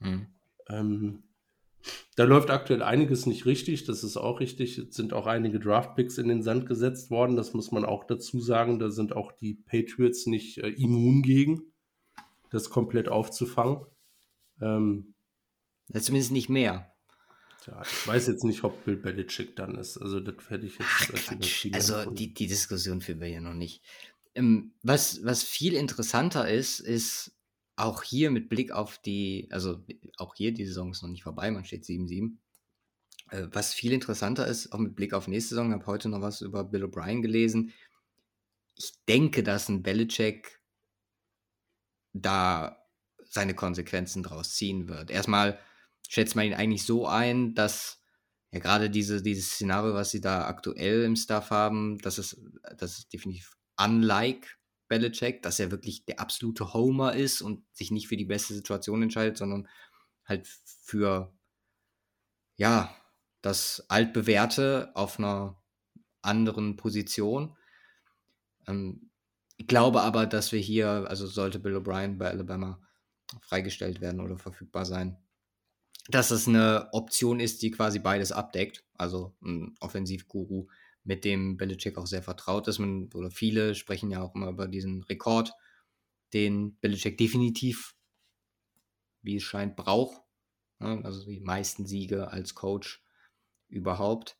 [0.00, 0.26] hm.
[0.68, 1.22] Ähm,
[2.16, 4.78] da läuft aktuell einiges nicht richtig, das ist auch richtig.
[4.78, 8.40] Es sind auch einige Draftpicks in den Sand gesetzt worden, das muss man auch dazu
[8.40, 8.78] sagen.
[8.78, 11.72] Da sind auch die Patriots nicht äh, immun gegen,
[12.50, 13.84] das komplett aufzufangen.
[14.60, 15.14] Ähm,
[15.88, 16.93] Ja, zumindest nicht mehr.
[17.66, 19.96] Ja, ich weiß jetzt nicht, ob Bill Belichick dann ist.
[19.98, 21.68] Also, das hätte ich jetzt Ach, Quatsch.
[21.72, 23.82] Also die, die Diskussion führen wir hier noch nicht.
[24.34, 27.32] Ähm, was, was viel interessanter ist, ist
[27.76, 29.84] auch hier mit Blick auf die, also
[30.16, 32.36] auch hier, die Saison ist noch nicht vorbei, man steht 7-7.
[33.30, 36.40] Äh, was viel interessanter ist, auch mit Blick auf nächste Saison, habe heute noch was
[36.40, 37.72] über Bill O'Brien gelesen.
[38.76, 40.60] Ich denke, dass ein Belichick
[42.12, 42.78] da
[43.24, 45.10] seine Konsequenzen draus ziehen wird.
[45.10, 45.58] Erstmal
[46.08, 48.02] schätzt man ihn eigentlich so ein, dass
[48.52, 52.40] ja gerade diese, dieses Szenario, was sie da aktuell im Staff haben, das ist,
[52.78, 54.48] das ist definitiv unlike
[54.88, 59.02] Belichick, dass er wirklich der absolute Homer ist und sich nicht für die beste Situation
[59.02, 59.68] entscheidet, sondern
[60.24, 61.34] halt für
[62.56, 62.94] ja,
[63.42, 65.60] das altbewährte auf einer
[66.22, 67.56] anderen Position.
[68.66, 69.10] Ähm,
[69.56, 72.80] ich glaube aber, dass wir hier, also sollte Bill O'Brien bei Alabama
[73.40, 75.16] freigestellt werden oder verfügbar sein,
[76.08, 78.84] dass es eine Option ist, die quasi beides abdeckt.
[78.94, 80.68] Also ein Offensivguru,
[81.04, 82.78] mit dem Belichick auch sehr vertraut ist.
[82.78, 85.52] Man, oder viele sprechen ja auch immer über diesen Rekord,
[86.32, 87.94] den Belichick definitiv,
[89.22, 90.20] wie es scheint, braucht.
[90.80, 93.02] Ja, also die meisten Siege als Coach
[93.68, 94.36] überhaupt.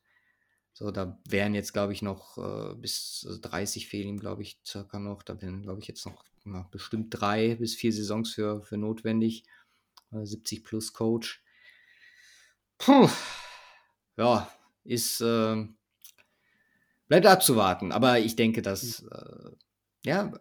[0.73, 4.59] So, da wären jetzt, glaube ich, noch äh, bis also 30 fehlen ihm, glaube ich,
[4.65, 5.23] circa noch.
[5.23, 9.45] Da wären, glaube ich, jetzt noch ja, bestimmt drei bis vier Saisons für, für notwendig.
[10.11, 11.44] Äh, 70 plus Coach.
[12.77, 13.09] Puh.
[14.17, 14.49] Ja,
[14.83, 15.67] ist, äh,
[17.07, 17.91] bleibt abzuwarten.
[17.91, 19.51] Aber ich denke, dass, äh,
[20.05, 20.31] ja,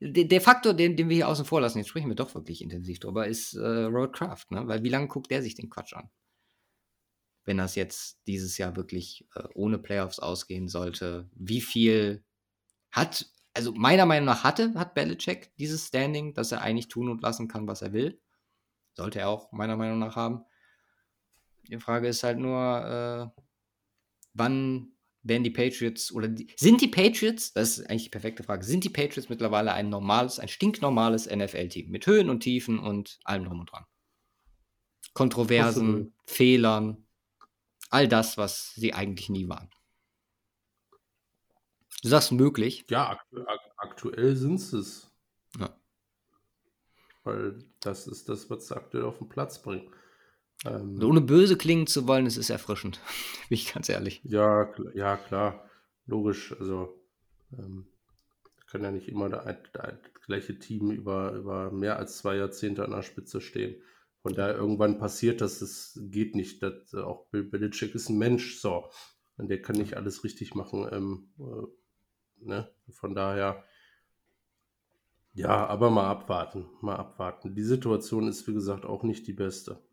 [0.00, 2.62] der, der Faktor, den, den wir hier außen vor lassen, jetzt sprechen wir doch wirklich
[2.62, 4.66] intensiv drüber, ist äh, Roadcraft, ne?
[4.66, 6.10] Weil wie lange guckt der sich den Quatsch an?
[7.44, 12.24] Wenn das jetzt dieses Jahr wirklich äh, ohne Playoffs ausgehen sollte, wie viel
[12.90, 17.22] hat, also meiner Meinung nach hatte, hat Belichick dieses Standing, dass er eigentlich tun und
[17.22, 18.20] lassen kann, was er will.
[18.94, 20.44] Sollte er auch meiner Meinung nach haben.
[21.68, 23.42] Die Frage ist halt nur, äh,
[24.34, 28.64] wann werden die Patriots oder die, sind die Patriots, das ist eigentlich die perfekte Frage,
[28.64, 33.44] sind die Patriots mittlerweile ein normales, ein stinknormales NFL-Team mit Höhen und Tiefen und allem
[33.44, 33.84] drum und dran?
[35.14, 36.14] Kontroversen.
[36.26, 37.06] Fehlern,
[37.90, 39.70] all das, was sie eigentlich nie waren.
[42.02, 42.84] Du sagst möglich.
[42.88, 45.10] Ja, aktu ak aktuell sind es.
[45.58, 45.74] Ja.
[47.24, 49.90] Weil das ist das, was sie aktuell auf den Platz bringen.
[50.64, 53.00] Ähm, Also ohne böse klingen zu wollen, es ist erfrischend.
[53.48, 54.20] Bin ich ganz ehrlich.
[54.24, 55.68] ja, ja, klar,
[56.06, 56.54] logisch.
[56.58, 57.00] Also
[57.52, 57.86] ähm,
[58.66, 59.56] kann ja nicht immer das
[60.26, 63.80] gleiche Team über, über mehr als zwei Jahrzehnte an der Spitze stehen.
[64.22, 66.62] Von daher irgendwann passiert das, das geht nicht.
[66.62, 68.90] Das, auch Bill Belichick ist ein Mensch, so.
[69.36, 70.88] Und der kann nicht alles richtig machen.
[70.90, 72.70] Ähm, äh, ne?
[72.90, 73.64] Von daher,
[75.32, 77.54] ja, aber mal abwarten, mal abwarten.
[77.54, 79.85] Die Situation ist, wie gesagt, auch nicht die beste.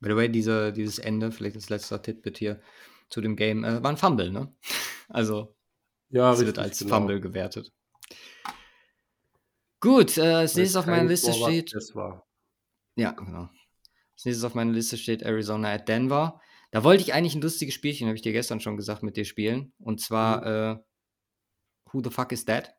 [0.00, 2.60] By the way, diese, dieses Ende, vielleicht das letzte Titbit hier
[3.08, 4.54] zu dem Game, äh, war ein Fumble, ne?
[5.08, 5.56] Also,
[6.10, 7.72] Ja, es wird als Fumble gewertet.
[9.80, 11.74] Gut, äh, als nächstes auf meiner Liste steht.
[11.74, 12.26] Das war.
[12.96, 13.48] Ja, genau.
[14.14, 16.40] Als nächstes auf meiner Liste steht Arizona at Denver.
[16.70, 19.24] Da wollte ich eigentlich ein lustiges Spielchen, habe ich dir gestern schon gesagt, mit dir
[19.24, 19.72] spielen.
[19.78, 20.78] Und zwar, äh,
[21.92, 22.76] Who the fuck is that?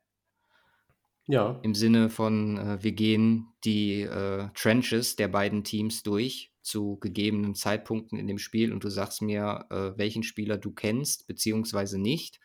[1.26, 6.98] Ja, Im Sinne von, äh, wir gehen die äh, Trenches der beiden Teams durch zu
[6.98, 11.98] gegebenen Zeitpunkten in dem Spiel und du sagst mir, äh, welchen Spieler du kennst, beziehungsweise
[11.98, 12.40] nicht.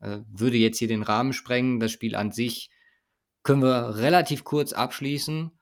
[0.00, 1.80] Äh, würde jetzt hier den Rahmen sprengen.
[1.80, 2.70] Das Spiel an sich
[3.42, 5.52] können wir relativ kurz abschließen,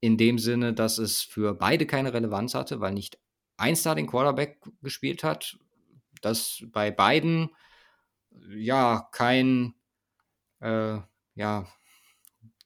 [0.00, 3.18] in dem Sinne, dass es für beide keine Relevanz hatte, weil nicht
[3.56, 5.58] ein Star den Quarterback gespielt hat,
[6.20, 7.50] dass bei beiden
[8.50, 9.74] ja kein
[10.60, 10.98] äh,
[11.34, 11.66] ja,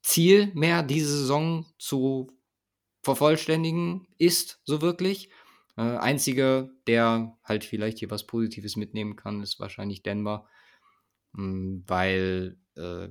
[0.02, 2.30] Ziel mehr diese Saison zu
[3.02, 5.28] vervollständigen ist, so wirklich.
[5.76, 10.46] Äh, einzige, der halt vielleicht hier was Positives mitnehmen kann, ist wahrscheinlich Denver,
[11.32, 13.08] mh, weil äh,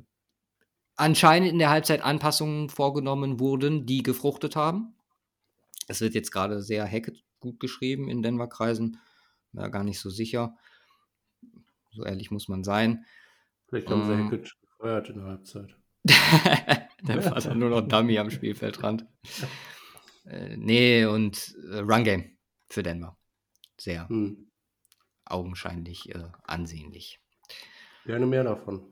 [0.96, 4.96] anscheinend in der Halbzeit Anpassungen vorgenommen wurden, die gefruchtet haben.
[5.88, 9.00] Es wird jetzt gerade sehr Hackett gut geschrieben in Denver-Kreisen,
[9.52, 10.56] war gar nicht so sicher.
[11.92, 13.06] So ehrlich muss man sein.
[13.68, 14.26] vielleicht haben sie Ähm.
[14.26, 15.76] Hackett gefeuert in der Halbzeit.
[17.04, 19.06] Dann war dann nur noch Dummy am Spielfeldrand.
[20.26, 22.38] Äh, nee, und äh, Run Game
[22.70, 23.18] für Denver.
[23.80, 24.50] Sehr Hm.
[25.26, 27.20] augenscheinlich äh, ansehnlich.
[28.06, 28.92] Gerne mehr davon.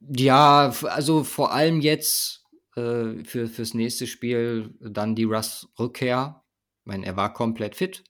[0.00, 2.44] Ja, also vor allem jetzt
[2.76, 6.44] äh, für, fürs nächste Spiel dann die Russ-Rückkehr.
[6.80, 8.04] Ich meine, er war komplett fit.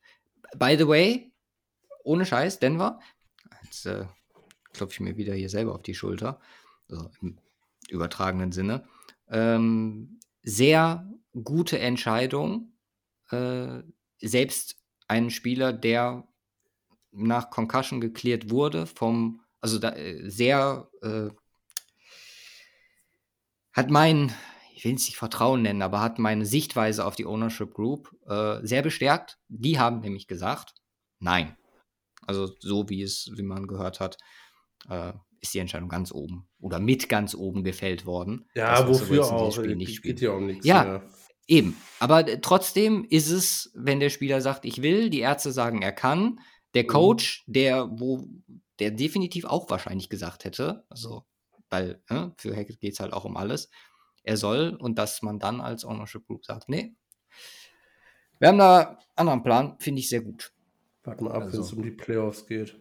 [0.56, 1.32] By the way,
[2.02, 3.00] ohne Scheiß, Denver.
[3.62, 4.06] Jetzt äh,
[4.72, 6.40] klopfe ich mir wieder hier selber auf die Schulter.
[6.88, 7.38] Also im
[7.88, 8.88] übertragenen Sinne.
[9.28, 11.08] Ähm, sehr
[11.42, 12.72] gute Entscheidung.
[13.30, 13.82] Äh,
[14.20, 14.76] selbst
[15.08, 16.26] ein Spieler, der
[17.12, 21.30] nach Concussion geklärt wurde, vom, also da, äh, sehr äh,
[23.72, 24.32] hat mein,
[24.74, 28.64] ich will es nicht Vertrauen nennen, aber hat meine Sichtweise auf die Ownership Group äh,
[28.64, 29.38] sehr bestärkt.
[29.48, 30.74] Die haben nämlich gesagt,
[31.18, 31.56] nein.
[32.26, 34.16] Also so wie es, wie man gehört hat,
[34.88, 38.48] äh, ist die Entscheidung ganz oben oder mit ganz oben gefällt worden.
[38.54, 39.52] Ja, wofür auch?
[39.54, 40.84] Spiel Es nicht geht ja um nichts Ja.
[40.84, 41.10] mehr.
[41.46, 41.76] Eben.
[42.00, 45.92] Aber äh, trotzdem ist es, wenn der Spieler sagt, ich will, die Ärzte sagen, er
[45.92, 46.40] kann,
[46.74, 46.88] der Mhm.
[46.88, 48.26] Coach, der, wo,
[48.78, 51.24] der definitiv auch wahrscheinlich gesagt hätte, also,
[51.70, 53.70] weil ne, für Hackett geht es halt auch um alles,
[54.22, 56.94] er soll und dass man dann als Ownership Group sagt, nee,
[58.40, 60.52] wir haben da einen anderen Plan, finde ich sehr gut.
[61.04, 61.52] Warte mal ab, Also.
[61.58, 62.80] wenn es um die Playoffs geht.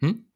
[0.00, 0.26] Hm?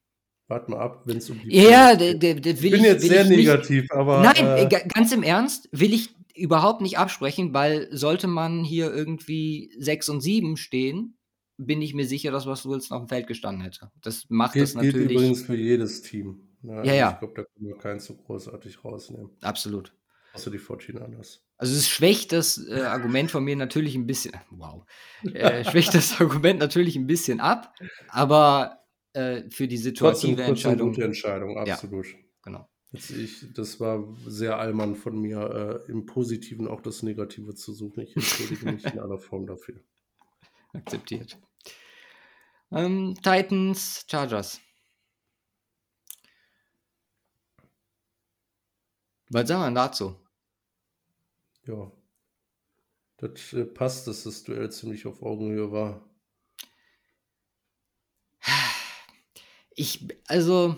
[0.46, 2.22] Warte mal ab, wenn es um die Ja, Playoffs geht.
[2.22, 4.22] der, der Ich will bin ich, jetzt sehr ich nicht, negativ, aber.
[4.22, 8.64] Nein, äh, äh, ga- ganz im Ernst, will ich überhaupt nicht absprechen, weil sollte man
[8.64, 11.18] hier irgendwie 6 und 7 stehen,
[11.56, 13.90] bin ich mir sicher, dass Russell Wilson auf dem Feld gestanden hätte.
[14.02, 16.48] Das macht gilt, das gilt natürlich übrigens für jedes Team.
[16.62, 16.82] Ne?
[16.84, 17.10] Ja, ja.
[17.12, 19.30] Ich glaube, da können wir keinen so großartig rausnehmen.
[19.42, 19.92] absolut.
[20.34, 21.38] Außer die 49ers.
[21.56, 24.84] Also es schwächt das äh, Argument von mir natürlich ein bisschen, wow,
[25.24, 27.74] äh, schwächt das Argument natürlich ein bisschen ab,
[28.08, 28.84] aber
[29.14, 31.74] äh, für die situative kurz eine Entscheidung, gute Entscheidung, Ja.
[31.74, 32.06] absolut.
[32.42, 32.68] genau.
[32.92, 38.00] Ich, das war sehr allmann von mir, äh, im Positiven auch das Negative zu suchen.
[38.00, 39.80] Ich entschuldige mich in aller Form dafür.
[40.72, 41.38] akzeptiert.
[42.70, 44.60] Ähm, Titans, Chargers.
[49.30, 50.16] Was sagen wir dazu?
[51.66, 51.92] Ja.
[53.18, 56.08] Das äh, passt, dass das Duell ziemlich auf Augenhöhe war.
[59.74, 60.76] Ich, also,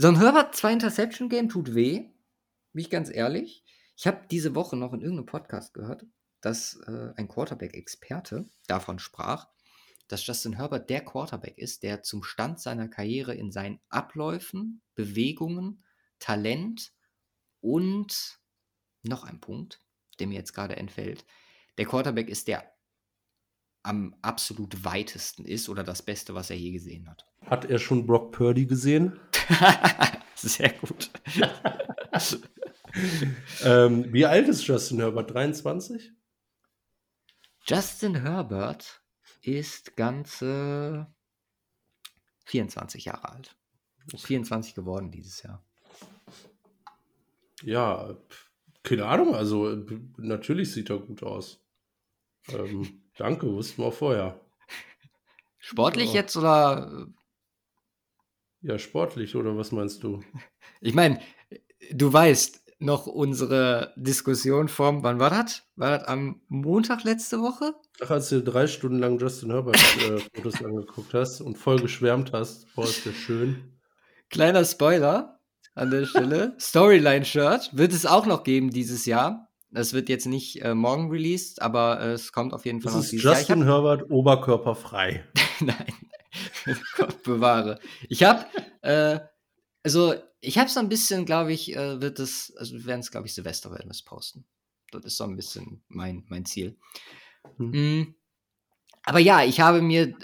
[0.00, 2.04] so ein Herbert 2 Interception Game tut weh,
[2.72, 3.64] bin ich ganz ehrlich.
[3.96, 6.06] Ich habe diese Woche noch in irgendeinem Podcast gehört,
[6.40, 9.48] dass äh, ein Quarterback-Experte davon sprach,
[10.06, 15.82] dass Justin Herbert der Quarterback ist, der zum Stand seiner Karriere in seinen Abläufen, Bewegungen,
[16.20, 16.92] Talent
[17.60, 18.38] und
[19.02, 19.80] noch ein Punkt,
[20.20, 21.26] der mir jetzt gerade entfällt.
[21.76, 22.72] Der Quarterback ist, der
[23.88, 27.24] am absolut weitesten ist oder das Beste, was er je gesehen hat.
[27.46, 29.18] Hat er schon Brock Purdy gesehen?
[30.34, 31.10] Sehr gut.
[33.62, 35.32] ähm, wie alt ist Justin Herbert?
[35.32, 36.12] 23?
[37.66, 39.02] Justin Herbert
[39.40, 41.06] ist ganze
[42.44, 43.56] 24 Jahre alt.
[44.12, 45.64] Ist 24 geworden dieses Jahr.
[47.62, 48.16] Ja,
[48.82, 49.34] keine Ahnung.
[49.34, 49.82] Also,
[50.18, 51.60] natürlich sieht er gut aus.
[52.48, 54.40] Ähm, danke, wussten wir vorher.
[55.58, 56.20] Sportlich ja.
[56.20, 57.06] jetzt oder?
[58.60, 60.22] Ja, sportlich oder was meinst du?
[60.80, 61.20] Ich meine,
[61.90, 65.64] du weißt, noch unsere Diskussion vom, wann war das?
[65.76, 67.74] War das am Montag letzte Woche?
[68.00, 72.32] Ach, als du drei Stunden lang Justin Herbert äh, Fotos angeguckt hast und voll geschwärmt
[72.32, 72.72] hast.
[72.74, 73.78] Boah, ist der schön.
[74.30, 75.40] Kleiner Spoiler
[75.74, 76.54] an der Stelle.
[76.60, 79.47] Storyline-Shirt wird es auch noch geben dieses Jahr.
[79.70, 83.02] Das wird jetzt nicht äh, morgen released, aber äh, es kommt auf jeden Fall das
[83.02, 83.68] noch dieses Justin Jahr.
[83.68, 85.24] Herbert oberkörperfrei.
[85.60, 85.92] Nein,
[86.96, 87.78] Gott bewahre.
[88.08, 88.46] Ich habe,
[88.80, 89.20] äh,
[89.82, 93.10] also ich habe so ein bisschen, glaube ich, äh, wird es, also wir werden es,
[93.10, 94.46] glaube ich, Silvester werden es posten.
[94.90, 96.78] Das ist so ein bisschen mein, mein Ziel.
[97.56, 97.70] Hm.
[97.70, 98.14] Mm.
[99.02, 100.14] Aber ja, ich habe mir,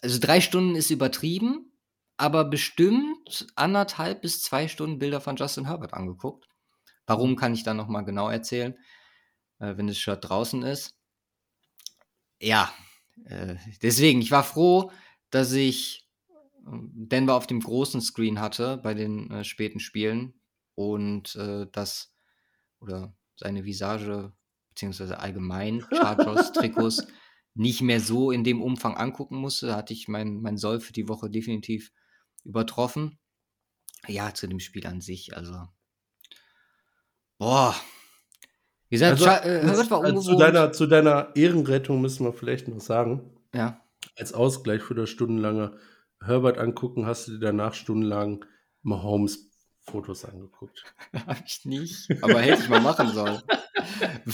[0.00, 1.72] also drei Stunden ist übertrieben,
[2.16, 6.48] aber bestimmt anderthalb bis zwei Stunden Bilder von Justin Herbert angeguckt.
[7.06, 8.76] Warum kann ich dann nochmal genau erzählen,
[9.62, 10.94] äh, wenn das Shirt draußen ist.
[12.40, 12.72] Ja,
[13.24, 14.90] äh, deswegen, ich war froh,
[15.30, 16.08] dass ich
[16.64, 20.34] Denver auf dem großen Screen hatte bei den äh, späten Spielen
[20.74, 22.14] und äh, das
[22.80, 24.32] oder seine Visage
[24.68, 27.06] beziehungsweise allgemein Chargers-Trikots
[27.54, 29.68] nicht mehr so in dem Umfang angucken musste.
[29.68, 31.92] Da hatte ich mein, mein Soll für die Woche definitiv
[32.44, 33.18] übertroffen.
[34.08, 35.68] Ja, zu dem Spiel an sich, also.
[37.42, 37.74] Boah.
[38.88, 42.78] Wie gesagt, also, äh, war also zu, deiner, zu deiner Ehrenrettung müssen wir vielleicht noch
[42.78, 43.32] sagen.
[43.52, 43.80] Ja.
[44.16, 45.76] Als Ausgleich für das stundenlange
[46.22, 48.44] Herbert angucken, hast du dir danach stundenlang
[48.82, 49.50] Mahomes
[49.80, 50.84] Fotos angeguckt?
[51.26, 53.42] Habe ich nicht, aber hätte ich mal machen sollen.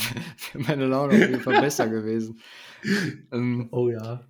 [0.51, 2.39] Wäre meine Laune auf jeden Fall besser gewesen.
[3.31, 4.23] Ähm, oh ja.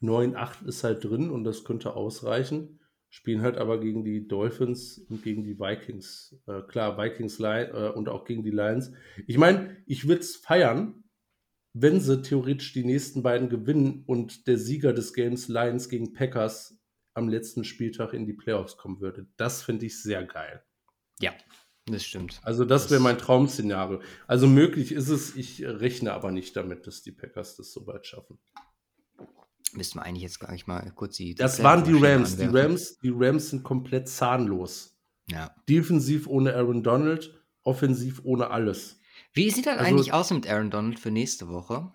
[0.00, 2.77] 9-8 ist halt drin und das könnte ausreichen.
[3.10, 6.36] Spielen halt aber gegen die Dolphins und gegen die Vikings.
[6.46, 8.92] Äh, klar, Vikings äh, und auch gegen die Lions.
[9.26, 11.04] Ich meine, ich würde es feiern,
[11.72, 16.78] wenn sie theoretisch die nächsten beiden gewinnen und der Sieger des Games Lions gegen Packers
[17.14, 19.26] am letzten Spieltag in die Playoffs kommen würde.
[19.36, 20.62] Das finde ich sehr geil.
[21.20, 21.32] Ja,
[21.86, 22.40] das stimmt.
[22.42, 24.00] Also das wäre mein Traum-Szenario.
[24.26, 28.06] Also möglich ist es, ich rechne aber nicht damit, dass die Packers das so weit
[28.06, 28.38] schaffen.
[29.72, 31.34] Müssten wir eigentlich jetzt gar nicht mal kurz die.
[31.34, 32.36] Das waren die Rams.
[32.36, 34.98] Die Rams, die Rams sind komplett zahnlos.
[35.30, 35.54] Ja.
[35.68, 38.98] Defensiv ohne Aaron Donald, offensiv ohne alles.
[39.32, 41.92] Wie sieht das also, eigentlich aus mit Aaron Donald für nächste Woche?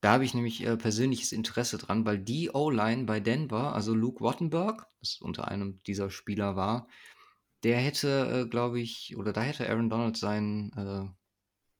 [0.00, 4.22] Da habe ich nämlich äh, persönliches Interesse dran, weil die O-Line bei Denver, also Luke
[4.22, 6.86] Wattenberg, das unter einem dieser Spieler war,
[7.64, 11.08] der hätte, äh, glaube ich, oder da hätte Aaron Donald seinen äh,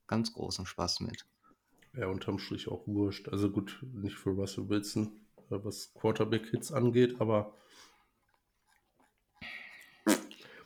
[0.08, 1.26] ganz großen Spaß mit.
[1.98, 3.28] Ja, unterm Strich auch wurscht.
[3.28, 5.20] Also gut, nicht für Russell Wilson.
[5.50, 7.54] äh, was Quarterback-Hits angeht, aber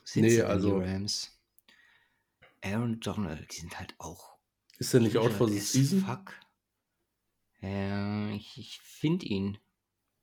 [0.05, 1.39] Sind Nee, also- die Rams?
[2.65, 4.33] Aaron Donald, die sind halt auch
[4.83, 6.01] ist er nicht out for the season?
[6.01, 6.35] Fuck.
[7.61, 9.59] Ja, ich, ich finde ihn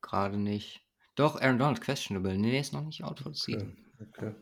[0.02, 0.86] gerade nicht.
[1.16, 2.38] Doch, Aaron Donald, questionable.
[2.38, 3.78] Nee, der ist noch nicht out for the season.
[4.02, 4.36] Okay.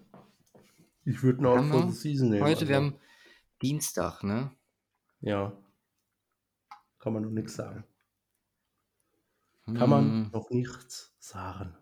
[1.06, 2.44] Ich würde ihn out for wir the season nehmen.
[2.44, 3.00] Heute, wir also, haben
[3.62, 4.52] Dienstag, ne?
[5.22, 5.56] Ja.
[7.08, 7.86] Kann man noch nichts sagen.
[9.74, 11.78] Kann man Hm, noch nichts sagen.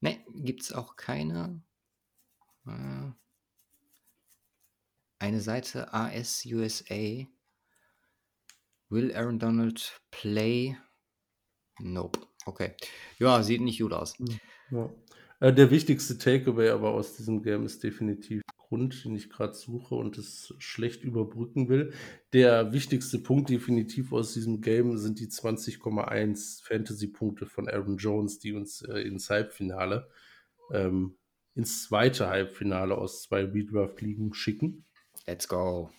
[0.00, 1.62] Ne, gibt's auch keine.
[2.66, 3.12] Äh,
[5.20, 7.26] eine Seite AS USA.
[8.90, 10.76] Will Aaron Donald play?
[11.80, 12.20] Nope.
[12.46, 12.74] Okay.
[13.18, 14.16] Ja, sieht nicht gut aus.
[14.70, 14.90] Ja.
[15.40, 19.94] Äh, der wichtigste Takeaway aber aus diesem Game ist definitiv Grund, den ich gerade suche
[19.94, 21.92] und es schlecht überbrücken will.
[22.32, 28.52] Der wichtigste Punkt definitiv aus diesem Game sind die 20,1 Fantasy-Punkte von Aaron Jones, die
[28.52, 30.08] uns äh, ins Halbfinale,
[30.72, 31.16] ähm,
[31.54, 34.84] ins zweite Halbfinale aus zwei Redraft-Ligen schicken.
[35.26, 35.90] Let's go.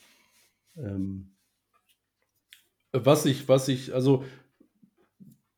[0.78, 1.32] Ähm,
[2.92, 4.24] was ich, was ich, also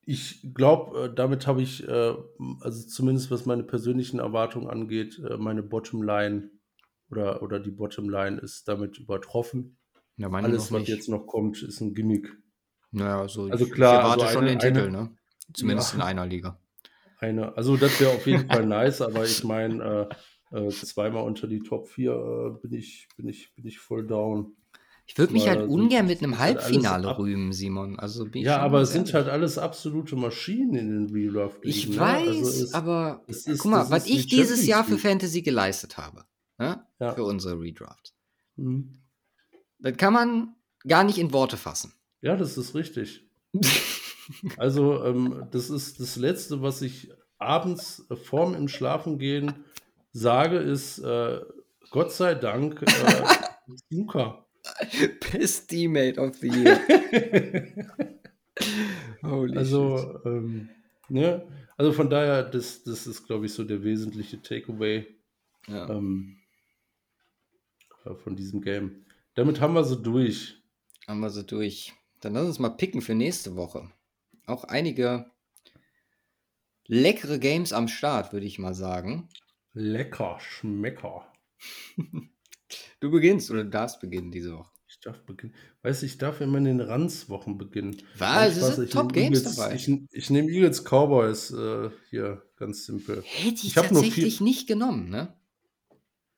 [0.05, 2.15] ich glaube, äh, damit habe ich, äh,
[2.61, 6.49] also zumindest was meine persönlichen Erwartungen angeht, äh, meine Bottomline
[7.11, 9.77] oder, oder die Bottomline ist damit übertroffen.
[10.17, 10.89] Ja, Alles, was nicht.
[10.89, 12.29] jetzt noch kommt, ist ein Gimmick.
[12.91, 15.15] Naja, also, Also ich, klar, ich erwarte also schon eine- den Titel, eine- ne?
[15.53, 15.95] Zumindest Ja.
[15.97, 16.59] in einer Liga.
[17.19, 20.09] Eine, also das wäre auf jeden Fall nice, aber ich meine,
[20.51, 24.05] äh, äh, zweimal unter die Top 4 äh, bin, ich, bin, ich, bin ich voll
[24.07, 24.55] down.
[25.07, 27.99] Ich würde mich halt ungern mit einem halt Halbfinale ab- rühmen, Simon.
[27.99, 31.59] Also ich Ja, aber es sind halt alles absolute Maschinen in den Redraft.
[31.63, 31.97] Ich ne?
[31.97, 34.97] weiß, Also es- aber es ist- guck mal, was ich dieses Champions Jahr für.
[34.97, 36.23] Fantasy geleistet habe,
[36.61, 36.85] ne?
[36.99, 37.13] Ja.
[37.13, 38.13] für unsere Redraft,
[38.55, 38.93] Mhm.
[39.79, 40.55] das kann man
[40.88, 41.93] gar nicht in Worte fassen.
[42.21, 43.27] Ja, das ist richtig.
[44.57, 49.53] Also, ähm, das ist das Letzte, was ich abends äh, vorm im Schlafengehen
[50.13, 51.41] sage, ist äh,
[51.89, 53.23] Gott sei Dank äh,
[53.89, 54.45] Luca.
[55.33, 56.79] Best Teammate of the Year.
[59.23, 60.69] Holy Also, ähm,
[61.09, 61.43] ne?
[61.77, 65.07] Also von daher, das, das ist, glaube ich, so der wesentliche Takeaway.
[65.67, 65.89] Ja.
[65.89, 66.40] ähm, äh,
[68.23, 69.05] von diesem Game.
[69.35, 70.61] Damit haben wir so durch.
[71.07, 71.93] Haben wir so durch.
[72.19, 73.89] Dann lass uns mal picken für nächste Woche.
[74.45, 75.31] Auch einige
[76.87, 79.29] leckere Games am Start, würde ich mal sagen.
[79.73, 81.25] Lecker, Schmecker.
[83.01, 84.69] Du beginnst oder du darfst beginnen diese Woche.
[84.87, 85.53] Ich darf beginnen.
[85.81, 87.97] Weiß ich darf immer in den Ranzwochen beginnen.
[88.17, 88.55] Was?
[88.55, 89.75] Es sind ich Top nehm Games Eagles- dabei.
[89.75, 93.23] Ich, ich nehme Eagles Cowboys äh, hier, ganz simpel.
[93.25, 95.33] Hätte ich, Ich tatsächlich viel- nicht genommen, ne?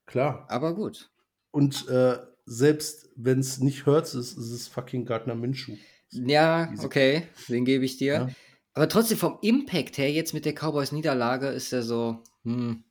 [0.07, 0.45] Klar.
[0.49, 1.11] Aber gut.
[1.53, 5.77] Und äh, selbst wenn es nicht Hurts ist, ist es fucking Gardner Minshew.
[6.09, 8.13] Ja, okay, den gebe ich dir.
[8.13, 8.29] Ja.
[8.73, 12.83] Aber trotzdem vom Impact her, jetzt mit der Cowboys-Niederlage, ist er so, hm.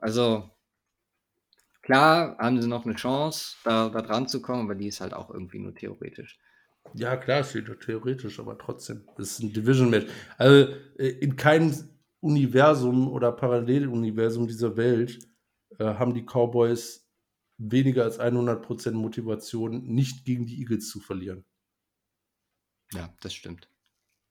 [0.00, 0.50] Also,
[1.80, 5.14] klar haben sie noch eine Chance, da, da dran zu kommen, aber die ist halt
[5.14, 6.40] auch irgendwie nur theoretisch.
[6.94, 9.04] Ja, klar, steht ja theoretisch, aber trotzdem.
[9.16, 10.06] Es ist ein Division-Match.
[10.38, 11.72] Also äh, in keinem
[12.18, 15.20] Universum oder Paralleluniversum dieser Welt
[15.82, 17.08] äh, haben die Cowboys
[17.58, 21.44] weniger als 100% Motivation, nicht gegen die Eagles zu verlieren.
[22.92, 23.68] Ja, das stimmt.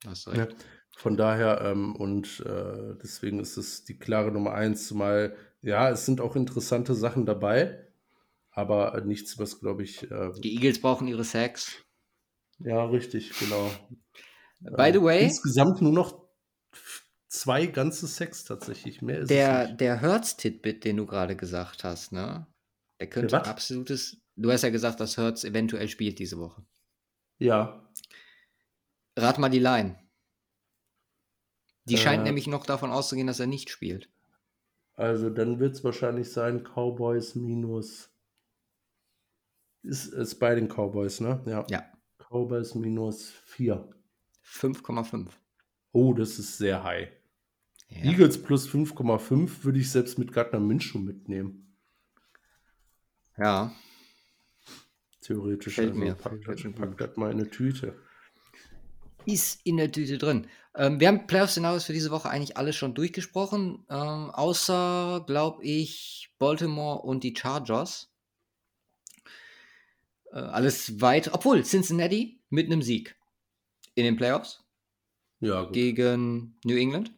[0.05, 0.47] Hast Ja.
[0.47, 0.55] recht.
[0.95, 6.05] Von daher, ähm, und äh, deswegen ist es die klare Nummer eins, zumal, ja, es
[6.05, 7.87] sind auch interessante Sachen dabei,
[8.51, 11.85] aber äh, nichts, was, glaube ich, äh, Die Eagles brauchen ihre Sacks.
[12.59, 13.89] ja, richtig, genau.
[14.75, 16.20] By the Äh, way, Insgesamt nur noch
[17.31, 19.01] zwei ganze Sacks tatsächlich.
[19.01, 22.45] Mehr ist der, der Hertz-Titbit, den du gerade gesagt hast, ne?
[22.99, 23.47] Der könnte was?
[23.47, 24.17] absolutes.
[24.35, 26.63] Du hast ja gesagt, dass Hertz eventuell spielt diese Woche.
[27.39, 27.87] Ja,
[29.17, 29.97] Rat mal die Line.
[31.85, 32.23] Die scheint Äh.
[32.25, 34.09] nämlich noch davon auszugehen, dass er nicht spielt.
[34.93, 38.09] also dann wird es wahrscheinlich sein, Cowboys minus.
[39.83, 41.41] Ist, ist bei den Cowboys, ne?
[41.47, 41.65] Ja.
[41.69, 41.91] Ja.
[42.19, 43.89] Cowboys minus 4.
[44.45, 45.29] 5,5.
[45.91, 47.09] Oh, das ist sehr high.
[47.91, 48.11] Ja.
[48.11, 51.75] Eagles plus 5,5 würde ich selbst mit Gardner Minshew mitnehmen.
[53.37, 53.73] ja.
[55.21, 55.75] Theoretisch.
[55.75, 56.15] Fällt mir.
[56.15, 57.95] Pack, Fällt pack das mal in eine Tüte.
[59.25, 60.47] Ist in der Tüte drin.
[60.73, 63.85] Ähm, wir haben Playoff-Szenarios für diese Woche eigentlich alle schon durchgesprochen.
[63.87, 68.11] Ähm, außer, glaube ich, Baltimore und die Chargers.
[70.31, 71.31] Äh, alles weit.
[71.33, 73.15] Obwohl, Cincinnati mit einem Sieg
[73.93, 74.63] in den Playoffs.
[75.39, 75.73] Ja, gut.
[75.73, 77.11] gegen New England.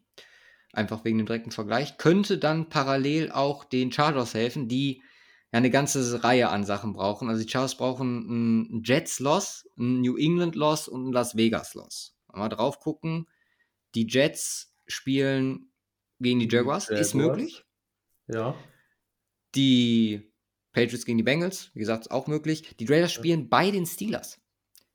[0.73, 1.97] Einfach wegen dem direkten Vergleich.
[1.97, 4.97] Könnte dann parallel auch den Chargers helfen, die
[5.51, 7.29] ja eine ganze Reihe an Sachen brauchen.
[7.29, 12.17] Also die Chargers brauchen einen Jets-Loss, einen New England-Loss und einen Las Vegas-Loss.
[12.33, 13.27] Mal drauf gucken.
[13.93, 15.71] Die Jets spielen
[16.19, 17.37] gegen die Die Jaguars, ist Jaguars.
[17.37, 17.63] möglich.
[18.27, 18.55] Ja.
[19.55, 20.31] Die
[20.71, 22.75] Patriots gegen die Bengals, wie gesagt, ist auch möglich.
[22.79, 24.41] Die Raiders spielen bei den Steelers.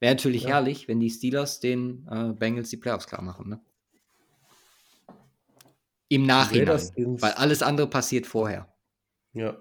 [0.00, 0.48] Wäre natürlich Ja.
[0.50, 3.48] herrlich, wenn die Steelers den äh, Bengals die Playoffs klar machen.
[3.48, 3.60] Ne?
[6.08, 6.78] Im Nachhinein,
[7.20, 8.72] weil alles andere passiert vorher.
[9.34, 9.56] Ja.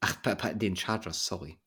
[0.00, 1.58] Ach, pa- pa- den Chargers, sorry.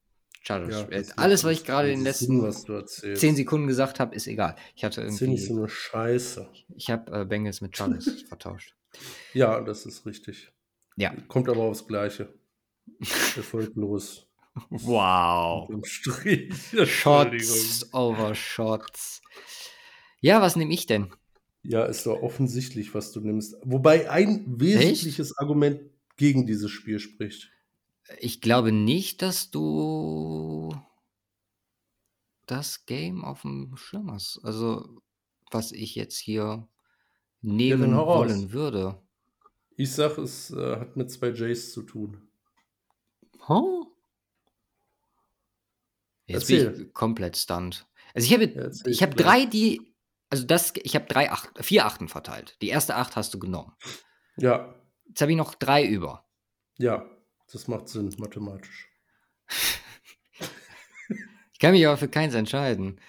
[0.41, 0.81] Chargers.
[0.81, 3.21] ja äh, alles, was ich gerade in den Sinn, letzten erzählst.
[3.21, 4.55] 10 Sekunden gesagt habe, ist egal.
[4.75, 6.49] Ich hatte Das ist so irgendwie, eine Scheiße.
[6.75, 8.75] ich habe äh, Bengals mit Chargers vertauscht.
[9.33, 10.51] Ja, das ist richtig.
[10.97, 11.13] Ja.
[11.27, 12.33] Kommt aber aufs Gleiche.
[13.35, 14.27] Erfolglos.
[14.69, 15.67] Wow.
[15.83, 16.53] Strich.
[16.85, 19.21] Shots over Shots.
[20.19, 21.11] Ja, was nehme ich denn?
[21.63, 23.55] Ja, ist doch offensichtlich, was du nimmst.
[23.63, 25.79] Wobei ein wesentliches Argument
[26.17, 27.49] gegen dieses Spiel spricht.
[28.19, 30.75] Ich glaube nicht, dass du
[32.45, 34.41] das Game auf dem Schirm hast.
[34.43, 35.01] Also,
[35.51, 36.67] was ich jetzt hier
[37.41, 38.29] nehmen raus.
[38.29, 39.01] wollen würde.
[39.75, 42.27] Ich sag, es äh, hat mit zwei Jays zu tun.
[43.47, 43.87] Huh?
[46.25, 46.87] Jetzt bin Erzähl.
[46.87, 47.85] ich komplett stunned.
[48.13, 49.92] Also ich habe, Ja, ich habe drei, die,
[50.33, 52.57] also das, ich habe drei Acht, vier Achten verteilt.
[52.63, 53.73] Die erste Acht hast du genommen.
[54.37, 54.73] Ja,
[55.07, 56.25] Jetzt habe ich noch drei über.
[56.79, 57.05] ja,
[57.51, 58.89] das macht Sinn, mathematisch.
[61.53, 62.99] Ich kann mich aber für keins entscheiden.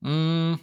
[0.00, 0.56] Mm.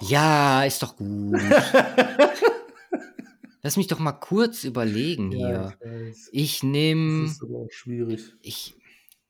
[0.00, 1.40] Ja, ist doch gut.
[3.62, 5.78] Lass mich doch mal kurz überlegen hier.
[6.10, 6.28] ich.
[6.32, 8.34] Ich Das nehme, ist aber auch schwierig.
[8.42, 8.74] ich,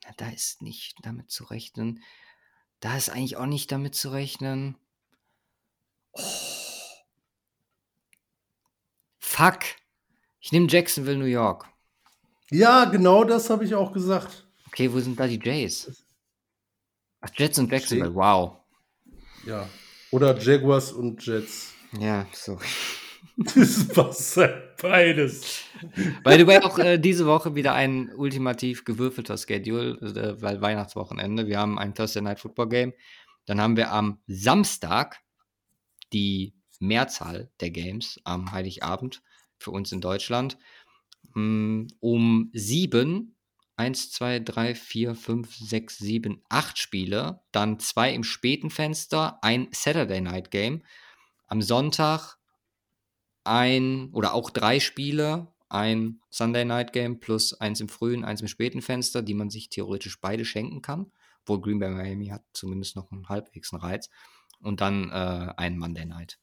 [0.07, 2.03] na, da ist nicht damit zu rechnen.
[2.81, 4.77] Da ist eigentlich auch nicht damit zu rechnen.
[6.13, 6.23] Oh.
[9.19, 9.61] Fuck.
[10.41, 11.67] Ich nehme Jacksonville, New York.
[12.51, 14.47] Ja, genau das habe ich auch gesagt.
[14.67, 16.05] Okay, wo sind da die Jays?
[17.21, 18.15] Ach, Jets und Jacksonville.
[18.15, 18.57] Wow.
[19.47, 19.69] Ja.
[20.11, 21.73] Oder Jaguars und Jets.
[21.99, 22.59] Ja, so.
[23.55, 24.39] Das passt
[24.83, 25.65] beides.
[26.23, 31.47] By the way, auch äh, diese Woche wieder ein ultimativ gewürfelter Schedule, äh, weil Weihnachtswochenende.
[31.47, 32.93] Wir haben ein Thursday Night Football Game.
[33.47, 35.21] Dann haben wir am Samstag
[36.13, 39.23] die Mehrzahl der Games am Heiligabend
[39.59, 40.59] für uns in Deutschland.
[41.35, 43.37] Mm, Um sieben,
[43.77, 47.41] eins, zwei, drei, vier, fünf, sechs, sieben, acht Spiele.
[47.53, 50.83] Dann zwei im späten Fenster, ein Saturday Night Game.
[51.47, 52.40] Am Sonntag
[53.45, 58.49] ein oder auch drei Spiele, ein Sunday Night Game plus eins im frühen, eins im
[58.49, 61.13] späten Fenster, die man sich theoretisch beide schenken kann.
[61.43, 64.11] Obwohl Green Bay Miami hat zumindest noch einen halbwegs einen Reiz.
[64.63, 66.39] Und dann äh, ein Monday Night.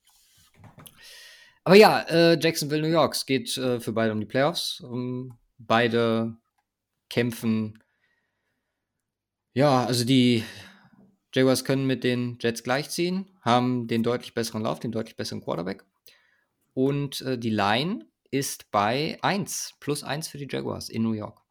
[1.64, 3.14] Aber ja, äh, Jacksonville, New York.
[3.14, 4.80] Es geht äh, für beide um die Playoffs.
[4.80, 6.38] Um, beide
[7.10, 7.84] kämpfen.
[9.54, 10.44] Ja, also die
[11.34, 15.84] Jaguars können mit den Jets gleichziehen, haben den deutlich besseren Lauf, den deutlich besseren Quarterback.
[16.78, 21.42] Und äh, die Line ist bei 1, plus 1 für die Jaguars in New York.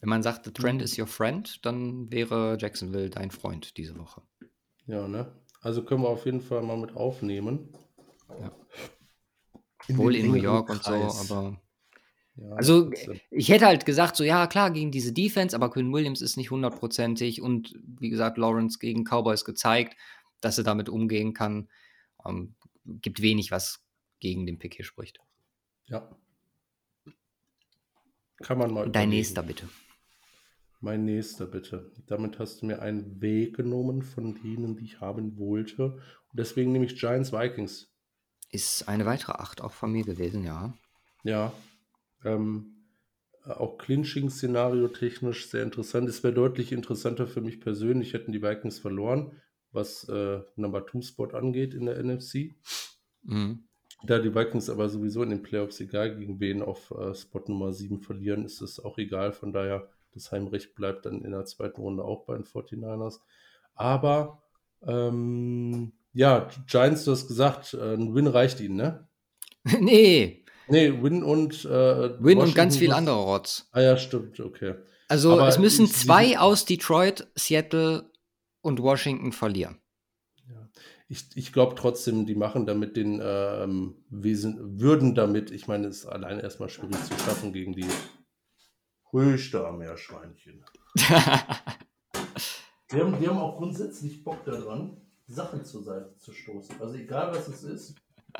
[0.00, 4.22] Wenn man sagt, the trend is your friend, dann wäre Jacksonville dein Freund diese Woche.
[4.86, 5.30] Ja, ne?
[5.60, 7.74] Also können wir auf jeden Fall mal mit aufnehmen.
[8.40, 8.50] Ja.
[9.86, 11.60] In Wohl in New York und so, aber.
[12.36, 13.20] Ja, Also, trotzdem.
[13.30, 16.50] ich hätte halt gesagt, so, ja, klar, gegen diese Defense, aber Quinn Williams ist nicht
[16.50, 19.94] hundertprozentig und wie gesagt, Lawrence gegen Cowboys gezeigt,
[20.40, 21.68] dass er damit umgehen kann.
[22.26, 22.54] Ähm,
[22.84, 23.84] gibt wenig, was
[24.20, 25.18] gegen den Pick hier spricht.
[25.86, 26.08] ja.
[28.40, 29.10] Kann man mal Dein überlegen.
[29.10, 29.68] nächster, bitte.
[30.80, 31.90] Mein nächster, bitte.
[32.06, 35.94] Damit hast du mir einen Weg genommen von denen, die ich haben wollte.
[35.94, 37.92] Und deswegen nehme ich Giants Vikings.
[38.50, 40.72] Ist eine weitere Acht auch von mir gewesen, ja.
[41.24, 41.52] Ja.
[42.24, 42.76] Ähm,
[43.44, 46.08] auch Clinching-Szenario technisch sehr interessant.
[46.08, 49.32] Es wäre deutlich interessanter für mich persönlich, hätten die Vikings verloren,
[49.72, 52.54] was äh, Number 2 Spot angeht in der NFC.
[53.22, 53.64] Mhm.
[54.04, 57.72] Da die Vikings aber sowieso in den Playoffs, egal gegen wen, auf äh, Spot Nummer
[57.72, 59.32] 7 verlieren, ist es auch egal.
[59.32, 63.20] Von daher, das Heimrecht bleibt dann in der zweiten Runde auch bei den 49ers.
[63.74, 64.42] Aber,
[64.82, 69.08] ähm, ja, Giants, du hast gesagt, äh, ein Win reicht ihnen, ne?
[69.80, 73.68] nee, Nee, Win und äh, Win und ganz viel andere Rotz.
[73.72, 74.74] Ah ja, stimmt, okay.
[75.08, 78.07] Also Aber es müssen zwei aus Detroit, Seattle
[78.68, 79.78] und Washington verlieren.
[80.48, 80.68] Ja.
[81.08, 86.00] Ich, ich glaube trotzdem, die machen damit den ähm, Wesen, würden damit, ich meine, es
[86.00, 87.88] ist allein erstmal schwierig zu schaffen gegen die
[89.12, 90.64] Röster Meerschweinchen.
[92.90, 94.96] Wir haben, wir haben auch grundsätzlich Bock daran,
[95.26, 96.80] Sachen zur Seite zu stoßen.
[96.80, 97.94] Also egal was es ist,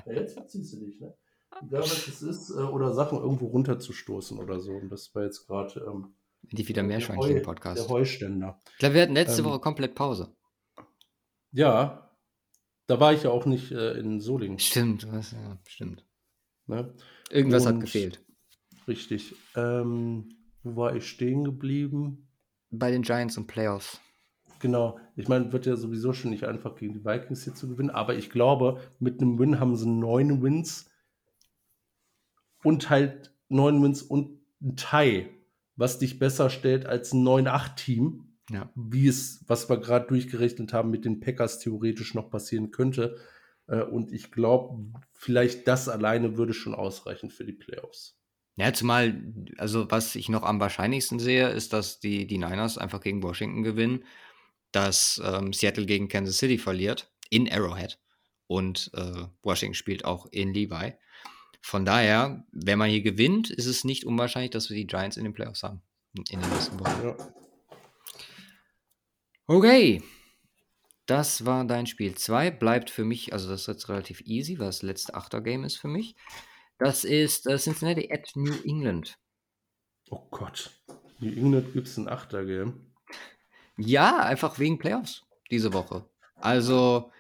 [0.07, 1.15] ja, jetzt verziehst du dich, ne?
[1.63, 4.73] Egal was es ist, äh, oder Sachen irgendwo runterzustoßen oder so.
[4.73, 6.15] Und das war jetzt gerade ähm,
[6.45, 7.83] Endlich wieder mehr Schweinchen Podcast.
[7.83, 8.61] der Heuständer.
[8.73, 10.35] Ich glaube, wir hatten letzte Ähm, Woche komplett Pause.
[11.53, 12.11] Ja,
[12.87, 14.59] da war ich ja auch nicht äh, in Solingen.
[14.59, 16.07] Stimmt, was, ja, stimmt.
[16.67, 16.95] Ne?
[17.31, 18.25] Irgendwas hat Und gefehlt.
[18.87, 19.35] richtig.
[19.57, 20.29] Ähm,
[20.63, 22.29] wo war ich stehen geblieben?
[22.71, 24.01] Bei den Giants und Playoffs.
[24.61, 24.99] Genau.
[25.17, 28.15] Ich meine, wird ja sowieso schon nicht einfach gegen die Vikings hier zu gewinnen, aber
[28.17, 30.91] ich glaube, mit einem Win haben sie neun Wins
[32.65, 35.29] und halt neun Wins und ein Tie,
[35.79, 38.71] was dich besser stellt als ein 9-8-Team, Ja.
[38.75, 43.17] wie es, was wir gerade durchgerechnet haben, mit den Packers theoretisch noch passieren könnte.
[43.69, 44.85] Äh, Und ich glaube,
[45.15, 48.17] vielleicht das alleine würde schon ausreichen für die Playoffs.
[48.57, 49.23] Ja, zumal,
[49.57, 53.63] also was ich noch am wahrscheinlichsten sehe, ist, dass die, die Niners einfach gegen Washington
[53.63, 54.05] gewinnen,
[54.73, 58.01] dass ähm, Seattle gegen Kansas City verliert, in Arrowhead.
[58.49, 60.95] Und äh, Washington spielt auch in Levi.
[61.61, 65.25] Von daher, wenn man hier gewinnt, ist es nicht unwahrscheinlich, dass wir die Giants in
[65.25, 65.83] den Playoffs haben.
[66.31, 67.03] In den nächsten Wochen.
[67.05, 67.17] Ja.
[69.47, 70.03] Okay.
[71.07, 72.51] Das war dein Spiel 2.
[72.51, 75.89] Bleibt für mich, also das ist jetzt relativ easy, weil das letzte Achter-Game ist für
[75.89, 76.17] mich.
[76.79, 79.19] Das ist äh, Cincinnati at New England.
[80.11, 80.71] Oh Gott.
[81.19, 82.93] New England gibt es ein Achter-Game.
[83.79, 86.05] Ja, einfach wegen Playoffs diese Woche.
[86.37, 87.11] Also,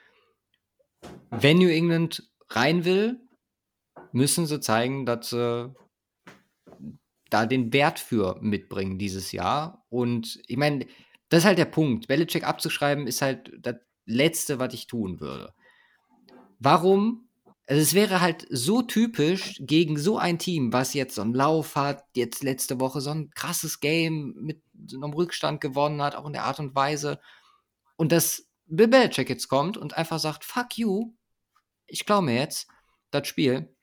[1.30, 3.20] wenn New England rein will,
[4.12, 5.74] müssen sie zeigen, dass sie
[7.30, 9.84] da den Wert für mitbringen dieses Jahr.
[9.90, 10.86] Und ich meine,
[11.28, 12.08] das ist halt der Punkt.
[12.08, 13.76] Belichick abzuschreiben ist halt das
[14.06, 15.52] Letzte, was ich tun würde.
[16.58, 17.28] Warum?
[17.66, 21.76] Also es wäre halt so typisch gegen so ein Team, was jetzt so einen Lauf
[21.76, 24.62] hat, jetzt letzte Woche so ein krasses Game mit
[24.94, 27.20] einem Rückstand gewonnen hat, auch in der Art und Weise.
[27.96, 31.12] Und dass Bill Belichick jetzt kommt und einfach sagt, fuck you,
[31.86, 32.68] ich klaue mir jetzt
[33.10, 33.74] das Spiel.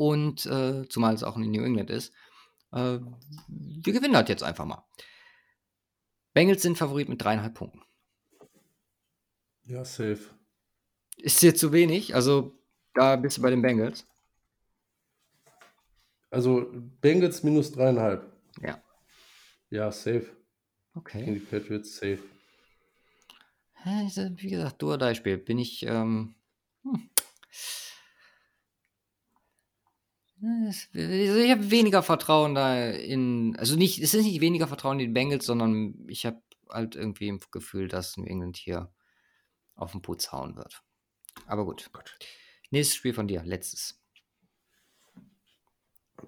[0.00, 2.14] Und äh, zumal es auch in New England ist,
[2.72, 3.00] äh,
[3.48, 4.82] wir gewinnen das jetzt einfach mal.
[6.32, 7.82] Bengals sind Favorit mit dreieinhalb Punkten.
[9.64, 10.20] Ja, safe.
[11.18, 12.14] Ist dir zu wenig?
[12.14, 12.58] Also,
[12.94, 14.06] da bist du bei den Bengals.
[16.30, 16.70] Also
[17.02, 18.32] Bengals minus dreieinhalb.
[18.62, 18.82] Ja.
[19.68, 20.20] Ja, safe.
[20.20, 20.34] Gegen
[20.94, 21.34] Okay.
[21.34, 22.22] die Patriots safe.
[23.84, 25.36] Wie gesagt, du oder Spiel.
[25.36, 25.82] Bin ich.
[25.82, 26.36] Ähm,
[26.84, 27.10] hm.
[30.42, 33.56] Also Ich habe weniger Vertrauen da in.
[33.56, 37.28] Also nicht, es ist nicht weniger Vertrauen in die Bengals, sondern ich habe halt irgendwie
[37.28, 38.92] im Gefühl, dass New England hier
[39.74, 40.82] auf den Putz hauen wird.
[41.46, 41.90] Aber gut.
[41.92, 42.16] Gott.
[42.70, 44.00] Nächstes Spiel von dir, letztes.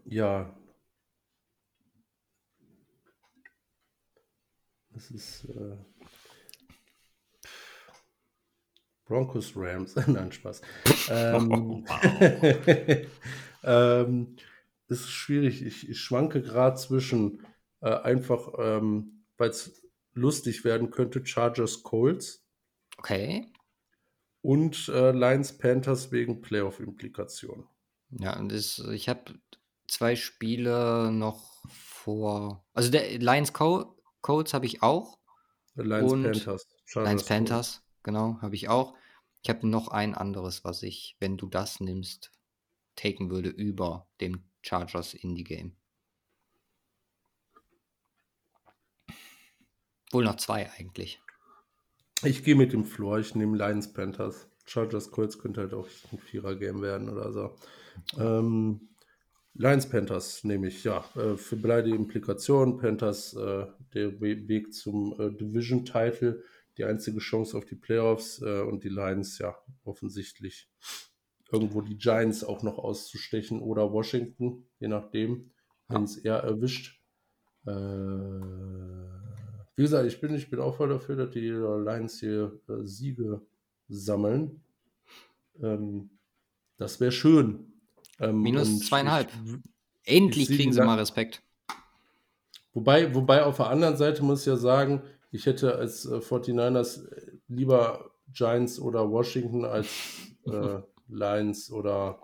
[0.05, 0.55] Ja.
[4.91, 5.77] Das ist äh,
[9.07, 9.95] Broncos Rams.
[10.07, 10.61] Nein, Spaß.
[11.11, 11.85] Ähm,
[13.63, 14.37] ähm,
[14.89, 15.63] es ist schwierig.
[15.63, 17.47] Ich, ich schwanke gerade zwischen
[17.81, 19.83] äh, einfach, ähm, weil es
[20.15, 22.45] lustig werden könnte, Chargers Colts
[22.99, 23.51] Okay.
[24.43, 27.67] und äh, Lions Panthers wegen Playoff-Implikationen.
[28.11, 29.35] Ja, und das, ich habe
[29.89, 32.65] zwei Spiele noch vor.
[32.75, 35.19] Also der Lions Co Colts habe ich auch.
[35.75, 36.67] Lions Und Panthers.
[36.85, 37.25] Chargers Lions.
[37.25, 38.95] Panthers, genau, habe ich auch.
[39.43, 42.31] Ich habe noch ein anderes, was ich, wenn du das nimmst,
[42.97, 45.77] taken würde über dem Chargers Indie Game.
[50.13, 51.21] Wohl noch zwei eigentlich.
[52.23, 54.49] Ich gehe mit dem Floor, ich nehme Lions Panthers.
[54.65, 57.57] Chargers Colts könnte halt auch ein Vierer-Game werden oder so.
[58.17, 58.89] Ähm,
[59.55, 61.05] Lions Panthers nehme ich, ja.
[61.17, 62.79] Äh, für beide Implikationen.
[62.79, 66.43] Panthers, äh, der We Weg zum äh, Division-Title,
[66.79, 70.71] die einzige Chance auf die Playoffs äh, und die Lions, ja, offensichtlich
[71.53, 75.51] irgendwo die Giants auch noch auszustechen oder Washington, je nachdem,
[75.89, 77.01] wenn es eher erwischt.
[77.67, 77.71] Äh,
[79.77, 83.43] wie gesagt, ich bin, ich bin auch voll dafür, dass die Lions hier äh, Siege
[83.89, 84.63] sammeln.
[85.63, 86.11] Ähm,
[86.79, 87.73] das wäre schön.
[88.19, 89.31] Ähm, Minus zweieinhalb.
[89.45, 91.43] Ich, Endlich sehe kriegen sie mal Respekt.
[92.73, 97.09] wobei, wobei auf der anderen Seite muss ich ja sagen, ich hätte als äh, 49ers
[97.09, 99.89] äh, lieber Giants oder Washington als
[100.47, 100.81] äh,
[101.13, 102.21] Lions oder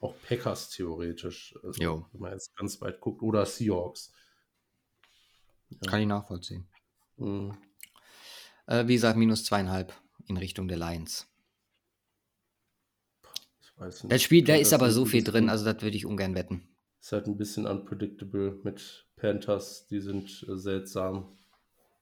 [0.00, 1.54] auch Packers theoretisch.
[1.62, 2.06] Also, Jo.
[2.12, 3.22] wenn man jetzt ganz weit guckt.
[3.22, 4.12] Oder Seahawks.
[5.86, 6.66] Kann ich nachvollziehen.
[7.16, 7.56] Mhm.
[8.66, 9.94] Äh, wie gesagt, minus zweieinhalb
[10.26, 11.26] in Richtung der Lions.
[13.62, 14.12] Ich weiß nicht.
[14.12, 16.66] Das Spiel, da Ja, ist aber so viel drin, also das würde ich ungern wetten.
[17.00, 19.86] Ist halt ein bisschen unpredictable mit Panthers.
[19.86, 21.38] Die sind äh, seltsam.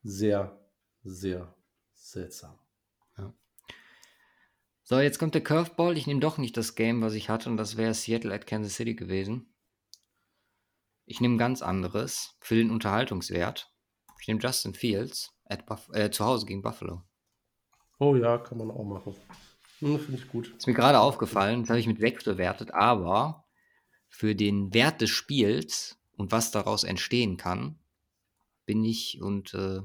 [0.03, 0.59] Sehr,
[1.05, 1.55] sehr
[1.95, 2.59] seltsam.
[4.91, 5.99] So, jetzt kommt der Curveball.
[5.99, 8.75] Ich nehme doch nicht das Game, was ich hatte, und das wäre Seattle at Kansas
[8.75, 9.53] City gewesen.
[11.05, 13.71] Ich nehme ganz anderes für den Unterhaltungswert.
[14.19, 17.03] Ich nehme Justin Fields äh, zu Hause gegen Buffalo.
[17.99, 19.15] Oh ja, kann man auch machen.
[19.81, 20.55] Hm, Finde ich gut.
[20.57, 23.45] Ist mir gerade aufgefallen, das habe ich mit wegbewertet, aber
[24.09, 27.79] für den Wert des Spiels und was daraus entstehen kann,
[28.65, 29.81] bin ich und äh,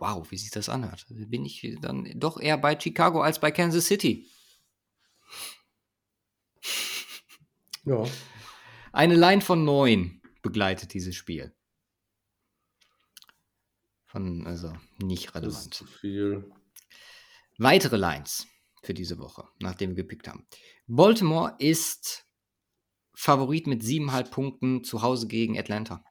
[0.00, 3.86] wow, wie sich das anhört, bin ich dann doch eher bei Chicago als bei Kansas
[3.86, 4.26] City.
[7.84, 8.04] Ja.
[8.92, 11.54] Eine Line von neun begleitet dieses Spiel.
[14.06, 15.74] Von, also nicht Das ist relevant.
[15.74, 16.52] zu viel.
[17.58, 18.46] Weitere Lines
[18.82, 20.46] für diese Woche, nachdem wir gepickt haben.
[20.86, 22.24] Baltimore ist
[23.14, 26.04] Favorit mit 7,5 Punkten zu Hause gegen Atlanta.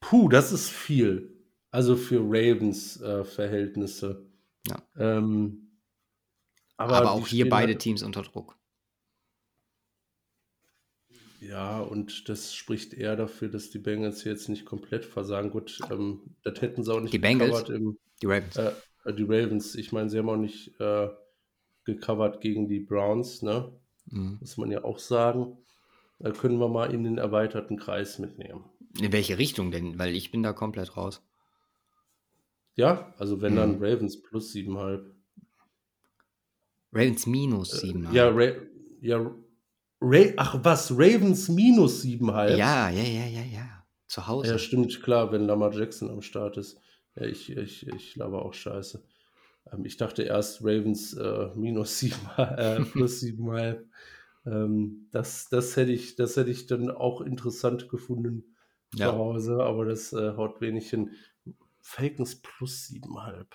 [0.00, 1.36] Puh, das ist viel.
[1.70, 4.26] Also für Ravens äh, Verhältnisse.
[4.66, 4.82] Ja.
[4.96, 5.70] Ähm,
[6.76, 8.56] Aber, aber, auch hier beide halt- Teams unter Druck.
[11.40, 15.50] Ja, und das spricht eher dafür, dass die Bengals jetzt nicht komplett versagen.
[15.50, 17.68] Gut, ähm, das hätten sie auch nicht Die Bengals?
[17.70, 18.56] im, Die Ravens.
[18.56, 18.72] äh,
[19.04, 19.74] äh, die Ravens.
[19.74, 21.08] Ich meine, sie haben auch nicht äh,
[21.84, 23.72] gecovert gegen die Browns, ne?
[24.06, 24.36] Mhm.
[24.40, 25.56] Muss man ja auch sagen.
[26.18, 28.64] Da können wir mal in den erweiterten Kreis mitnehmen.
[28.98, 29.98] In welche Richtung denn?
[29.98, 31.22] Weil ich bin da komplett raus.
[32.76, 33.82] Ja, also wenn dann Mhm.
[33.84, 35.14] Ravens plus 7,5.
[36.92, 38.04] Ravens minus 7.
[38.06, 38.52] Äh, Ja, Ra
[39.00, 39.30] ja
[40.02, 42.56] Ra ach was, Ravens minus 7,5?
[42.56, 43.84] ja, ja, ja, ja, ja.
[44.08, 44.52] Zu Hause.
[44.52, 46.80] Ja, stimmt, klar, wenn Lamar Jackson am Start ist.
[47.14, 49.04] Ja, ich, ich, ich laber auch scheiße.
[49.72, 53.84] Ähm, ich dachte erst Ravens äh, minus 7, äh, plus 7,5.
[54.46, 58.44] Ähm, das, das, hätte ich, das hätte ich dann auch interessant gefunden
[58.94, 59.10] Ja.
[59.10, 61.12] zu Hause, aber das äh, haut wenig hin.
[61.80, 63.46] Falcons plus 7,5.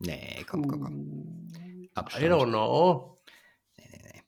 [0.00, 1.48] Nee, komm, komm, komm.
[1.56, 2.24] I Abstand.
[2.26, 3.18] don't know.
[3.76, 4.22] Nee, nee, nee.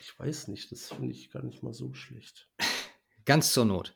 [0.00, 2.48] Ich weiß nicht, das finde ich gar nicht mal so schlecht.
[3.24, 3.94] Ganz zur Not.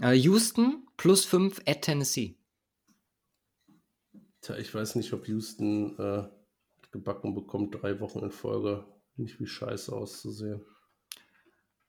[0.00, 2.36] Äh, Houston plus 5 at Tennessee.
[4.40, 6.28] Tja, ich weiß nicht, ob Houston äh,
[6.90, 8.84] gebacken bekommt, drei Wochen in Folge
[9.16, 10.64] nicht wie scheiße auszusehen.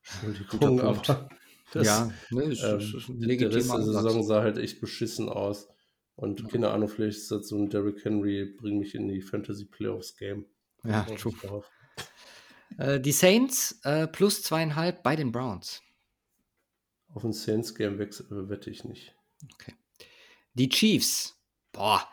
[0.04, 1.30] Entschuldigung, aber
[1.72, 3.82] das, ja, ne, ist, ähm, ist, der Rest der.
[3.82, 5.68] Saison sah halt echt beschissen aus.
[6.16, 6.48] Und Ja.
[6.48, 10.16] keine Ahnung, vielleicht ist das so ein Derrick Henry, bring mich in die Fantasy Playoffs
[10.16, 10.46] Game.
[10.84, 11.64] Ja, true.
[12.78, 15.82] Äh, die Saints äh, plus zweieinhalb bei den Browns.
[17.14, 19.16] Auf ein Saints Game wechsel, äh, wette ich nicht.
[20.54, 21.38] Die Chiefs.
[21.72, 22.08] Boah,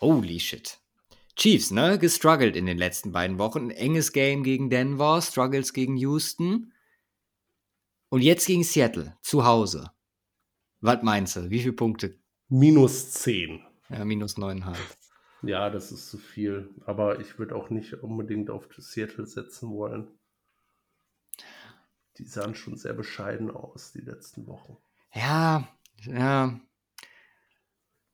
[0.00, 0.78] holy shit.
[1.36, 1.98] Chiefs, ne?
[1.98, 3.66] Gestruggelt in den letzten beiden Wochen.
[3.66, 6.72] Ein enges Game gegen Denver, Struggles gegen Houston.
[8.16, 9.90] Und jetzt gegen Seattle, zu Hause.
[10.80, 11.50] Was meinst du?
[11.50, 12.18] Wie viele Punkte?
[12.48, 13.60] Minus 10.
[13.90, 14.78] Ja, minus neuneinhalb.
[15.42, 16.70] Ja, das ist zu viel.
[16.86, 20.08] Aber ich würde auch nicht unbedingt auf Seattle setzen wollen.
[22.16, 24.78] Die sahen schon sehr bescheiden aus, die letzten Wochen.
[25.12, 25.68] Ja,
[26.06, 26.58] ja.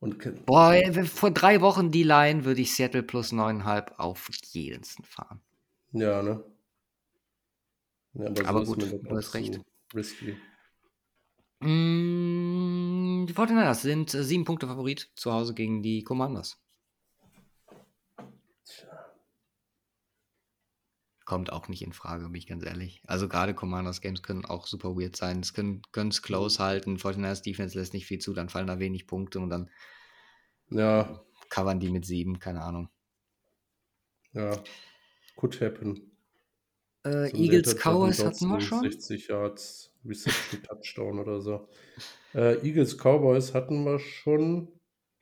[0.01, 5.41] Und Boah, vor drei Wochen die Line würde ich Seattle plus neuneinhalb auf jeden fahren.
[5.93, 6.43] ja, ne?
[8.15, 9.61] Ja, aber, Aber gut, du hast recht.
[9.95, 10.37] Risky.
[11.61, 16.59] Mm, die 49ers sind äh, sieben Punkte Favorit zu Hause gegen die Commanders.
[21.25, 23.01] Kommt auch nicht in Frage, bin ich ganz ehrlich.
[23.07, 25.41] Also gerade Commanders Games können auch super weird sein.
[25.41, 26.99] Es können es close halten.
[26.99, 29.71] 49ers Defense lässt nicht viel zu, dann fallen da wenig Punkte und dann
[30.69, 32.89] ja, covern die mit sieben, keine Ahnung.
[34.33, 34.63] ja.
[35.37, 36.12] Could happen.
[37.05, 38.83] Äh, Eagles Cowboys hatten wir schon.
[38.83, 41.69] 60 Yards, Reception Touchdown oder so.
[42.35, 44.69] Äh, Eagles Cowboys hatten wir schon.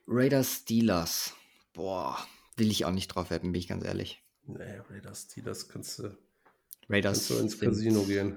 [0.07, 1.35] Raiders Steelers.
[1.73, 2.19] Boah,
[2.57, 4.23] will ich auch nicht drauf wetten, bin ich ganz ehrlich.
[4.47, 6.17] Nee, Raiders, das kannst du,
[6.89, 8.37] Raiders kannst du ins Casino gehen.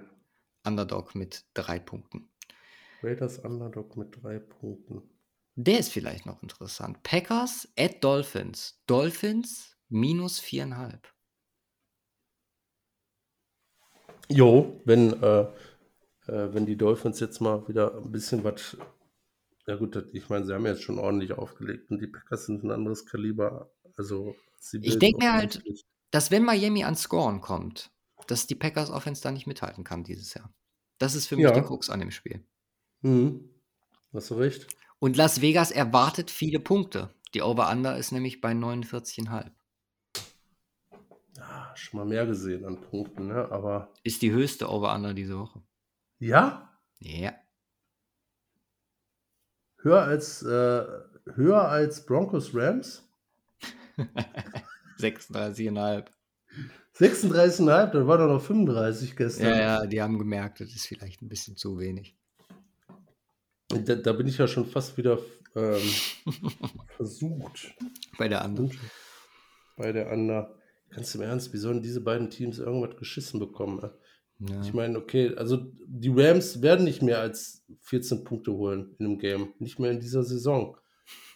[0.65, 2.29] Underdog mit drei Punkten.
[3.01, 5.01] Raiders Underdog mit drei Punkten.
[5.55, 7.03] Der ist vielleicht noch interessant.
[7.03, 8.81] Packers at Dolphins.
[8.87, 11.07] Dolphins minus viereinhalb.
[14.29, 15.41] Jo, wenn, äh,
[16.27, 18.77] äh, wenn die Dolphins jetzt mal wieder ein bisschen was.
[19.67, 22.63] Ja, gut, das- ich meine, sie haben jetzt schon ordentlich aufgelegt und die Packers sind
[22.63, 23.71] ein anderes Kaliber.
[23.97, 24.35] Also,
[24.71, 25.61] Ich Bills denk mir halt-.
[26.11, 27.91] Dass wenn Miami an Scoren kommt,
[28.27, 30.53] dass die Packers Offense da nicht mithalten kann dieses Jahr.
[30.99, 31.51] Das ist für mich Ja.
[31.51, 32.45] die Krux an dem Spiel.
[33.01, 33.49] Mhm.
[34.13, 34.67] Hast du recht?
[34.99, 37.09] Und Las Vegas erwartet viele Punkte.
[37.33, 39.51] Die Over-Under ist nämlich bei 49,5.
[41.75, 43.51] Schon mal mehr gesehen an Punkten, ne?
[43.51, 43.93] Aber.
[44.03, 45.61] Ist die höchste Over-Under diese Woche.
[46.19, 46.79] Ja?
[46.99, 47.33] Ja.
[49.81, 50.85] Höher als, äh,
[51.35, 53.07] höher als Broncos Rams?
[54.99, 56.05] 36,5.
[56.95, 59.47] 36,5, dann war doch noch 35 gestern.
[59.47, 62.15] Ja, ja, die haben gemerkt, das ist vielleicht ein bisschen zu wenig.
[63.67, 65.19] Da, da bin ich ja schon fast wieder
[65.55, 65.81] ähm,
[66.95, 67.73] versucht.
[68.17, 68.71] Bei der anderen.
[69.75, 70.47] Bei der anderen.
[70.93, 73.81] Ganz im Ernst, wie sollen diese beiden Teams irgendwas geschissen bekommen?
[73.81, 73.89] ey?
[74.49, 74.61] Ja.
[74.61, 79.17] Ich meine, okay, also die Rams werden nicht mehr als 14 Punkte holen in einem
[79.19, 79.53] Game.
[79.59, 80.77] Nicht mehr in dieser Saison.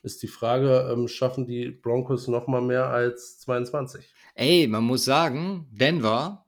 [0.04, 4.14] Ist die Frage, ähm, schaffen die Broncos noch mal mehr als 22?
[4.36, 6.46] Ey, man muss sagen, Denver,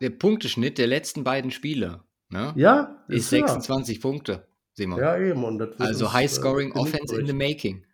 [0.00, 3.46] der Punkteschnitt der letzten beiden Spiele ne, Ja, ist ja.
[3.46, 4.98] 26 Punkte, Simon.
[4.98, 5.44] Ja, eben.
[5.44, 7.84] Und also High-Scoring äh, Offense in the making.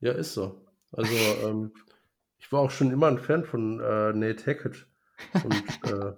[0.00, 0.66] Ja, ist so.
[0.92, 1.12] Also,
[1.46, 1.72] ähm,
[2.44, 4.86] ich war auch schon immer ein Fan von äh, Nate Hackett
[5.32, 5.54] und
[5.90, 6.12] äh,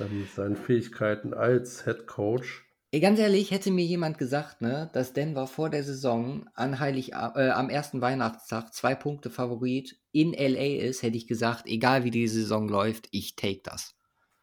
[0.00, 2.64] ähm, seinen Fähigkeiten als Head Coach.
[2.92, 7.50] Ganz ehrlich, hätte mir jemand gesagt, ne, dass Denver vor der Saison an Heilig, äh,
[7.50, 12.28] am ersten Weihnachtstag zwei Punkte Favorit in LA ist, hätte ich gesagt, egal wie die
[12.28, 13.96] Saison läuft, ich take das.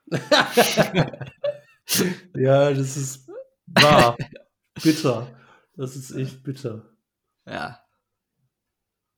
[2.33, 3.29] Ja, das ist
[3.67, 4.15] wahr.
[4.81, 5.27] bitter.
[5.75, 6.85] Das ist echt bitter.
[7.45, 7.80] Ja,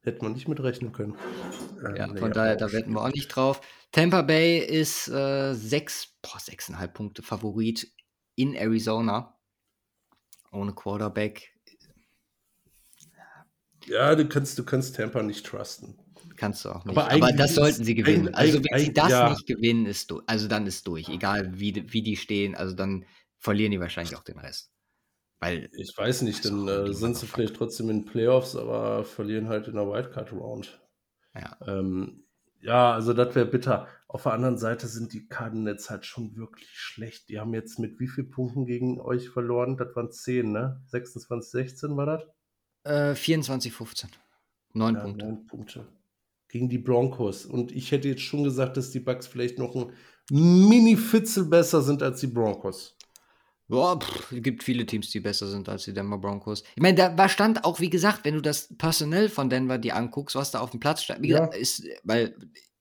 [0.03, 1.15] Hätte man nicht mit rechnen können.
[1.85, 3.61] Ähm, ja nee, von aber daher, da wetten wir auch nicht drauf.
[3.91, 7.91] Tampa Bay ist äh, sechs, boah, sechseinhalb Punkte Favorit
[8.35, 9.37] in Arizona.
[10.51, 11.53] Ohne Quarterback
[13.85, 15.97] Ja, du kannst, du kannst Tampa nicht trusten.
[16.35, 16.97] kannst du auch nicht.
[16.97, 18.33] Aber Aber, das sollten sie gewinnen.
[18.33, 19.29] Also wenn sie das ja.
[19.29, 21.07] nicht gewinnen, ist du, also dann ist durch.
[21.09, 23.05] Egal wie, wie die stehen, also dann
[23.39, 24.72] verlieren die wahrscheinlich auch den Rest.
[25.43, 29.67] Weil Ich weiß nicht, dann äh, sind sie vielleicht trotzdem in Playoffs, aber verlieren halt
[29.67, 30.81] in der Wildcard-Round.
[31.35, 31.57] Ja.
[31.67, 32.25] Ähm,
[32.61, 33.87] ja, also das wäre bitter.
[34.07, 37.27] Auf der anderen Seite sind die Cardinals halt schon wirklich schlecht.
[37.29, 39.75] Die haben jetzt mit wie vielen Punkten gegen euch verloren?
[39.77, 40.81] Das waren 10, ne?
[40.87, 42.23] 26, 16 war das?
[42.85, 44.09] äh, 24, 15.
[44.73, 45.25] Neun Ja, Punkte.
[45.25, 45.87] neun Punkte.
[46.47, 47.45] Gegen die Broncos.
[47.45, 49.91] Und ich hätte jetzt schon gesagt, dass die Bucks vielleicht noch ein
[50.29, 52.95] Mini-Fitzel besser sind als die Broncos.
[53.73, 56.63] Boah, pff, es gibt viele Teams, die besser sind als die Denver Broncos.
[56.75, 59.95] Ich meine, da war stand auch, wie gesagt, wenn du das Personell von Denver dir
[59.95, 61.39] anguckst, was da auf dem Platz stand, wie Ja.
[61.39, 62.35] gesagt, ist, weil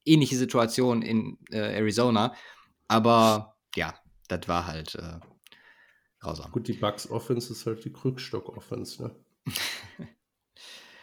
[0.04, 2.34] ähnliche Situation in äh, Arizona,
[2.88, 3.94] aber ja,
[4.28, 5.18] das war halt äh,
[6.20, 6.52] grausam.
[6.52, 9.16] Gut, die Bucks Offense ist halt die Krückstock-Offense, ne?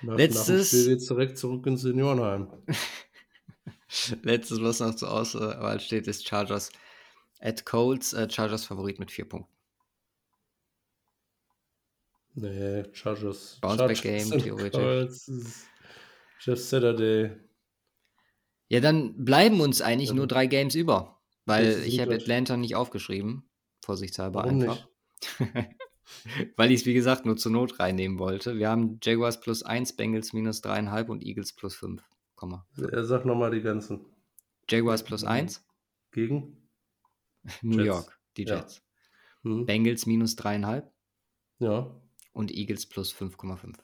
[0.03, 2.48] Nach, Letztes- Nach jetzt direkt zurück ins Seniorenheim.
[4.22, 6.72] Letztes, was noch zur Auswahl steht, ist Chargers
[7.40, 8.14] at Colts.
[8.14, 9.52] Äh, Chargers Favorit mit vier Punkten.
[12.35, 13.57] Nee, Chargers.
[13.61, 15.26] Bounceback Chargers Game, theoretisch.
[16.41, 17.31] Jeff Saturday.
[18.69, 20.15] Ja, dann bleiben uns eigentlich Ja.
[20.15, 23.49] nur drei Games über, weil ich habe Atlanta nicht aufgeschrieben.
[23.84, 24.88] Vorsichtshalber Warum einfach.
[26.56, 28.57] weil ich es, wie gesagt, nur zur Not reinnehmen wollte.
[28.57, 32.01] Wir haben Jaguars plus 1, Bengals minus 3,5 und Eagles plus 5.
[32.35, 32.65] Komma.
[32.77, 34.06] Er sagt nochmal die ganzen.
[34.69, 35.65] Jaguars plus 1,
[36.11, 36.69] Gegen?
[37.61, 37.88] New Jets.
[37.88, 38.57] York, die Ja.
[38.57, 38.81] Jets.
[39.43, 39.65] Hm.
[39.65, 40.84] Bengals minus 3,5
[41.60, 41.99] Ja.
[42.40, 43.76] Und Eagles plus 5,5.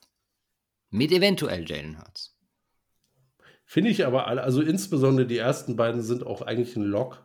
[0.88, 2.34] Mit eventuell Jalen Hurts.
[3.66, 7.22] Finde ich aber alle, also insbesondere die ersten beiden sind auch eigentlich ein Lock,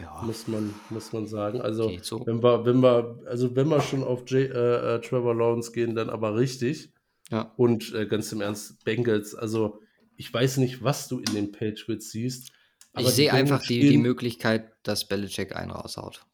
[0.00, 1.60] Ja, muss man, muss man sagen.
[1.60, 2.24] Also geht so.
[2.26, 5.94] wenn wir, wenn wir, also wenn wir schon auf J, äh, äh, Trevor Lawrence gehen,
[5.94, 6.90] dann aber richtig.
[7.30, 7.52] Ja.
[7.56, 9.80] Und äh, ganz im Ernst, Bengals, also
[10.16, 12.52] ich weiß nicht, was du in den Patriots siehst.
[12.94, 16.24] aber Ich sehe einfach die, die Möglichkeit, dass Belichick einen raushaut.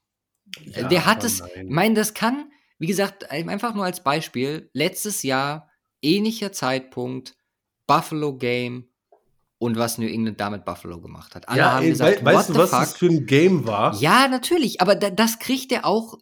[0.67, 2.51] Ja, der hat es, ich meine, das kann,
[2.81, 5.71] wie gesagt, einfach nur als Beispiel, letztes Jahr,
[6.03, 7.37] ähnlicher Zeitpunkt,
[7.87, 8.89] Buffalo Game
[9.59, 11.49] und was New England damit Buffalo gemacht hat.
[11.49, 12.81] Alle ja, haben ey, gesagt, wei- weißt du, was fuck?
[12.81, 13.95] das für ein Game war?
[13.97, 16.19] Ja, natürlich, aber da, das kriegt er auch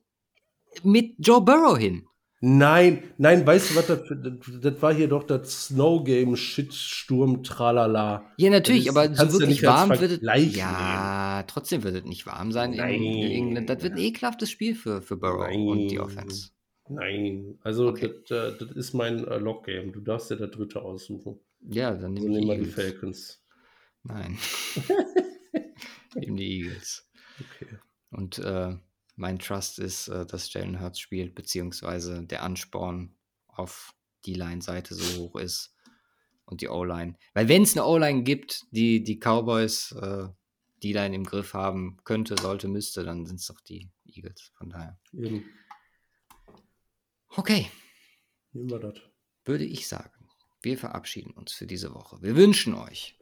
[0.82, 2.06] mit Joe Burrow hin.
[2.40, 7.42] Nein, nein, weißt du, was das, für- das, war hier doch das Snow Game, Shitsturm,
[7.42, 8.30] tralala.
[8.36, 10.56] Ja, natürlich, Das aber so wirklich nicht als warm wird es.
[10.56, 13.00] Ja, trotzdem wird es nicht warm sein in Nein.
[13.00, 13.68] New England.
[13.68, 16.04] Das wird ein ekelhaftes Spiel für, für Burrow und die Nein.
[16.04, 16.50] Offense.
[16.90, 18.14] Nein, also Okay.
[18.28, 19.92] das, äh, das ist mein äh, Lock-Game.
[19.92, 21.40] Du darfst dir der dritte aussuchen.
[21.68, 22.64] Ja, dann nehmen wir die.
[22.66, 23.42] Falcons.
[24.04, 24.38] Nein.
[26.14, 27.06] nehmen die Eagles.
[27.40, 27.66] Okay.
[28.10, 28.76] Und äh,
[29.18, 33.14] mein Trust ist, äh, dass Jalen Hurts spielt, beziehungsweise der Ansporn
[33.48, 35.74] auf die Line-Seite so hoch ist
[36.44, 37.14] und die O-Line.
[37.34, 40.28] Weil wenn es eine O-Line gibt, die die Cowboys äh,
[40.82, 44.52] die Line im Griff haben könnte, sollte, müsste, dann sind es doch die Eagles.
[44.56, 44.98] Von daher.
[45.12, 45.44] Eben,
[47.36, 47.70] Okay,
[48.52, 48.94] nehmen wir das.
[49.44, 50.28] würde ich sagen,
[50.62, 52.20] wir verabschieden uns für diese Woche.
[52.22, 53.18] Wir wünschen euch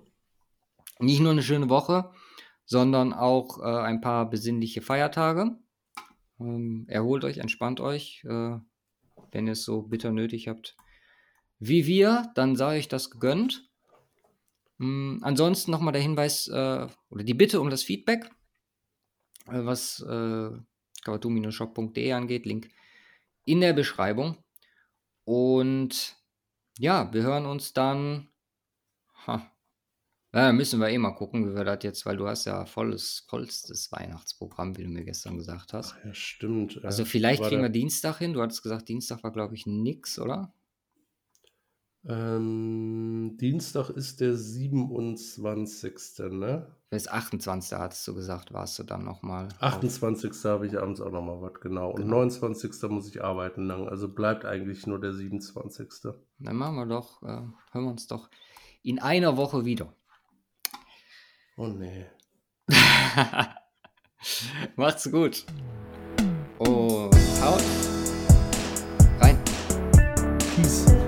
[0.98, 2.12] nicht nur eine schöne Woche,
[2.64, 5.58] sondern auch äh, ein paar besinnliche Feiertage.
[6.40, 8.58] Ähm, erholt euch, entspannt euch, äh,
[9.32, 10.76] wenn ihr es so bitter nötig habt
[11.58, 13.68] wie wir, dann sei euch das gegönnt.
[14.78, 18.30] Mm, ansonsten nochmal der Hinweis äh, oder die Bitte um das Feedback,
[19.46, 20.50] äh, was äh,
[21.50, 22.46] shopde angeht.
[22.46, 22.68] Link
[23.44, 24.36] in der Beschreibung.
[25.24, 26.16] Und
[26.78, 28.28] ja, wir hören uns dann.
[29.26, 29.50] Ha,
[30.36, 33.24] ja, müssen wir eh mal gucken, wie wir das jetzt, weil du hast ja volles,
[33.28, 35.94] vollstes Weihnachtsprogramm, wie du mir gestern gesagt hast.
[35.98, 36.84] Ach ja, stimmt.
[36.84, 38.32] Also vielleicht kriegen wir Dienstag hin.
[38.34, 40.52] Du hattest gesagt, Dienstag war, glaube ich, nix, oder?
[42.08, 45.94] Ähm, Dienstag ist der 27.
[46.30, 46.66] Ne?
[46.88, 47.76] Bis 28.
[47.78, 49.48] hattest du gesagt, warst du dann nochmal.
[49.58, 50.32] 28.
[50.44, 51.90] habe ich abends auch nochmal was, genau.
[51.90, 52.18] Und Genau.
[52.18, 52.90] 29.
[52.90, 53.88] muss ich arbeiten lang.
[53.88, 55.88] Also bleibt eigentlich nur der 27.
[56.38, 58.30] Dann machen wir doch, äh, hören wir uns doch
[58.82, 59.92] in einer Woche wieder.
[61.58, 62.04] Oh nee.
[64.76, 65.46] Macht's gut.
[66.58, 67.62] Und haut
[69.20, 69.38] rein.
[70.54, 71.05] Peace.